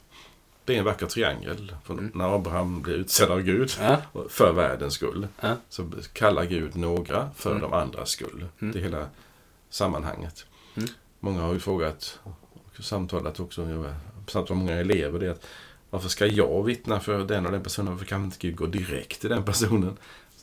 Det 0.69 0.75
är 0.75 0.79
en 0.79 0.85
vacker 0.85 1.07
triangel. 1.07 1.73
För 1.85 1.93
Mm. 1.95 2.11
När 2.15 2.35
Abraham 2.37 2.83
blir 2.83 2.95
utsedd 2.95 3.31
av 3.31 3.43
Gud 3.43 3.71
Ja, 3.81 4.03
för 4.29 4.53
världens 4.53 4.95
skull. 4.95 5.29
ja, 5.41 5.57
Så 5.69 5.91
kallar 6.13 6.45
Gud 6.45 6.77
några 6.77 7.31
för 7.37 7.51
Mm. 7.51 7.63
de 7.63 7.73
andras 7.73 8.11
skull. 8.11 8.47
Mm. 8.59 8.73
Det 8.73 8.79
är 8.79 8.83
hela 8.83 9.07
sammanhanget. 9.71 10.47
Mm. 10.77 10.89
Många 11.21 11.41
har 11.41 11.53
ju 11.53 11.59
frågat, 11.61 12.19
och 12.79 12.85
samtalat 12.85 13.41
också, 13.41 13.85
pratat 14.27 14.49
med 14.49 14.59
många 14.59 14.75
elever, 14.75 15.19
det 15.19 15.27
är 15.27 15.31
att 15.31 15.47
varför 15.91 16.09
ska 16.09 16.27
jag 16.27 16.63
vittna 16.65 17.01
för 17.01 17.25
den 17.25 17.47
och 17.47 17.53
den 17.53 17.63
personen? 17.63 17.93
Varför 17.93 18.07
kan 18.07 18.25
inte 18.25 18.37
Gud 18.41 18.57
gå 18.57 18.67
direkt 18.67 19.21
till 19.21 19.31
den 19.31 19.43
personen? 19.45 19.97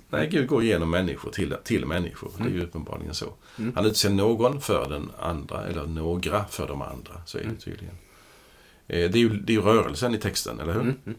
Nej, 0.09 0.29
Gud 0.31 0.47
går 0.47 0.63
genom 0.63 0.89
människor 0.89 1.31
till, 1.31 1.55
till 1.63 1.85
människor. 1.85 2.31
Det 2.37 2.43
är 2.43 2.49
ju 2.49 2.63
uppenbarligen 2.63 3.13
så. 3.15 3.33
Mm. 3.59 3.71
Han 3.75 3.85
utser 3.85 4.09
någon 4.09 4.61
för 4.61 4.89
den 4.89 5.11
andra, 5.19 5.67
eller 5.67 5.85
några 5.85 6.45
för 6.45 6.67
de 6.67 6.81
andra. 6.81 7.21
Så 7.25 7.37
är 7.37 7.41
det 7.41 7.47
Mm. 7.47 7.57
tydligen. 7.61 7.95
Eh, 8.87 9.09
Det 9.11 9.17
är, 9.17 9.21
ju, 9.21 9.29
det 9.29 9.53
är 9.53 9.55
ju 9.55 9.61
rörelsen 9.61 10.15
i 10.15 10.17
texten, 10.17 10.59
eller 10.59 10.73
hur? 10.73 10.81
Mm, 10.81 10.95
mm. 11.05 11.17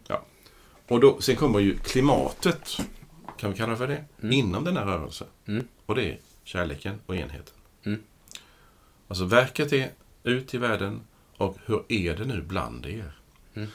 Och 0.88 1.00
då, 1.00 1.20
sen 1.20 1.36
kommer 1.36 1.58
ju 1.58 1.78
klimatet, 1.78 2.76
kan 3.38 3.50
vi 3.52 3.56
kalla 3.56 3.70
det 3.72 3.78
för 3.78 3.88
det, 3.88 4.04
Mm. 4.22 4.32
inom 4.32 4.64
den 4.64 4.76
här 4.76 4.84
rörelsen. 4.84 5.26
Mm. 5.46 5.66
Och 5.86 5.94
det 5.94 6.04
är 6.04 6.18
kärleken 6.44 7.00
och 7.06 7.16
enheten. 7.16 7.54
Mm. 7.84 8.02
Alltså 9.08 9.24
verket 9.24 9.72
är 9.72 9.90
ut 10.24 10.54
i 10.54 10.58
världen 10.58 11.00
och 11.36 11.56
hur 11.66 11.82
är 11.88 12.16
det 12.16 12.24
nu 12.24 12.42
bland 12.42 12.86
er? 12.86 13.12
Mm. 13.54 13.68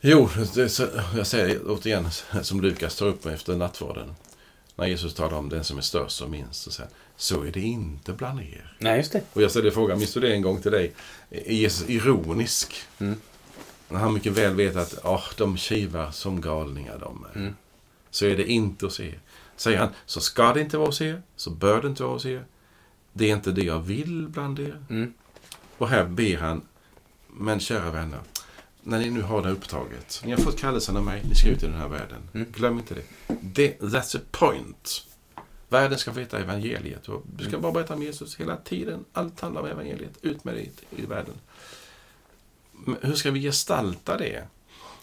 Jo, 0.00 0.28
så, 0.68 0.86
jag 1.16 1.26
säger 1.26 1.60
återigen 1.66 2.10
som 2.42 2.60
Lukas 2.60 2.96
tar 2.96 3.06
upp 3.06 3.26
efter 3.26 3.56
nattvarden. 3.56 4.14
När 4.76 4.86
Jesus 4.86 5.14
talar 5.14 5.38
om 5.38 5.48
den 5.48 5.64
som 5.64 5.78
är 5.78 5.82
störst 5.82 6.20
och 6.22 6.30
minst. 6.30 6.62
Så, 6.62 6.70
säger 6.70 6.90
han, 6.90 6.98
så 7.20 7.42
är 7.42 7.52
det 7.52 7.60
inte 7.60 8.12
bland 8.12 8.40
er. 8.40 8.76
nej 8.78 8.96
just 8.96 9.12
det. 9.12 9.22
Och 9.32 9.42
jag 9.42 9.50
ställde 9.50 9.70
frågan, 9.70 9.98
minns 9.98 10.14
du 10.14 10.20
det 10.20 10.32
en 10.32 10.42
gång 10.42 10.60
till 10.60 10.72
dig? 10.72 10.92
Är 11.30 11.52
Jesus 11.52 11.88
ironisk? 11.88 12.74
Mm. 12.98 13.20
När 13.88 13.98
han 13.98 14.14
mycket 14.14 14.32
väl 14.32 14.54
vet 14.54 14.76
att 14.76 15.04
oh, 15.04 15.24
de 15.36 15.56
kivar 15.56 16.10
som 16.10 16.40
galningar 16.40 16.98
de 16.98 17.26
är. 17.32 17.38
Mm. 17.40 17.54
Så 18.10 18.26
är 18.26 18.36
det 18.36 18.46
inte 18.46 18.86
hos 18.86 19.00
er. 19.00 19.18
Säger 19.56 19.78
han, 19.78 19.88
så 20.06 20.20
ska 20.20 20.52
det 20.52 20.60
inte 20.60 20.78
vara 20.78 20.88
hos 20.88 21.00
er, 21.00 21.22
så 21.36 21.50
bör 21.50 21.82
det 21.82 21.88
inte 21.88 22.02
vara 22.02 22.12
hos 22.12 22.26
er. 22.26 22.44
Det 23.12 23.30
är 23.30 23.34
inte 23.34 23.50
det 23.50 23.64
jag 23.64 23.80
vill 23.80 24.28
bland 24.28 24.58
er. 24.58 24.82
Mm. 24.90 25.12
Och 25.78 25.88
här 25.88 26.04
ber 26.04 26.36
han, 26.36 26.62
men 27.28 27.60
kära 27.60 27.90
vänner, 27.90 28.20
när 28.82 28.98
ni 28.98 29.10
nu 29.10 29.22
har 29.22 29.42
det 29.42 29.48
här 29.48 29.54
uppdraget, 29.54 30.22
ni 30.24 30.30
har 30.30 30.38
fått 30.38 30.58
kallelsen 30.58 30.96
av 30.96 31.04
mig, 31.04 31.22
ni 31.28 31.34
ska 31.34 31.48
ut 31.48 31.62
i 31.62 31.66
den 31.66 31.76
här 31.76 31.88
världen. 31.88 32.28
Mm. 32.34 32.52
Glöm 32.52 32.78
inte 32.78 32.94
det. 32.94 33.02
det. 33.40 33.80
That's 33.80 34.16
a 34.16 34.20
point. 34.30 35.04
Världen 35.68 35.98
ska 35.98 36.12
få 36.12 36.18
veta 36.20 36.38
evangeliet. 36.38 37.08
Och 37.08 37.22
du 37.36 37.44
ska 37.44 37.48
Mm. 37.48 37.62
bara 37.62 37.72
berätta 37.72 37.94
om 37.94 38.02
Jesus 38.02 38.36
hela 38.40 38.56
tiden. 38.56 39.04
Allt 39.12 39.40
handlar 39.40 39.60
om 39.62 39.66
evangeliet. 39.68 40.18
Ut 40.22 40.44
med 40.44 40.54
det 40.54 40.60
i, 41.02 41.06
världen. 41.06 41.34
Men 42.72 42.96
hur 43.02 43.14
ska 43.14 43.30
vi 43.30 43.40
gestalta 43.40 44.16
det? 44.16 44.44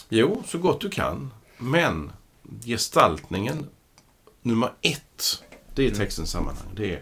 Jo, 0.10 0.44
så 0.48 0.58
gott 0.58 0.82
du 0.82 0.90
kan. 0.90 1.34
Men 1.58 2.12
gestaltningen 2.66 3.66
nummer 4.42 4.72
ett, 4.82 5.44
det 5.76 5.82
är 5.84 5.88
Mm. 5.88 6.00
textens 6.00 6.32
sammanhang. 6.32 6.68
Det 6.76 6.94
är 6.94 7.02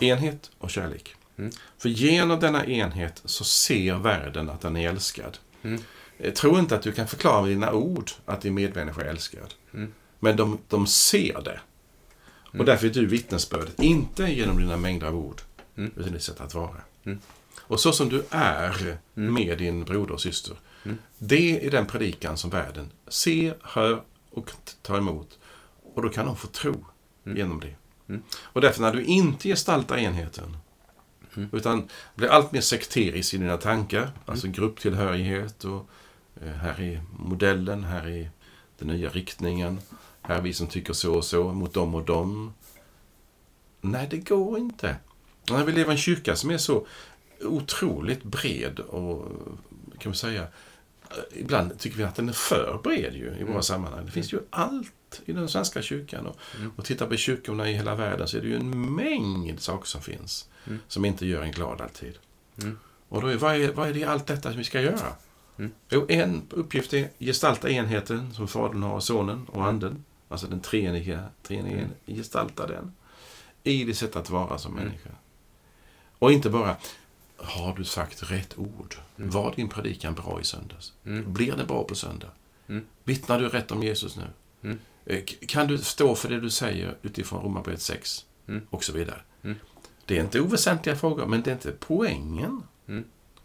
enhet 0.00 0.50
och 0.58 0.70
kärlek. 0.70 1.14
Mm. 1.38 1.50
För 1.78 1.88
genom 1.88 2.40
denna 2.40 2.66
enhet 2.66 3.22
så 3.24 3.44
ser 3.44 3.94
världen 3.94 4.50
att 4.50 4.60
den 4.60 4.76
är 4.76 4.88
älskad. 4.88 5.38
Mm. 5.62 5.82
Jag 6.18 6.34
tror 6.36 6.58
inte 6.58 6.74
att 6.76 6.82
du 6.82 6.92
kan 6.92 7.06
förklara 7.08 7.40
med 7.42 7.50
dina 7.50 7.72
ord 7.72 8.10
att 8.24 8.40
din 8.40 8.54
medmänniska 8.54 9.00
är 9.02 9.06
älskad. 9.06 9.54
Mm. 9.74 9.92
Men 10.18 10.36
de, 10.36 10.58
de 10.68 10.86
ser 10.86 11.40
det. 11.42 11.60
Och 12.56 12.62
Mm. 12.62 12.66
därför 12.66 12.86
är 12.86 12.90
du 12.90 13.06
vittnesbördet. 13.06 13.80
Inte 13.82 14.22
genom 14.24 14.58
dina 14.58 14.76
mängder 14.76 15.06
av 15.06 15.16
ord, 15.16 15.40
Mm. 15.76 15.90
utan 15.96 16.12
ditt 16.12 16.22
sätt 16.22 16.40
att 16.40 16.54
vara. 16.54 16.80
Mm. 17.04 17.18
Och 17.58 17.80
så 17.80 17.92
som 17.92 18.08
du 18.08 18.24
är 18.30 18.98
Mm. 19.16 19.34
med 19.34 19.58
din 19.58 19.84
broder 19.84 20.14
och 20.14 20.20
syster. 20.20 20.56
Mm. 20.84 20.98
Det 21.18 21.66
är 21.66 21.70
den 21.70 21.86
predikan 21.86 22.36
som 22.36 22.50
världen 22.50 22.90
ser, 23.08 23.56
hör 23.62 24.02
och 24.30 24.50
tar 24.82 24.98
emot. 24.98 25.38
Och 25.94 26.02
då 26.02 26.08
kan 26.08 26.26
de 26.26 26.36
få 26.36 26.46
tro 26.46 26.86
Mm. 27.26 27.38
genom 27.38 27.60
det. 27.60 27.74
Och 28.42 28.60
därför 28.60 28.80
när 28.82 28.92
du 28.92 29.04
inte 29.04 29.48
gestaltar 29.48 29.96
enheten, 29.98 30.56
utan 31.52 31.88
blir 32.14 32.28
allt 32.28 32.52
mer 32.52 32.60
sekterisk 32.60 33.34
i 33.34 33.38
dina 33.38 33.56
tankar, 33.56 34.10
alltså 34.26 34.48
grupptillhörighet 34.48 35.64
och 35.64 35.88
eh, 36.42 36.52
här 36.52 36.80
är 36.80 37.02
modellen, 37.18 37.84
här 37.84 38.08
är 38.08 38.30
den 38.78 38.88
nya 38.88 39.08
riktningen, 39.08 39.80
här 40.26 40.36
är 40.36 40.42
vi 40.42 40.52
som 40.54 40.66
tycker 40.66 40.92
så 40.92 41.14
och 41.14 41.24
så 41.24 41.52
mot 41.52 41.74
dem 41.74 41.94
och 41.94 42.04
dem. 42.04 42.52
Nej, 43.80 44.06
det 44.10 44.16
går 44.18 44.58
inte. 44.58 44.96
När 45.50 45.64
vi 45.64 45.72
lever 45.72 45.90
i 45.90 45.92
en 45.92 45.98
kyrka 45.98 46.36
som 46.36 46.50
är 46.50 46.58
så 46.58 46.86
otroligt 47.44 48.22
bred 48.22 48.78
och 48.80 49.28
kan 49.98 50.10
man 50.10 50.14
säga 50.14 50.46
Ibland 51.32 51.78
tycker 51.78 51.96
vi 51.96 52.04
att 52.04 52.14
den 52.14 52.28
är 52.28 52.32
för 52.32 52.80
bred 52.82 53.14
ju, 53.14 53.26
i 53.26 53.42
våra 53.42 53.50
Mm. 53.50 53.62
sammanhang. 53.62 54.04
Det 54.06 54.10
finns 54.12 54.32
ju 54.32 54.40
allt 54.50 55.22
i 55.26 55.32
den 55.32 55.48
svenska 55.48 55.82
kyrkan. 55.82 56.26
Och, 56.26 56.36
Mm. 56.58 56.72
och 56.76 56.84
tittar 56.84 57.06
på 57.06 57.16
kyrkorna 57.16 57.70
i 57.70 57.74
hela 57.74 57.94
världen 57.94 58.28
så 58.28 58.36
är 58.36 58.40
det 58.40 58.48
ju 58.48 58.56
en 58.56 58.94
mängd 58.94 59.60
saker 59.60 59.86
som 59.86 60.00
finns. 60.00 60.48
Mm. 60.66 60.78
Som 60.88 61.04
inte 61.04 61.26
gör 61.26 61.42
en 61.42 61.50
glad 61.52 61.80
alltid. 61.80 62.18
Mm. 62.62 62.78
Och 63.08 63.20
då 63.22 63.26
är, 63.28 63.36
vad, 63.36 63.56
är, 63.56 63.72
vad 63.72 63.88
är 63.88 63.94
det 63.94 64.04
allt 64.04 64.26
detta 64.26 64.48
som 64.48 64.58
vi 64.58 64.64
ska 64.64 64.80
göra? 64.80 65.12
Mm. 65.58 65.70
Jo, 65.90 66.06
en 66.08 66.42
uppgift 66.50 66.92
är 66.94 67.08
gestalta 67.18 67.70
enheten 67.70 68.34
som 68.34 68.48
Fadern 68.48 68.82
har, 68.82 69.00
Sonen 69.00 69.46
och. 69.48 69.64
Anden. 69.66 70.04
Alltså 70.28 70.46
den 70.46 70.60
treeniga, 70.60 71.24
treeniga 71.42 71.78
Mm. 71.78 71.90
gestalta 72.06 72.66
den. 72.66 72.92
I 73.62 73.84
det 73.84 73.94
sätt 73.94 74.16
att 74.16 74.30
vara 74.30 74.58
som 74.58 74.72
Mm. 74.72 74.84
människa. 74.84 75.10
Och 76.18 76.32
inte 76.32 76.50
bara, 76.50 76.76
har 77.36 77.74
du 77.76 77.84
sagt 77.84 78.30
rätt 78.30 78.58
ord? 78.58 78.94
Mm. 79.18 79.30
Var 79.30 79.52
din 79.56 79.68
predikan 79.68 80.14
bra 80.14 80.40
i 80.40 80.44
söndags? 80.44 80.92
Mm. 81.04 81.32
Blir 81.32 81.56
det 81.56 81.64
bra 81.64 81.84
på 81.84 81.94
söndag? 81.94 82.30
Mm. 82.68 82.84
Vittnar 83.04 83.38
du 83.40 83.48
rätt 83.48 83.70
om 83.70 83.82
Jesus 83.82 84.16
nu? 84.16 84.24
Mm. 84.62 84.78
Eh, 85.04 85.24
Kan 85.48 85.66
du 85.66 85.78
stå 85.78 86.14
för 86.14 86.28
det 86.28 86.40
du 86.40 86.50
säger 86.50 86.96
utifrån 87.02 87.42
Romarbrevet 87.42 87.82
6? 87.82 88.24
Mm. 88.48 88.66
Och 88.70 88.84
så 88.84 88.92
vidare. 88.92 89.20
Mm. 89.42 89.56
Det 90.04 90.18
är 90.18 90.20
inte 90.24 90.40
oväsentliga 90.40 90.96
frågor, 90.96 91.26
men 91.26 91.42
det 91.42 91.50
är 91.50 91.54
inte 91.54 91.72
poängen. 91.72 92.62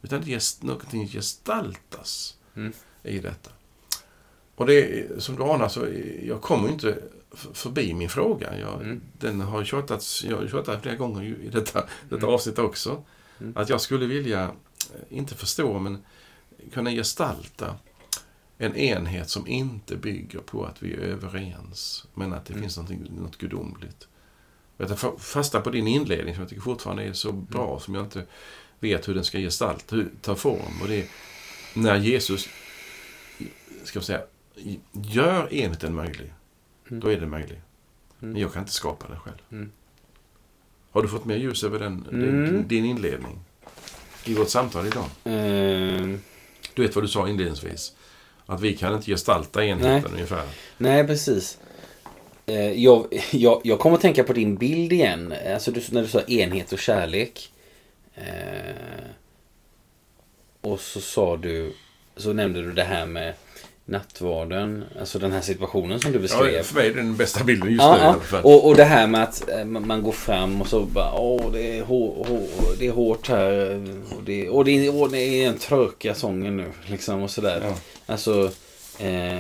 Utan 0.02 0.22
det 0.26 0.34
är 0.34 0.66
någonting 0.66 1.08
gestaltas 1.08 2.38
i 3.04 3.20
detta. 3.20 3.52
Och 4.62 4.68
det 4.68 5.08
som 5.24 5.36
du 5.36 5.44
anar 5.44 5.68
så 5.70 5.88
jag 6.24 6.42
kommer 6.42 6.70
inte 6.70 6.98
förbi 7.54 7.94
min 7.94 8.10
fråga. 8.10 8.60
Jag, 8.60 8.82
Mm. 8.82 9.02
Den 9.20 9.42
har 9.42 9.64
tjatats, 9.64 10.24
jag 10.24 10.38
har 10.38 10.48
tjatat 10.48 10.82
flera 10.82 10.96
gånger 10.96 11.24
i 11.24 11.50
detta, 11.50 11.88
detta 12.10 12.22
Mm. 12.22 12.30
avsnitt 12.34 12.60
också. 12.60 13.04
Mm. 13.40 13.54
Att 13.58 13.70
jag 13.70 13.82
skulle 13.82 14.06
vilja, 14.06 14.44
eh, 14.44 15.18
inte 15.18 15.36
förstå, 15.36 15.80
men 15.80 15.98
kunna 16.74 16.92
gestalta 16.92 17.76
en 18.58 18.76
enhet 18.76 19.30
som 19.30 19.48
inte 19.48 19.96
bygger 19.96 20.40
på 20.40 20.66
att 20.66 20.84
vi 20.84 20.94
är 20.94 20.98
överens, 21.00 22.06
men 22.14 22.34
att 22.34 22.46
det 22.46 22.54
Mm. 22.54 22.62
finns 22.64 22.78
något 23.10 23.38
gudomligt. 23.38 24.08
Jag 24.78 24.88
tar 24.88 24.96
fa- 24.96 25.20
fasta 25.20 25.62
på 25.62 25.70
din 25.70 25.88
inledning 25.88 26.34
som 26.36 26.42
jag 26.42 26.50
tycker 26.50 26.62
fortfarande 26.62 27.04
är 27.04 27.14
så 27.14 27.30
Mm. 27.30 27.46
bra, 27.46 27.80
som 27.80 27.96
jag 27.96 28.04
inte 28.06 28.24
vet 28.80 29.08
hur 29.08 29.16
den 29.16 29.24
ska 29.24 29.38
gestalta, 29.40 29.96
hur, 29.96 30.10
ta 30.22 30.36
form. 30.36 30.82
Och 30.82 30.88
det 30.88 30.96
är 30.96 31.06
när 31.74 31.98
Jesus, 31.98 32.50
ska 33.84 33.98
jag 34.00 34.04
säga, 34.04 34.22
gör 34.92 35.54
enheten 35.54 35.96
möjlig, 35.96 36.34
Mm. 36.92 37.00
då 37.00 37.08
är 37.12 37.18
den 37.20 37.30
möjlig. 37.30 37.62
Mm. 38.22 38.32
Men 38.34 38.42
jag 38.42 38.54
kan 38.54 38.62
inte 38.62 38.72
skapa 38.74 39.08
den 39.08 39.20
själv. 39.20 39.36
Mm. 39.52 39.72
Har 40.92 41.02
du 41.02 41.08
fått 41.08 41.26
mer 41.26 41.36
ljus 41.38 41.64
över 41.64 41.80
den, 41.80 42.08
Mm. 42.12 42.46
din, 42.46 42.68
din 42.68 42.86
inledning? 42.86 43.40
I 44.26 44.34
vårt 44.34 44.50
samtal 44.50 44.88
idag. 44.88 45.06
Ehm, 45.24 46.22
Du 46.74 46.82
vet 46.82 46.96
vad 46.96 47.04
du 47.04 47.08
sa 47.08 47.30
inledningsvis? 47.30 47.96
Att 48.46 48.62
vi 48.62 48.78
kan 48.78 48.94
inte 48.96 49.12
gestalta 49.12 49.66
enheten 49.66 50.12
ungefär. 50.14 50.44
nej, 50.78 51.08
precis. 51.08 51.58
Eh, 52.46 52.72
jag, 52.84 53.08
jag, 53.32 53.62
jag 53.64 53.80
kommer 53.80 53.96
att 53.96 54.02
tänka 54.02 54.24
på 54.24 54.34
din 54.34 54.56
bild 54.56 54.94
igen. 54.94 55.34
Alltså 55.54 55.72
du, 55.72 55.82
när 55.92 56.02
du 56.02 56.08
sa 56.08 56.22
enhet 56.22 56.72
och 56.74 56.80
kärlek. 56.80 57.52
Eh, 58.16 58.76
och 60.62 60.80
så 60.80 61.02
sa 61.02 61.38
du, 61.38 61.74
så 62.16 62.34
nämnde 62.34 62.62
du 62.62 62.72
det 62.72 62.84
här 62.84 63.06
med 63.06 63.34
nattvarden. 63.86 64.84
Alltså 65.00 65.20
den 65.20 65.32
här 65.32 65.42
situationen 65.42 66.00
som 66.00 66.12
du 66.12 66.20
beskrev. 66.20 66.54
Ja, 66.54 66.64
för 66.64 66.76
mig 66.76 66.88
är 66.88 66.94
det 66.94 66.96
den 67.02 67.16
bästa 67.16 67.44
bilden 67.44 67.70
just 67.70 67.82
Ja, 67.82 67.92
nu 67.94 67.98
i 68.00 68.02
ja. 68.04 68.10
alla 68.10 68.20
fall. 68.22 68.44
Och, 68.44 68.68
och 68.68 68.76
det 68.76 68.84
här 68.84 69.08
med 69.08 69.24
att 69.24 69.50
eh, 69.50 69.66
man 69.66 70.04
går 70.04 70.12
fram 70.12 70.62
och 70.62 70.68
så 70.68 70.82
bara 70.82 71.14
åh 71.14 71.52
det 71.52 71.78
är, 71.78 71.84
hår, 71.84 72.26
hår, 72.28 72.48
det 72.80 72.88
är 72.88 72.92
hårt 72.92 73.28
här 73.28 73.82
och 74.18 74.24
det, 74.26 74.50
och 74.50 74.66
det, 74.66 74.86
är, 74.86 75.02
och 75.02 75.12
det 75.12 75.20
är 75.20 75.48
en 75.48 75.58
trökiga 75.58 76.16
sången 76.16 76.58
nu 76.58 76.72
liksom 76.86 77.22
och 77.22 77.32
sådär. 77.32 77.62
Ja. 77.64 77.76
Alltså 78.14 78.52
eh, 79.00 79.40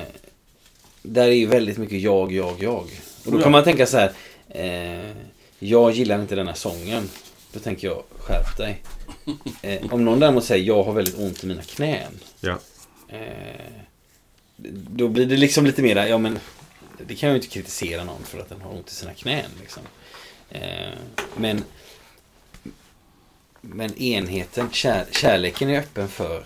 där 1.02 1.28
är 1.28 1.32
ju 1.32 1.46
väldigt 1.46 1.78
mycket 1.78 2.02
jag, 2.02 2.32
jag, 2.32 2.56
jag. 2.60 2.88
Och 3.26 3.32
då 3.32 3.38
Ja. 3.38 3.42
kan 3.44 3.52
man 3.52 3.64
tänka 3.64 3.86
så 3.86 3.98
här 3.98 4.12
eh, 4.50 5.12
jag 5.60 5.92
gillar 5.92 6.22
inte 6.22 6.36
denna 6.36 6.54
sången. 6.56 7.10
Då 7.54 7.60
tänker 7.60 7.88
jag 7.88 8.04
skärp 8.20 8.58
dig. 8.58 8.82
Eh, 9.62 9.94
om 9.94 10.06
någon 10.06 10.20
däremot 10.20 10.44
säger 10.44 10.66
jag 10.66 10.84
har 10.84 10.94
väldigt 10.94 11.18
ont 11.20 11.44
i 11.44 11.48
mina 11.48 11.62
knän. 11.62 12.20
Ja. 12.40 12.58
Eh, 13.10 13.18
då 14.70 15.08
blir 15.08 15.26
det 15.26 15.38
liksom 15.38 15.66
lite 15.66 15.82
mer, 15.82 15.96
ja 15.96 16.18
men 16.18 16.40
det 17.08 17.16
kan 17.16 17.30
jag 17.30 17.34
ju 17.34 17.42
inte 17.42 17.54
kritisera 17.54 18.04
någon 18.04 18.24
för 18.24 18.40
att 18.40 18.50
den 18.50 18.62
har 18.62 18.72
ont 18.72 18.90
i 18.90 18.96
sina 18.96 19.14
knän. 19.14 19.52
Liksom. 19.60 19.84
Eh, 20.50 20.94
men 21.38 21.64
men 23.62 23.98
enheten, 23.98 24.72
kär, 24.72 25.06
kärleken 25.12 25.70
är 25.70 25.80
öppen 25.80 26.08
för... 26.08 26.46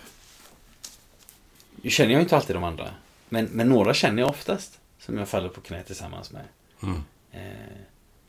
Nu 1.82 1.90
känner 1.90 2.10
jag 2.10 2.18
ju 2.18 2.22
inte 2.22 2.36
alltid 2.36 2.56
de 2.56 2.64
andra. 2.64 2.90
Men, 3.28 3.44
men 3.44 3.68
några 3.68 3.94
känner 3.94 4.22
jag 4.22 4.30
oftast. 4.30 4.78
Som 4.98 5.18
jag 5.18 5.28
faller 5.28 5.48
på 5.48 5.60
knä 5.60 5.82
tillsammans 5.82 6.32
med. 6.32 6.44
Mm. 6.82 7.02
Eh, 7.32 7.76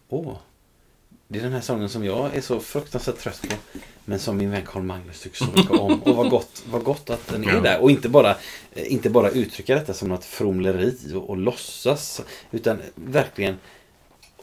åh, 0.09 0.37
det 1.27 1.39
är 1.39 1.43
den 1.43 1.53
här 1.53 1.61
sången 1.61 1.89
som 1.89 2.05
jag 2.05 2.35
är 2.35 2.41
så 2.41 2.59
fruktansvärt 2.59 3.17
trött 3.17 3.41
på. 3.49 3.55
Men 4.05 4.19
som 4.19 4.37
min 4.37 4.51
vän 4.51 4.61
Carl 4.65 4.83
Magnus 4.83 5.19
tycker 5.21 5.37
så 5.37 5.51
mycket 5.55 5.71
om. 5.71 6.03
Och 6.03 6.15
vad 6.15 6.29
gott, 6.29 6.63
vad 6.71 6.83
gott 6.83 7.09
att 7.09 7.27
den 7.27 7.43
är 7.49 7.53
Ja. 7.53 7.59
där. 7.61 7.79
Och 7.81 7.91
inte 7.91 8.09
bara, 8.09 8.29
eh, 8.75 8.93
inte 8.93 9.09
bara 9.09 9.29
uttrycka 9.29 9.75
detta 9.75 9.93
som 9.93 10.09
något 10.09 10.25
fromleri 10.25 10.97
och, 11.15 11.29
och 11.29 11.37
låtsas. 11.37 12.21
Utan 12.51 12.81
verkligen 12.95 13.57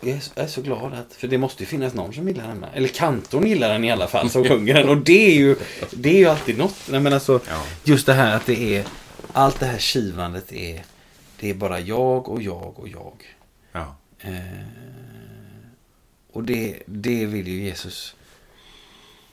jag 0.01 0.11
är, 0.17 0.21
så, 0.21 0.31
jag 0.35 0.45
är 0.45 0.49
så 0.49 0.63
glad 0.63 0.93
att, 0.95 1.15
för 1.15 1.29
det 1.29 1.39
måste 1.39 1.63
ju 1.63 1.67
finnas 1.67 1.95
någon 1.95 2.13
som 2.13 2.29
gillar 2.29 2.49
denna. 2.49 2.69
Eller 2.73 2.89
kantorn 2.89 3.47
gillar 3.47 3.73
den 3.73 3.85
i 3.85 3.91
alla 3.93 4.07
fall, 4.07 4.31
som 4.31 4.45
sjunger 4.49 4.75
den. 4.75 4.89
Och 4.89 4.97
det 4.97 5.27
är 5.27 5.35
ju, 5.35 5.57
det 5.93 6.09
är 6.09 6.19
ju 6.19 6.27
alltid 6.27 6.59
något. 6.59 6.77
Nej, 6.91 7.01
men 7.01 7.13
alltså, 7.13 7.41
Ja. 7.49 7.63
just 7.85 8.07
det 8.07 8.13
här 8.13 8.37
att 8.37 8.47
det 8.47 8.77
är, 8.77 8.85
allt 9.33 9.61
det 9.61 9.67
här 9.67 9.79
kivandet 9.79 10.53
är, 10.53 10.83
det 11.41 11.51
är 11.51 11.55
bara 11.55 11.81
jag 11.81 12.29
och 12.29 12.43
jag 12.43 12.79
och 12.79 12.89
jag. 12.89 13.13
Ja. 13.73 13.97
Eh, 14.21 14.31
och 16.35 16.45
det, 16.45 16.83
det 16.87 17.27
vill 17.27 17.49
ju 17.49 17.63
Jesus 17.65 18.15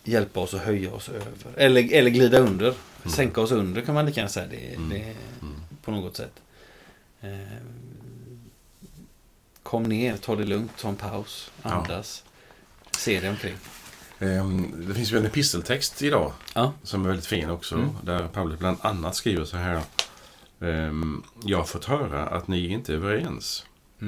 hjälpa 0.03 0.39
oss 0.39 0.53
att 0.53 0.61
höja 0.61 0.93
oss 0.93 1.09
över. 1.09 1.27
Eller, 1.57 1.93
eller 1.93 2.09
glida 2.09 2.39
under. 2.39 2.73
Sänka 3.05 3.41
oss 3.41 3.51
under 3.51 3.81
kan 3.81 3.95
man 3.95 4.05
lika 4.05 4.19
gärna 4.19 4.29
säga. 4.29 4.47
Det, 4.47 4.75
Mm. 4.75 4.89
det, 4.89 5.15
på 5.83 5.91
något 5.91 6.17
sätt. 6.17 6.33
Eh, 7.21 7.29
kom 9.63 9.83
ner, 9.83 10.17
ta 10.17 10.35
det 10.35 10.43
lugnt, 10.45 10.71
ta 10.79 10.89
en 10.89 10.95
paus, 10.95 11.51
Ja. 11.63 11.69
andas. 11.69 12.23
Se 12.91 13.19
dig 13.19 13.29
omkring. 13.29 13.55
Ehm, 14.19 14.85
Det 14.87 14.93
finns 14.93 15.11
ju 15.11 15.17
en 15.17 15.25
episteltext 15.25 16.01
idag 16.01 16.33
Ja. 16.53 16.73
som 16.83 17.03
är 17.03 17.07
väldigt 17.07 17.25
fin 17.25 17.49
också. 17.49 17.75
Mm. 17.75 17.89
Där 18.03 18.27
Paulus 18.27 18.59
bland 18.59 18.77
annat 18.81 19.15
skriver 19.15 19.45
så 19.45 19.57
här. 19.57 19.81
ehm, 20.61 21.23
Jag 21.45 21.57
har 21.57 21.65
fått 21.65 21.85
höra 21.85 22.27
att 22.27 22.47
ni 22.47 22.67
inte 22.67 22.91
är 22.93 22.95
överens. 22.95 23.65
Ja, 23.99 24.07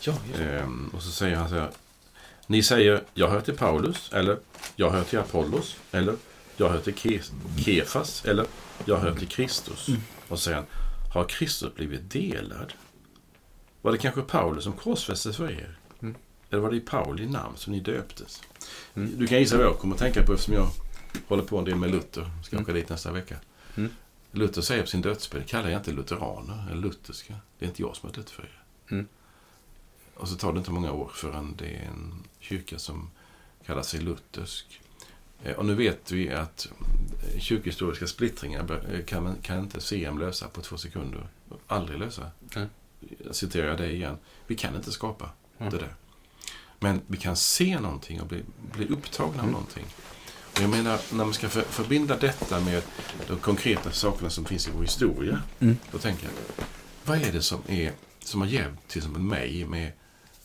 just 0.00 0.38
det. 0.38 0.58
Ehm, 0.60 0.90
och 0.94 1.02
så 1.02 1.10
säger 1.10 1.36
han 1.36 1.48
så 1.48 1.54
här. 1.54 1.70
Ni 2.52 2.62
säger, 2.62 3.02
jag 3.14 3.28
hör 3.28 3.40
till 3.40 3.56
Paulus, 3.56 4.10
eller 4.12 4.38
jag 4.76 4.90
hör 4.90 5.04
till 5.04 5.18
Apollos, 5.18 5.76
eller 5.92 6.16
jag 6.56 6.68
hör 6.68 6.80
till 6.80 6.94
Ke- 6.94 7.32
Kefas, 7.64 8.24
eller 8.24 8.46
jag 8.84 8.96
hör 8.96 9.14
till 9.14 9.28
Kristus. 9.28 9.88
Och 10.28 10.38
så 10.38 10.44
säger 10.44 10.56
han, 10.56 10.66
har 11.14 11.24
Kristus 11.24 11.74
blivit 11.74 12.10
delad? 12.10 12.72
Var 13.82 13.92
det 13.92 13.98
kanske 13.98 14.22
Paulus 14.22 14.64
som 14.64 14.72
korsfästes 14.72 15.36
för 15.36 15.50
er? 15.50 15.78
Mm. 16.02 16.14
Eller 16.50 16.62
var 16.62 16.70
det 16.70 16.76
i 16.76 16.80
Pauli 16.80 17.26
namn 17.26 17.56
som 17.56 17.72
ni 17.72 17.80
döptes? 17.80 18.42
Mm. 18.94 19.18
Du 19.18 19.26
kan 19.26 19.38
gissa 19.38 19.56
vad 19.56 19.66
jag 19.66 19.78
kommer 19.78 19.94
att 19.94 20.00
tänka 20.00 20.22
på 20.22 20.32
eftersom 20.32 20.54
jag 20.54 20.68
håller 21.28 21.42
på 21.42 21.58
en 21.58 21.64
del 21.64 21.74
med 21.76 21.90
Luther. 21.90 22.30
Ska 22.44 22.56
Mm. 22.56 22.64
åka 22.64 22.72
dit 22.72 22.88
nästa 22.88 23.12
vecka. 23.12 23.36
Mm. 23.76 23.90
Luther 24.32 24.62
säger 24.62 24.82
på 24.82 24.88
sin 24.88 25.00
dödsbädd, 25.02 25.46
kallar 25.48 25.68
jag 25.70 25.80
inte 25.80 25.92
lutheraner 25.92 26.66
eller 26.70 26.80
lutherska. 26.82 27.34
Det 27.58 27.64
är 27.64 27.68
inte 27.68 27.82
jag 27.82 27.96
som 27.96 28.08
har 28.08 28.16
dött 28.16 28.30
för 28.30 28.42
er. 28.42 28.62
Mm. 30.22 30.24
Och 30.24 30.28
så 30.28 30.36
tar 30.36 30.52
det 30.52 30.58
inte 30.58 30.70
många 30.70 30.92
år 30.92 31.10
förrän 31.14 31.54
det 31.58 31.66
är 31.66 31.86
en 31.86 32.14
kyrka 32.40 32.78
som 32.78 33.10
kallar 33.66 33.82
sig 33.82 34.00
luthersk. 34.00 34.80
Eh, 35.44 35.56
Och 35.56 35.66
nu 35.66 35.74
vet 35.74 36.10
vi 36.12 36.30
att 36.30 36.68
eh, 37.34 37.40
kyrkohistoriska 37.40 38.06
splittringar 38.06 38.84
eh, 38.94 39.04
kan, 39.04 39.22
man, 39.22 39.36
kan 39.42 39.58
inte 39.58 39.80
CM 39.80 40.18
lösa 40.18 40.48
på 40.48 40.60
två 40.60 40.76
sekunder. 40.76 41.26
Aldrig 41.66 41.98
lösa. 41.98 42.30
Nej. 42.56 42.66
Jag 43.26 43.34
citerar 43.34 43.76
dig 43.78 43.94
igen. 43.94 44.16
Vi 44.46 44.56
kan 44.56 44.76
inte 44.76 44.92
skapa 44.92 45.30
Mm. 45.58 45.72
det 45.72 45.78
där. 45.78 45.94
Men 46.80 47.00
vi 47.06 47.16
kan 47.16 47.36
se 47.36 47.80
någonting 47.80 48.20
och 48.20 48.26
bli, 48.26 48.42
bli 48.72 48.86
upptagna 48.88 49.32
av 49.34 49.38
Mm. 49.40 49.50
någonting. 49.52 49.84
Och 50.54 50.60
jag 50.60 50.70
menar, 50.70 50.98
när 51.12 51.24
man 51.24 51.34
ska 51.34 51.48
för, 51.48 51.62
förbinda 51.62 52.16
detta 52.16 52.60
med 52.60 52.82
de 53.28 53.38
konkreta 53.38 53.90
sakerna 53.92 54.30
som 54.30 54.44
finns 54.44 54.68
i 54.68 54.70
vår 54.74 54.82
historia. 54.82 55.42
Mm. 55.60 55.76
Då 55.92 55.98
tänker 55.98 56.24
jag, 56.24 56.64
vad 57.04 57.22
är 57.22 57.32
det 57.32 57.42
som, 57.42 57.62
är, 57.68 57.92
som 58.20 58.40
har 58.40 58.48
hjälpt 58.48 58.88
till 58.88 58.98
exempel 58.98 59.22
mig 59.22 59.64
med, 59.64 59.92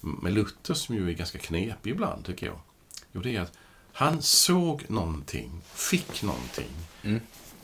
med 0.01 0.33
Luther 0.33 0.73
som 0.73 0.95
ju 0.95 1.09
är 1.09 1.13
ganska 1.13 1.37
knepig 1.39 1.91
ibland 1.91 2.25
tycker 2.25 2.45
jag. 2.45 2.59
Jo, 3.11 3.21
det 3.21 3.35
är 3.35 3.41
att 3.41 3.53
han 3.93 4.21
såg 4.21 4.83
någonting, 4.87 5.61
fick 5.73 6.23
någonting. 6.23 6.71
Mm. 7.03 7.19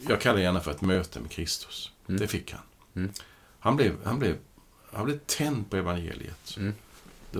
Jag 0.07 0.21
kallar 0.21 0.35
det 0.35 0.43
gärna 0.43 0.61
för 0.61 0.71
ett 0.71 0.81
möte 0.81 1.19
med 1.19 1.31
Kristus. 1.31 1.91
Mm. 2.07 2.21
Det 2.21 2.27
fick 2.27 2.51
han. 2.51 2.61
Mm. 2.95 3.11
Han, 3.59 3.75
blev, 3.75 3.95
han, 4.03 4.19
blev, 4.19 4.37
han 4.93 5.05
blev 5.05 5.19
tänd 5.25 5.69
på 5.69 5.77
evangeliet. 5.77 6.57
Mm. 6.57 6.73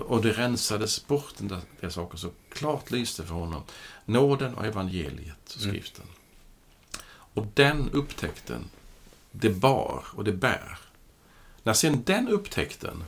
Och 0.02 0.22
det 0.22 0.32
rensades 0.32 1.08
bort 1.08 1.34
en 1.40 1.62
del 1.82 1.92
saker 1.92 2.18
så 2.18 2.30
klart 2.50 2.92
lyste 2.92 3.24
för 3.24 3.34
honom. 3.34 3.62
Nåden 4.06 4.56
och 4.56 4.66
evangeliet, 4.66 5.58
Mm. 5.62 5.70
skriften. 5.70 6.06
Och 7.10 7.48
den 7.54 7.90
upptäckten, 7.92 8.70
det 9.32 9.50
bar 9.50 10.04
och 10.14 10.24
det 10.24 10.32
bär. 10.34 10.80
När 11.64 11.74
sen 11.74 12.04
den 12.04 12.28
upptäckten 12.30 13.04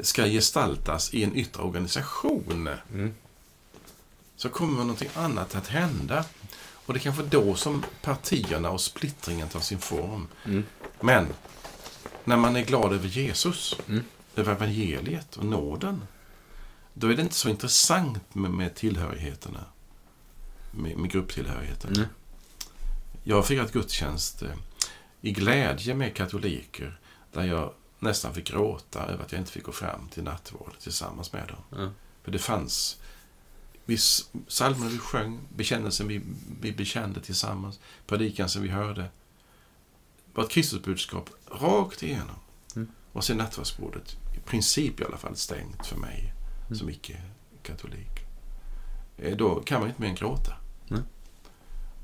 ska 0.00 0.24
gestaltas 0.26 1.14
i 1.14 1.24
en 1.24 1.36
yttre 1.36 1.62
organisation 1.62 2.68
Mm. 2.92 3.14
så 4.36 4.48
kommer 4.48 4.78
någonting 4.78 5.08
annat 5.14 5.54
att 5.54 5.66
hända. 5.66 6.24
Och 6.86 6.94
det 6.94 6.98
är 6.98 7.02
kanske 7.02 7.22
då 7.22 7.54
som 7.54 7.84
partierna 8.02 8.70
och 8.70 8.80
splittringen 8.80 9.48
tar 9.48 9.60
sin 9.60 9.78
form. 9.78 10.28
Mm. 10.44 10.64
Men 11.00 11.26
när 12.24 12.36
man 12.36 12.56
är 12.56 12.64
glad 12.64 12.92
över 12.92 13.08
Jesus, 13.08 13.74
Mm. 13.88 14.04
över 14.36 14.52
evangeliet 14.52 15.36
och 15.36 15.44
nåden, 15.44 16.02
då 16.94 17.06
är 17.08 17.16
det 17.16 17.22
inte 17.22 17.34
så 17.34 17.48
intressant 17.48 18.34
med, 18.34 18.50
med 18.50 18.74
tillhörigheterna. 18.74 19.64
Med, 20.70 20.96
med 20.96 21.10
grupptillhörigheterna. 21.10 21.96
Mm. 21.96 22.08
Jag 23.24 23.36
har 23.36 23.42
firat 23.42 23.72
gudstjänst 23.72 24.42
eh, 24.42 24.48
i 25.20 25.32
glädje 25.32 25.94
med 25.94 26.14
katoliker 26.16 26.98
där 27.32 27.44
jag 27.44 27.72
nästan 28.02 28.34
fick 28.34 28.46
gråta 28.48 29.06
över 29.06 29.24
att 29.24 29.32
jag 29.32 29.40
inte 29.40 29.52
fick 29.52 29.64
gå 29.64 29.72
fram 29.72 30.08
till 30.08 30.22
nattvard 30.22 30.78
tillsammans 30.78 31.32
med 31.32 31.48
dem. 31.48 31.82
Ja. 31.82 31.90
För 32.22 32.32
det 32.32 32.38
fanns 32.38 32.98
vi, 33.84 33.98
psalmerna 34.48 34.90
vi 34.90 34.98
sjöng, 34.98 35.40
bekännelsen 35.56 36.08
vi, 36.08 36.22
vi 36.60 36.72
bekände 36.72 37.20
tillsammans, 37.20 37.80
predikan 38.06 38.48
som 38.48 38.62
vi 38.62 38.68
hörde. 38.68 39.10
var 40.34 40.44
ett 40.44 40.50
Kristusbudskap 40.50 41.30
rakt 41.50 42.02
igenom. 42.02 42.36
Och 43.12 43.24
sen 43.24 43.36
nattvardsbordet, 43.36 44.16
i 44.36 44.40
princip 44.40 45.00
i 45.00 45.04
alla 45.04 45.16
fall, 45.16 45.36
stängt 45.36 45.86
för 45.86 45.96
mig 45.96 46.34
som 46.70 46.90
icke-katolik. 46.90 48.20
Eh, 49.18 49.36
Då 49.36 49.60
kan 49.60 49.80
man 49.80 49.88
inte 49.88 50.00
mer 50.00 50.08
än 50.08 50.14
gråta. 50.14 50.56
Nej. 50.88 51.02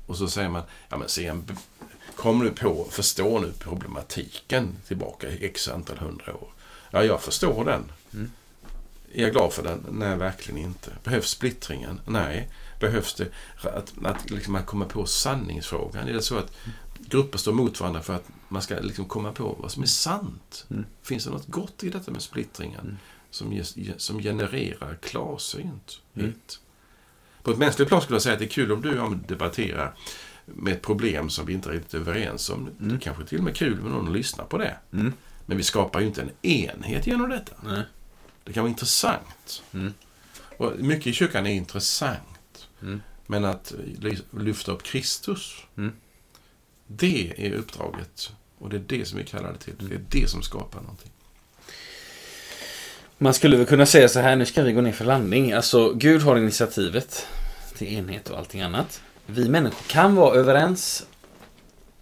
Och 0.07 0.17
så 0.17 0.27
säger 0.29 0.49
man, 0.49 0.63
ja 0.89 0.97
men 0.97 1.09
sen 1.09 1.57
kom 2.19 2.39
nu 2.39 2.51
på, 2.51 2.87
förstå 2.89 3.39
nu 3.39 3.51
problematiken 3.59 4.75
tillbaka 4.87 5.29
i 5.29 5.45
x 5.45 5.67
antal 5.67 5.97
hundra 5.97 6.35
år. 6.35 6.49
Ja, 6.91 7.03
jag 7.03 7.21
förstår 7.21 7.65
den. 7.65 7.91
Mm. 8.13 8.31
Är 9.13 9.21
jag 9.21 9.31
glad 9.31 9.53
för 9.53 9.63
den? 9.63 9.85
Nej, 9.91 10.17
verkligen 10.17 10.59
inte. 10.59 10.91
Behövs 11.03 11.29
splittringen? 11.29 12.01
Nej. 12.05 12.49
Behövs 12.79 13.13
det 13.13 13.27
att, 13.63 13.93
att 14.03 14.29
liksom 14.29 14.53
man 14.53 14.63
kommer 14.63 14.85
på 14.85 15.05
sanningsfrågan? 15.05 16.07
Är 16.07 16.13
det 16.13 16.21
så 16.21 16.37
att 16.37 16.51
grupper 16.97 17.37
står 17.37 17.51
mot 17.53 17.79
varandra 17.79 18.01
för 18.01 18.13
att 18.13 18.25
man 18.47 18.61
ska 18.61 18.79
liksom 18.79 19.05
komma 19.05 19.31
på 19.31 19.55
vad 19.59 19.71
som 19.71 19.83
är 19.83 19.87
sant? 19.87 20.65
Mm. 20.69 20.85
Finns 21.01 21.25
det 21.25 21.31
något 21.31 21.47
gott 21.47 21.83
i 21.83 21.89
detta 21.89 22.11
med 22.11 22.21
splittringen 22.21 22.79
Mm. 22.79 22.97
som, 23.31 23.63
som 23.97 24.19
genererar 24.19 24.97
klarsynthet? 25.01 25.99
Mm. 26.15 26.33
På 27.43 27.51
ett 27.51 27.57
mänskligt 27.57 27.87
plan 27.89 28.01
skulle 28.01 28.15
jag 28.15 28.21
säga 28.21 28.33
att 28.33 28.39
det 28.39 28.45
är 28.45 28.49
kul 28.49 28.71
om 28.71 28.81
du 28.81 28.89
och 28.89 28.97
jag 28.97 29.17
debatterar 29.27 29.95
med 30.55 30.73
ett 30.73 30.81
problem 30.81 31.29
som 31.29 31.45
vi 31.45 31.53
inte 31.53 31.69
är 31.69 31.73
riktigt 31.73 31.93
överens 31.93 32.49
om. 32.49 32.69
Det 32.79 32.83
Mm. 32.85 32.99
kanske 32.99 33.25
till 33.25 33.37
och 33.37 33.43
med 33.43 33.51
är 33.51 33.55
kul 33.55 33.81
med 33.81 33.91
någon 33.91 34.07
att 34.07 34.13
lyssna 34.13 34.43
på 34.43 34.57
det. 34.57 34.77
Mm. 34.93 35.13
Men 35.45 35.57
vi 35.57 35.63
skapar 35.63 35.99
ju 35.99 36.07
inte 36.07 36.21
en 36.21 36.31
enhet 36.49 37.07
genom 37.07 37.29
detta. 37.29 37.53
Nej. 37.65 37.83
Det 38.43 38.53
kan 38.53 38.63
vara 38.63 38.69
intressant. 38.69 39.63
Mm. 39.73 39.93
Och 40.57 40.73
mycket 40.79 41.07
i 41.07 41.13
kyrkan 41.13 41.45
är 41.47 41.51
intressant. 41.53 42.67
Mm. 42.81 43.01
Men 43.27 43.45
att 43.45 43.73
ly- 43.99 44.21
lyfta 44.39 44.71
upp 44.71 44.83
Kristus, 44.83 45.55
Mm. 45.77 45.91
det 46.87 47.33
är 47.47 47.53
uppdraget. 47.53 48.31
Och 48.59 48.69
det 48.69 48.75
är 48.75 48.83
det 48.87 49.05
som 49.05 49.17
vi 49.17 49.25
kallar 49.25 49.51
det 49.53 49.59
till. 49.59 49.73
Det 49.89 49.95
är 49.95 50.01
det 50.21 50.29
som 50.29 50.41
skapar 50.41 50.81
någonting. 50.81 51.11
Man 53.17 53.33
skulle 53.33 53.57
väl 53.57 53.65
kunna 53.65 53.85
säga 53.85 54.09
så 54.09 54.19
här, 54.19 54.35
nu 54.35 54.45
ska 54.45 54.63
vi 54.63 54.71
gå 54.73 54.81
ner 54.81 54.91
för 54.91 55.05
landning. 55.05 55.51
Alltså, 55.53 55.93
Gud 55.93 56.21
har 56.21 56.37
initiativet 56.37 57.27
till 57.77 57.87
enhet 57.87 58.29
och 58.29 58.37
allting 58.37 58.61
annat. 58.61 59.01
Vi 59.31 59.49
människor 59.49 59.83
kan 59.87 60.15
vara 60.15 60.35
överens 60.35 61.05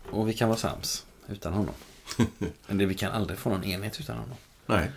och 0.09 0.30
vi 0.30 0.34
kan 0.34 0.49
vara 0.49 0.59
sams 0.59 1.05
utan 1.30 1.53
honom. 1.53 1.73
Men 2.67 2.78
det, 2.78 2.86
vi 2.86 2.95
kan 2.95 3.11
aldrig 3.11 3.39
få 3.39 3.49
någon 3.49 3.63
enhet 3.63 3.99
utan 3.99 4.17
honom. 4.17 4.38
Nej. 4.65 4.91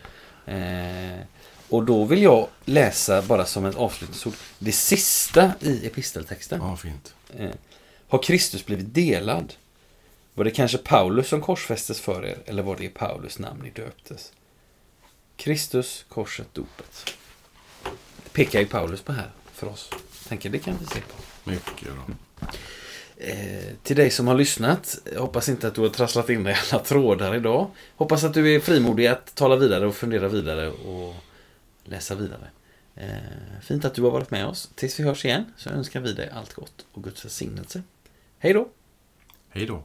Eh, 0.46 1.20
och 1.68 1.84
då 1.84 2.04
vill 2.04 2.22
jag 2.22 2.48
läsa 2.64 3.22
bara 3.22 3.44
som 3.44 3.64
ett 3.64 3.76
avslutningsord 3.76 4.34
det 4.58 4.72
sista 4.72 5.52
i 5.60 5.86
episteltexten. 5.86 6.60
Ja, 6.62 6.76
fint. 6.76 7.14
Eh, 7.36 7.50
har 8.08 8.22
Kristus 8.22 8.66
blivit 8.66 8.94
delad? 8.94 9.54
Var 10.34 10.44
det 10.44 10.50
kanske 10.50 10.78
Paulus 10.78 11.28
som 11.28 11.40
korsfästes 11.40 12.00
för 12.00 12.24
er 12.24 12.38
eller 12.46 12.62
var 12.62 12.76
det 12.76 12.84
i 12.84 12.88
Paulus 12.88 13.38
namn 13.38 13.60
ni 13.62 13.70
döptes? 13.70 14.32
Kristus, 15.36 16.04
korset, 16.08 16.46
dopet. 16.52 17.14
Det 18.24 18.32
pekar 18.32 18.60
ju 18.60 18.66
Paulus 18.66 19.02
på 19.02 19.12
här 19.12 19.30
för 19.52 19.66
oss. 19.66 19.90
Tänker 20.28 20.50
det 20.50 20.58
kan 20.58 20.76
vi 20.80 20.86
se 20.86 21.00
på. 21.00 21.22
Mycket 21.44 21.88
bra. 21.94 22.04
Eh, 23.16 23.74
till 23.82 23.96
dig 23.96 24.10
som 24.10 24.26
har 24.26 24.34
lyssnat, 24.34 24.98
jag 25.12 25.20
hoppas 25.20 25.48
inte 25.48 25.68
att 25.68 25.74
du 25.74 25.80
har 25.80 25.88
trasslat 25.88 26.30
in 26.30 26.44
dig 26.44 26.56
alla 26.72 26.82
trådar 26.82 27.34
idag. 27.34 27.70
Hoppas 27.96 28.24
att 28.24 28.34
du 28.34 28.54
är 28.54 28.60
frimodig 28.60 29.06
att 29.06 29.34
tala 29.34 29.56
vidare 29.56 29.86
och 29.86 29.94
fundera 29.94 30.28
vidare 30.28 30.70
och 30.70 31.14
läsa 31.84 32.14
vidare. 32.14 32.50
Eh, 32.94 33.60
fint 33.62 33.84
att 33.84 33.94
du 33.94 34.02
har 34.02 34.10
varit 34.10 34.30
med 34.30 34.46
oss. 34.46 34.70
Tills 34.74 35.00
vi 35.00 35.04
hörs 35.04 35.24
igen 35.24 35.44
så 35.56 35.70
önskar 35.70 36.00
vi 36.00 36.12
dig 36.12 36.30
allt 36.34 36.54
gott 36.54 36.86
och 36.92 37.04
Guds 37.04 37.24
välsignelse. 37.24 37.82
Hej 38.38 38.52
då! 38.52 38.68
Hej 39.48 39.66
då. 39.66 39.82